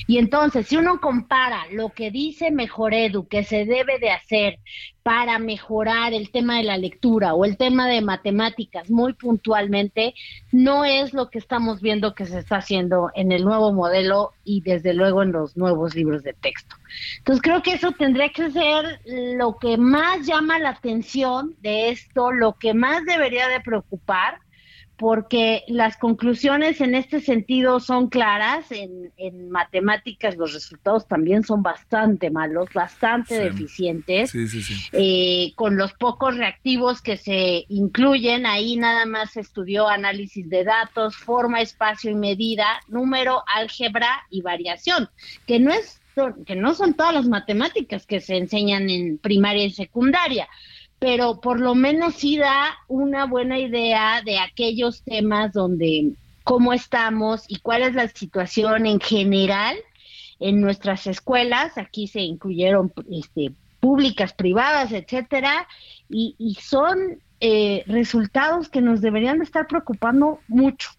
[0.06, 4.58] Y entonces, si uno compara lo que dice Mejoredu que se debe de hacer
[5.02, 10.14] para mejorar el tema de la lectura o el tema de matemáticas muy puntualmente,
[10.50, 14.62] no es lo que estamos viendo que se está haciendo en el nuevo modelo y
[14.62, 16.74] desde luego en los nuevos libros de texto.
[17.18, 22.32] Entonces creo que eso tendría que ser lo que más llama la atención de esto,
[22.32, 24.38] lo que más debería de preocupar,
[24.96, 28.70] porque las conclusiones en este sentido son claras.
[28.72, 33.42] En, en matemáticas los resultados también son bastante malos, bastante Sí.
[33.44, 34.30] deficientes.
[34.30, 34.74] Sí, sí, sí.
[34.92, 40.64] Eh, con los pocos reactivos que se incluyen, ahí nada más se estudió análisis de
[40.64, 45.08] datos, forma, espacio y medida, número, álgebra y variación,
[45.46, 46.00] que no es
[46.46, 50.48] que no son todas las matemáticas que se enseñan en primaria y secundaria,
[50.98, 56.12] pero por lo menos sí da una buena idea de aquellos temas donde
[56.44, 59.76] cómo estamos y cuál es la situación en general
[60.40, 61.76] en nuestras escuelas.
[61.76, 65.66] Aquí se incluyeron este, públicas, privadas, etcétera,
[66.08, 70.90] y, y son eh, resultados que nos deberían de estar preocupando mucho.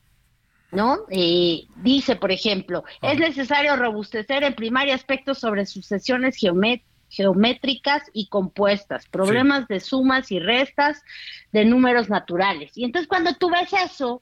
[0.69, 0.97] ¿No?
[1.09, 8.27] Eh, dice, por ejemplo, es necesario robustecer en primaria aspectos sobre sucesiones geométricas geométricas y
[8.27, 11.03] compuestas, problemas de sumas y restas
[11.51, 12.71] de números naturales.
[12.75, 14.21] Y entonces cuando tú ves eso,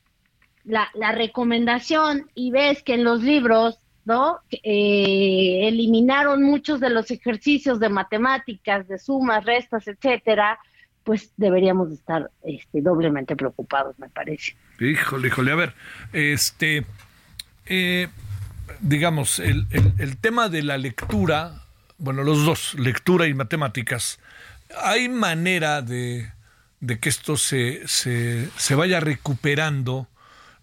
[0.64, 4.40] la, la recomendación y ves que en los libros, ¿no?
[4.52, 10.60] Eh, eliminaron muchos de los ejercicios de matemáticas, de sumas, restas, etcétera,
[11.03, 14.56] pues deberíamos de estar este, doblemente preocupados, me parece.
[14.80, 15.74] Híjole, híjole, a ver,
[16.14, 16.86] este,
[17.68, 18.07] eh,
[18.80, 21.64] digamos, el, el, el tema de la lectura,
[21.97, 24.19] bueno, los dos, lectura y matemáticas,
[24.81, 26.31] ¿hay manera de,
[26.80, 30.07] de que esto se, se, se, vaya recuperando,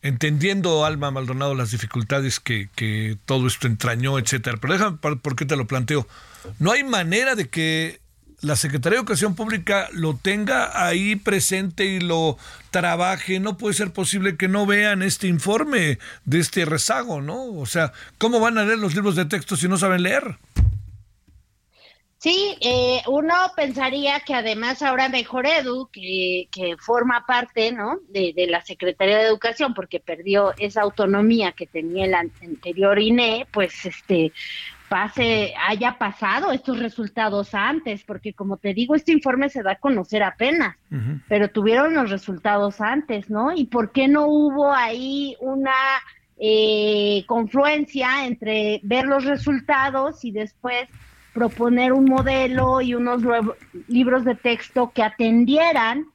[0.03, 4.59] entendiendo, Alma Maldonado, las dificultades que, que todo esto entrañó, etcétera?
[4.61, 6.07] Pero déjame, ¿por qué te lo planteo?
[6.59, 8.03] ¿No hay manera de que
[8.43, 12.37] la Secretaría de Educación Pública lo tenga ahí presente y lo
[12.73, 17.45] trabaje, no puede ser posible que no vean este informe de este rezago, ¿no?
[17.45, 20.39] O sea, ¿cómo van a leer los libros de texto si no saben leer?
[22.23, 27.99] Sí, eh, uno pensaría que además ahora Mejor Edu, que, que forma parte ¿no?
[28.11, 33.49] de, de, la Secretaría de Educación, porque perdió esa autonomía que tenía el anterior INE,
[33.51, 34.33] pues este
[34.89, 39.81] pase, haya pasado estos resultados antes, porque como te digo, este informe se da a
[39.81, 41.23] conocer apenas, uh -huh.
[41.27, 43.51] pero tuvieron los resultados antes, ¿no?
[43.53, 45.75] ¿Y por qué no hubo ahí una
[46.39, 50.89] eh, confluencia entre ver los resultados y después
[51.33, 53.23] proponer un modelo y unos
[53.89, 56.07] libros de texto que atendieran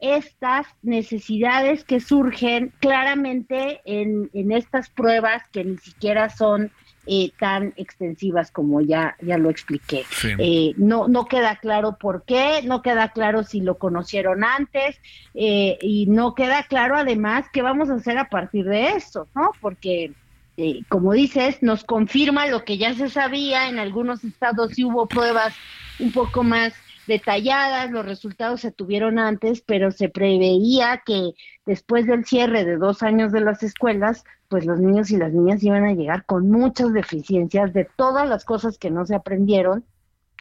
[0.00, 6.70] estas necesidades que surgen claramente en, en estas pruebas que ni siquiera son
[7.10, 10.04] eh, tan extensivas como ya, ya lo expliqué.
[10.10, 10.28] Sí.
[10.38, 15.00] Eh, no, no queda claro por qué, no queda claro si lo conocieron antes
[15.34, 19.52] eh, y no queda claro además qué vamos a hacer a partir de esto, ¿no?
[19.60, 20.12] Porque
[20.60, 25.06] eh, como dices, nos confirma lo que ya se sabía, en algunos estados sí hubo
[25.06, 25.54] pruebas
[26.00, 26.72] un poco más
[27.06, 31.30] detalladas, los resultados se tuvieron antes, pero se preveía que
[31.64, 35.62] después del cierre de dos años de las escuelas, pues los niños y las niñas
[35.62, 39.84] iban a llegar con muchas deficiencias de todas las cosas que no se aprendieron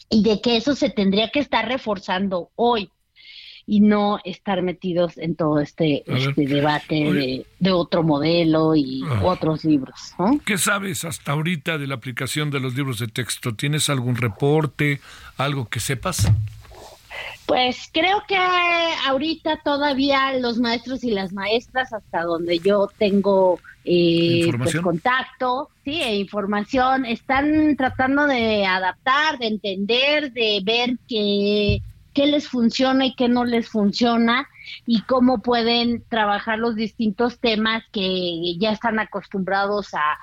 [0.10, 2.90] y de que eso se tendría que estar reforzando hoy
[3.70, 9.22] y no estar metidos en todo este, este debate de, de, otro modelo y Ah.
[9.26, 10.14] otros libros.
[10.18, 10.40] ¿no?
[10.46, 13.54] ¿Qué sabes hasta ahorita de la aplicación de los libros de texto?
[13.54, 15.02] ¿Tienes algún reporte,
[15.38, 16.32] algo que sepas?
[17.46, 18.38] Pues creo que
[19.08, 26.02] ahorita todavía los maestros y las maestras, hasta donde yo tengo eh, pues, contacto, sí,
[26.02, 31.82] e información, están tratando de adaptar, de entender, de ver qué,
[32.18, 34.50] qué les funciona y qué no les funciona
[34.88, 40.18] y cómo pueden trabajar los distintos temas que ya están acostumbrados a,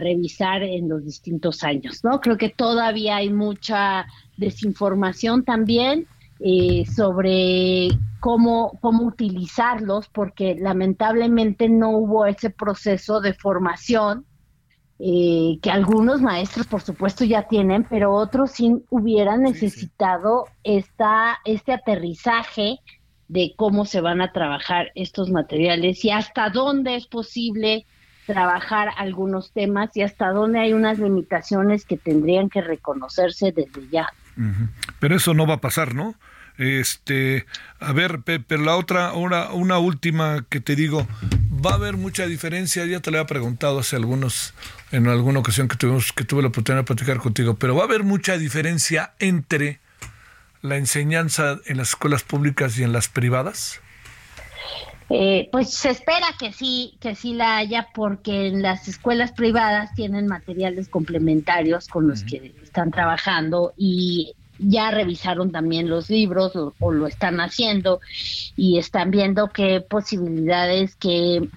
[0.00, 2.20] revisar en los distintos años, ¿no?
[2.20, 4.06] Creo que todavía hay mucha
[4.36, 6.08] desinformación también
[6.40, 14.26] eh, sobre cómo, cómo utilizarlos, porque lamentablemente no hubo ese proceso de formación
[14.98, 21.72] eh, que algunos maestros, por supuesto, ya tienen, pero otros sí hubieran necesitado esta, este
[21.72, 22.78] aterrizaje
[23.28, 27.86] de cómo se van a trabajar estos materiales y hasta dónde es posible
[28.26, 34.08] trabajar algunos temas y hasta dónde hay unas limitaciones que tendrían que reconocerse desde ya.
[34.36, 34.68] Uh -huh.
[35.00, 36.14] Pero eso no va a pasar, ¿no?
[36.56, 37.46] Este,
[37.80, 41.06] a ver, pero la otra, una, una última que te digo,
[41.64, 44.54] va a haber mucha diferencia, ya te lo había preguntado hace algunos,
[44.92, 47.84] en alguna ocasión que tuvimos, que tuve la oportunidad de platicar contigo, pero va a
[47.86, 49.80] haber mucha diferencia entre
[50.62, 53.80] la enseñanza en las escuelas públicas y en las privadas.
[55.10, 59.94] Eh, pues se espera que sí, que sí la haya, porque en las escuelas privadas
[59.94, 62.30] tienen materiales complementarios con los uh -huh.
[62.30, 68.00] que están trabajando y ya revisaron también los libros o, o lo están haciendo
[68.56, 71.48] y están viendo qué posibilidades que,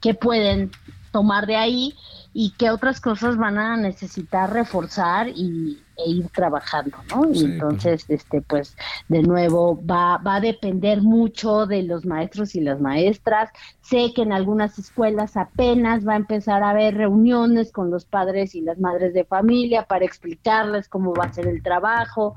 [0.00, 0.70] que pueden
[1.12, 1.94] tomar de ahí
[2.36, 7.30] y qué otras cosas van a necesitar reforzar y, e ir trabajando, ¿no?
[7.30, 12.60] Y entonces, este, pues, de nuevo, va, va a depender mucho de los maestros y
[12.60, 13.50] las maestras.
[13.82, 18.56] Sé que en algunas escuelas apenas va a empezar a haber reuniones con los padres
[18.56, 22.34] y las madres de familia para explicarles cómo va a ser el trabajo,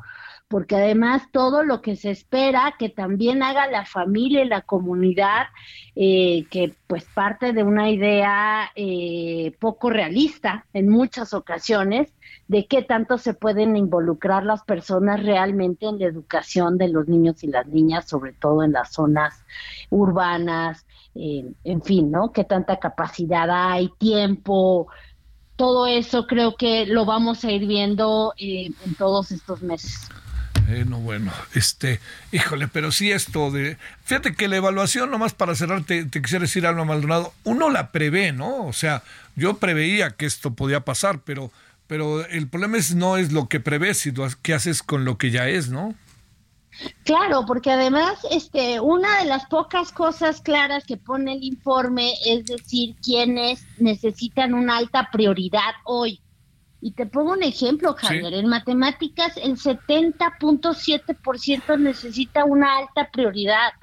[0.48, 5.48] porque además todo lo que se espera que también haga la familia y la comunidad,
[5.96, 12.14] eh, que pues parte de una idea eh, poco realista en muchas ocasiones,
[12.48, 17.44] de qué tanto se pueden involucrar las personas realmente en la educación de los niños
[17.44, 19.44] y las niñas, sobre todo en las zonas
[19.90, 22.32] urbanas, eh, en fin, ¿no?
[22.32, 24.88] Qué tanta capacidad hay, tiempo,
[25.58, 30.08] todo eso creo que lo vamos a ir viendo en todos estos meses.
[30.68, 32.02] Eh, no, bueno, este,
[32.34, 36.68] híjole, pero sí esto de, fíjate que la evaluación, nomás para cerrar, te, quisiera decir
[36.68, 38.66] algo, Maldonado, uno la prevé, ¿no?
[38.66, 39.02] O sea,
[39.38, 41.52] yo preveía que esto podía pasar, pero,
[41.88, 45.32] pero el problema es no es lo que prevés, sino qué haces con lo que
[45.32, 45.96] ya es, ¿no?
[47.06, 52.46] Claro, porque además, este, una de las pocas cosas claras que pone el informe es
[52.46, 56.20] decir quiénes necesitan una alta prioridad hoy.
[56.80, 58.34] Y te pongo un ejemplo, Javier.
[58.34, 63.74] En matemáticas, el 70.7% necesita una alta prioridad.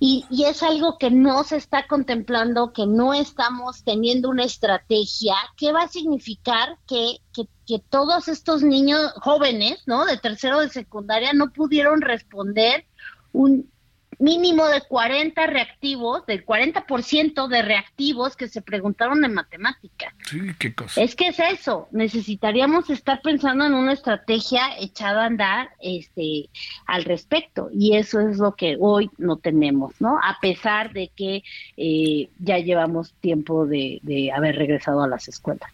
[0.00, 5.36] Y, y, es algo que no se está contemplando, que no estamos teniendo una estrategia.
[5.56, 10.04] ¿Qué va a significar que, que, que todos estos niños jóvenes, ¿no?
[10.04, 12.86] De tercero de secundaria no pudieron responder
[13.32, 13.70] un
[14.18, 20.14] mínimo de 40 reactivos, del 40% de reactivos que se preguntaron en matemática.
[20.28, 21.00] Sí, qué cosa.
[21.00, 26.48] Es que es eso, necesitaríamos estar pensando en una estrategia echada a andar este,
[26.86, 30.18] al respecto y eso es lo que hoy no tenemos, ¿no?
[30.22, 31.42] A pesar de que
[31.76, 35.70] eh, ya llevamos tiempo de, de haber regresado a las escuelas.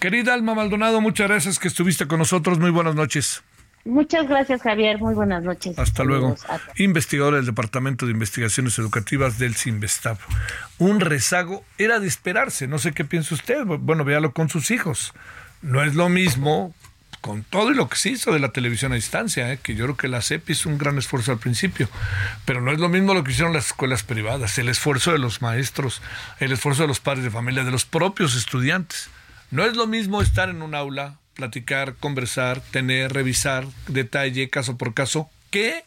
[0.00, 2.58] Querida Alma Maldonado, muchas gracias que estuviste con nosotros.
[2.58, 3.42] Muy buenas noches.
[3.84, 4.98] Muchas gracias, Javier.
[4.98, 5.78] Muy buenas noches.
[5.78, 6.36] Hasta luego.
[6.76, 10.18] Investigador del Departamento de Investigaciones Educativas del CIMBESTAB.
[10.78, 12.68] Un rezago era de esperarse.
[12.68, 13.64] No sé qué piensa usted.
[13.64, 15.12] Bueno, véalo con sus hijos.
[15.62, 16.74] No es lo mismo
[17.20, 19.58] con todo lo que se hizo de la televisión a distancia, ¿eh?
[19.62, 21.88] que yo creo que la CEP hizo un gran esfuerzo al principio,
[22.44, 25.40] pero no es lo mismo lo que hicieron las escuelas privadas, el esfuerzo de los
[25.40, 26.02] maestros,
[26.40, 29.08] el esfuerzo de los padres de familia, de los propios estudiantes.
[29.52, 34.94] No es lo mismo estar en un aula platicar, conversar, tener, revisar detalle, caso por
[34.94, 35.84] caso, que,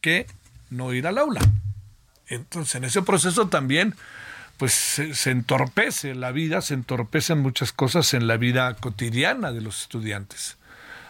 [0.00, 0.26] que
[0.70, 1.40] no ir al aula.
[2.28, 3.94] Entonces, en ese proceso también,
[4.56, 9.60] pues se, se, entorpece la vida, se entorpecen muchas cosas en la vida cotidiana de
[9.60, 10.56] los estudiantes.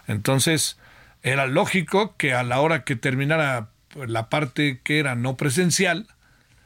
[0.07, 0.77] Entonces,
[1.23, 6.07] era lógico que a la hora que terminara la parte que era no presencial,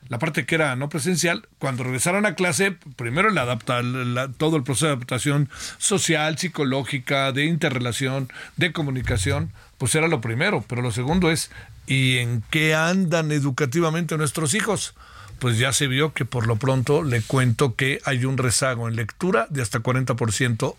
[0.10, 4.58] la parte que era no presencial, cuando regresaron a clase, primero el adapta, la, todo
[4.58, 10.64] el proceso de adaptación social, psicológica, de interrelación, de comunicación, pues era lo primero.
[10.68, 11.52] Pero lo segundo es,
[11.88, 14.94] ¿y en qué andan educativamente nuestros hijos?
[15.40, 18.96] Pues ya se vio que por lo pronto le cuento que hay un rezago en
[18.96, 20.76] lectura de hasta 40%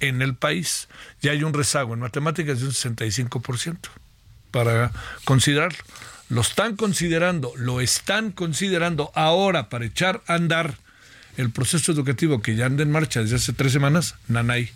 [0.00, 0.88] en el país.
[1.20, 3.76] Ya hay un rezago en matemáticas de un 65%
[4.50, 4.92] para
[5.24, 5.78] considerarlo
[6.28, 10.74] lo están considerando, lo están considerando ahora para echar a andar
[11.36, 14.70] el proceso educativo que ya anda en marcha desde hace tres semanas, Nanay.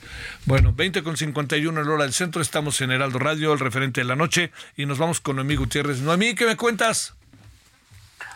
[0.46, 4.06] Bueno, 20 con 51 en hora del centro, estamos en Heraldo Radio, el referente de
[4.06, 6.00] la noche, y nos vamos con Noemí Gutiérrez.
[6.00, 7.14] Noemí, ¿qué me cuentas?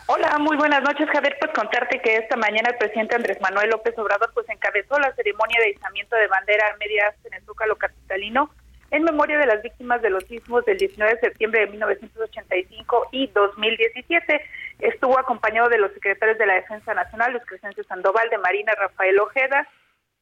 [0.06, 1.36] Hola, muy buenas noches, Javier.
[1.40, 5.60] Pues contarte que esta mañana el presidente Andrés Manuel López Obrador pues encabezó la ceremonia
[5.60, 8.50] de izamiento de bandera a medias en el Zócalo Capitalino
[8.90, 13.26] en memoria de las víctimas de los sismos del 19 de septiembre de 1985 y
[13.28, 14.40] 2017.
[14.80, 19.18] Estuvo acompañado de los secretarios de la Defensa Nacional, Luis Crescencio Sandoval, de Marina Rafael
[19.18, 19.68] Ojeda,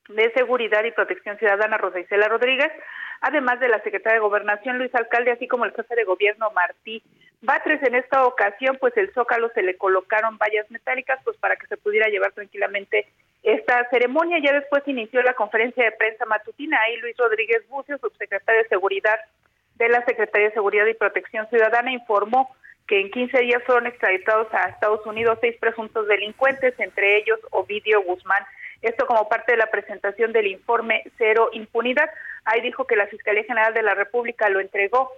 [0.09, 2.71] de Seguridad y Protección Ciudadana Rosa Isela Rodríguez,
[3.21, 7.03] además de la secretaria de Gobernación Luis Alcalde, así como el jefe de gobierno Martí
[7.41, 7.83] Batres.
[7.83, 11.77] En esta ocasión, pues el Zócalo se le colocaron vallas metálicas, pues para que se
[11.77, 13.07] pudiera llevar tranquilamente
[13.45, 14.39] esta ceremonia.
[14.43, 16.81] Ya después inició la conferencia de prensa matutina.
[16.81, 19.19] Ahí Luis Rodríguez Bucio, subsecretario de Seguridad
[19.77, 22.51] de la Secretaría de Seguridad y Protección Ciudadana, informó
[22.87, 28.03] que en 15 días fueron extraditados a Estados Unidos seis presuntos delincuentes, entre ellos Ovidio
[28.03, 28.45] Guzmán.
[28.83, 32.11] Esto como parte de la presentación del informe Cero Impunidad.
[32.45, 35.11] Ahí dijo que la Fiscalía General de la República lo entregó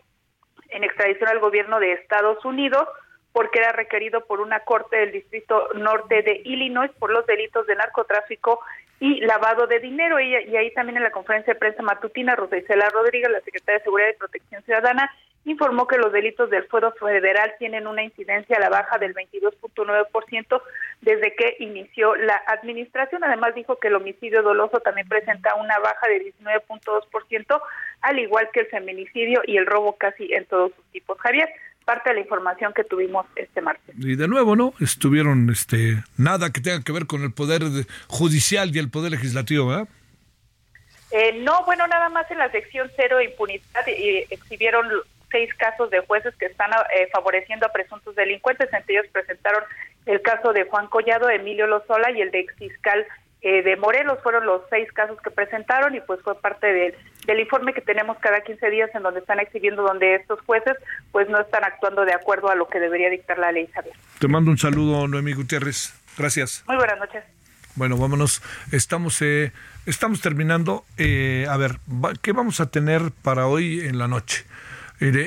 [0.68, 2.88] en extradición al gobierno de Estados Unidos
[3.36, 7.74] porque era requerido por una corte del Distrito Norte de Illinois por los delitos de
[7.74, 8.60] narcotráfico
[8.98, 10.18] y lavado de dinero.
[10.18, 13.80] Y, y ahí también en la conferencia de prensa matutina, Rosa Isela Rodríguez, la secretaria
[13.80, 15.10] de Seguridad y Protección Ciudadana,
[15.44, 20.62] informó que los delitos del fuero federal tienen una incidencia a la baja del 22.9%
[21.02, 23.22] desde que inició la administración.
[23.22, 27.60] Además dijo que el homicidio doloso también presenta una baja de 19.2%,
[28.00, 31.18] al igual que el feminicidio y el robo casi en todos sus tipos.
[31.20, 31.50] Javier,
[31.86, 33.94] parte de la información que tuvimos este martes.
[33.96, 34.74] Y de nuevo, ¿no?
[34.80, 37.62] Estuvieron este nada que tenga que ver con el poder
[38.08, 39.88] judicial y el poder legislativo, ¿verdad?
[41.12, 44.86] Eh, no, bueno, nada más en la sección cero impunidad eh, exhibieron
[45.30, 48.68] seis casos de jueces que están eh, favoreciendo a presuntos delincuentes.
[48.72, 49.62] Entre ellos presentaron
[50.06, 53.06] el caso de Juan Collado, Emilio Lozola y el de exfiscal
[53.42, 54.18] eh, de Morelos.
[54.22, 56.94] Fueron los seis casos que presentaron y pues fue parte del,
[57.26, 60.76] del informe que tenemos cada 15 días en donde están exhibiendo donde estos jueces
[61.12, 63.94] pues no están actuando de acuerdo a lo que debería dictar la ley, Javier.
[64.18, 65.94] Te mando un saludo, Noemí Gutiérrez.
[66.18, 66.64] Gracias.
[66.66, 67.24] Muy buenas noches.
[67.76, 68.42] Bueno, vámonos.
[68.72, 69.52] Estamos, eh,
[69.84, 70.84] estamos terminando.
[70.96, 71.72] Eh, a ver,
[72.22, 74.44] ¿qué vamos a tener para hoy en la noche?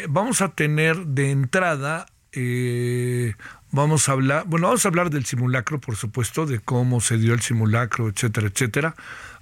[0.07, 3.35] vamos a tener de entrada, eh,
[3.71, 7.33] vamos a hablar, bueno, vamos a hablar del simulacro, por supuesto, de cómo se dio
[7.33, 8.95] el simulacro, etcétera, etcétera.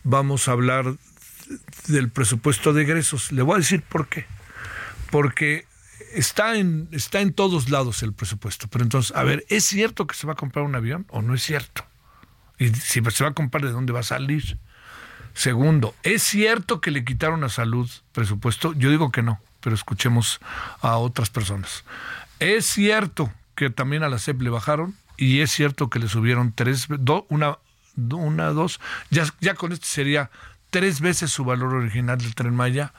[0.04, 0.96] Vamos a hablar
[1.88, 3.32] del presupuesto de egresos.
[3.32, 4.26] Le voy a decir por qué.
[5.12, 5.66] Porque
[6.14, 8.68] está en, está en todos lados el presupuesto.
[8.68, 11.34] Pero entonces, a ver, ¿es cierto que se va a comprar un avión o no
[11.34, 11.86] es cierto?
[12.60, 14.58] Y si se va a comprar, ¿de dónde va a salir?
[15.34, 18.74] Segundo, ¿es cierto que le quitaron a salud presupuesto?
[18.74, 20.40] Yo digo que no pero escuchemos
[20.82, 21.84] a otras personas.
[22.40, 26.54] Es cierto que también a la CEP le bajaron y es cierto que le subieron
[26.54, 26.88] tres,
[27.28, 27.58] una,
[27.96, 28.80] una, dos,
[29.10, 30.30] ya, ya con esto sería
[30.70, 32.94] tres veces su valor original del tren Maya.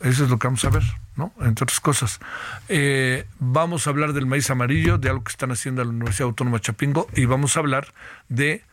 [0.00, 0.82] Eso es lo que vamos a ver,
[1.16, 1.32] ¿no?
[1.40, 2.20] Entre otras cosas.
[2.68, 6.28] Eh, vamos a hablar del maíz amarillo, de algo que están haciendo en la Universidad
[6.28, 7.94] Autónoma Chapingo, y vamos a hablar
[8.28, 8.64] de,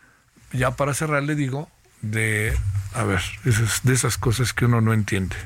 [0.51, 1.69] ya para cerrar le digo,
[2.01, 2.53] de,
[2.93, 5.37] a ver, esas, de esas cosas que uno no entiende.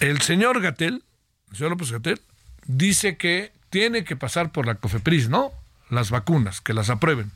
[0.00, 1.04] El señor Gatel,
[1.50, 2.20] el señor López Gatel,
[2.66, 5.52] dice que tiene que pasar por la COFEPRIS, ¿no?
[5.90, 7.30] Las vacunas, que las aprueben.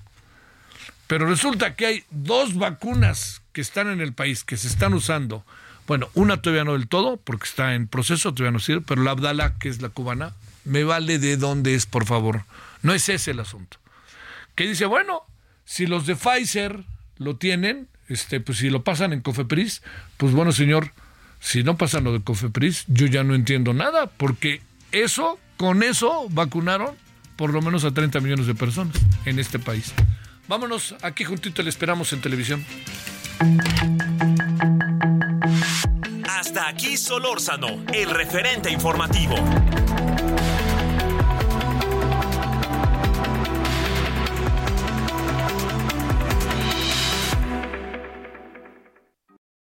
[1.07, 5.45] Pero resulta que hay dos vacunas que están en el país, que se están usando.
[5.87, 9.11] Bueno, una todavía no del todo, porque está en proceso, todavía no sirve, pero la
[9.11, 10.33] Abdala, que es la cubana,
[10.65, 12.47] me vale de dónde es, por favor.
[12.81, 13.77] No es ese el asunto.
[14.55, 15.21] Que dice, bueno,
[15.67, 16.85] si los de Pfizer
[17.19, 19.83] lo tienen, este, pues si lo pasan en Cofepris,
[20.17, 20.93] pues bueno, señor,
[21.39, 26.27] si no pasa lo de Cofepris, yo ya no entiendo nada, porque eso, con eso
[26.31, 26.97] vacunaron
[27.37, 28.97] por lo menos a 30 millones de personas
[29.27, 29.93] en este país.
[30.49, 32.65] Vámonos, aquí juntito le esperamos en televisión.
[36.27, 39.35] Hasta aquí Solórzano, el referente informativo.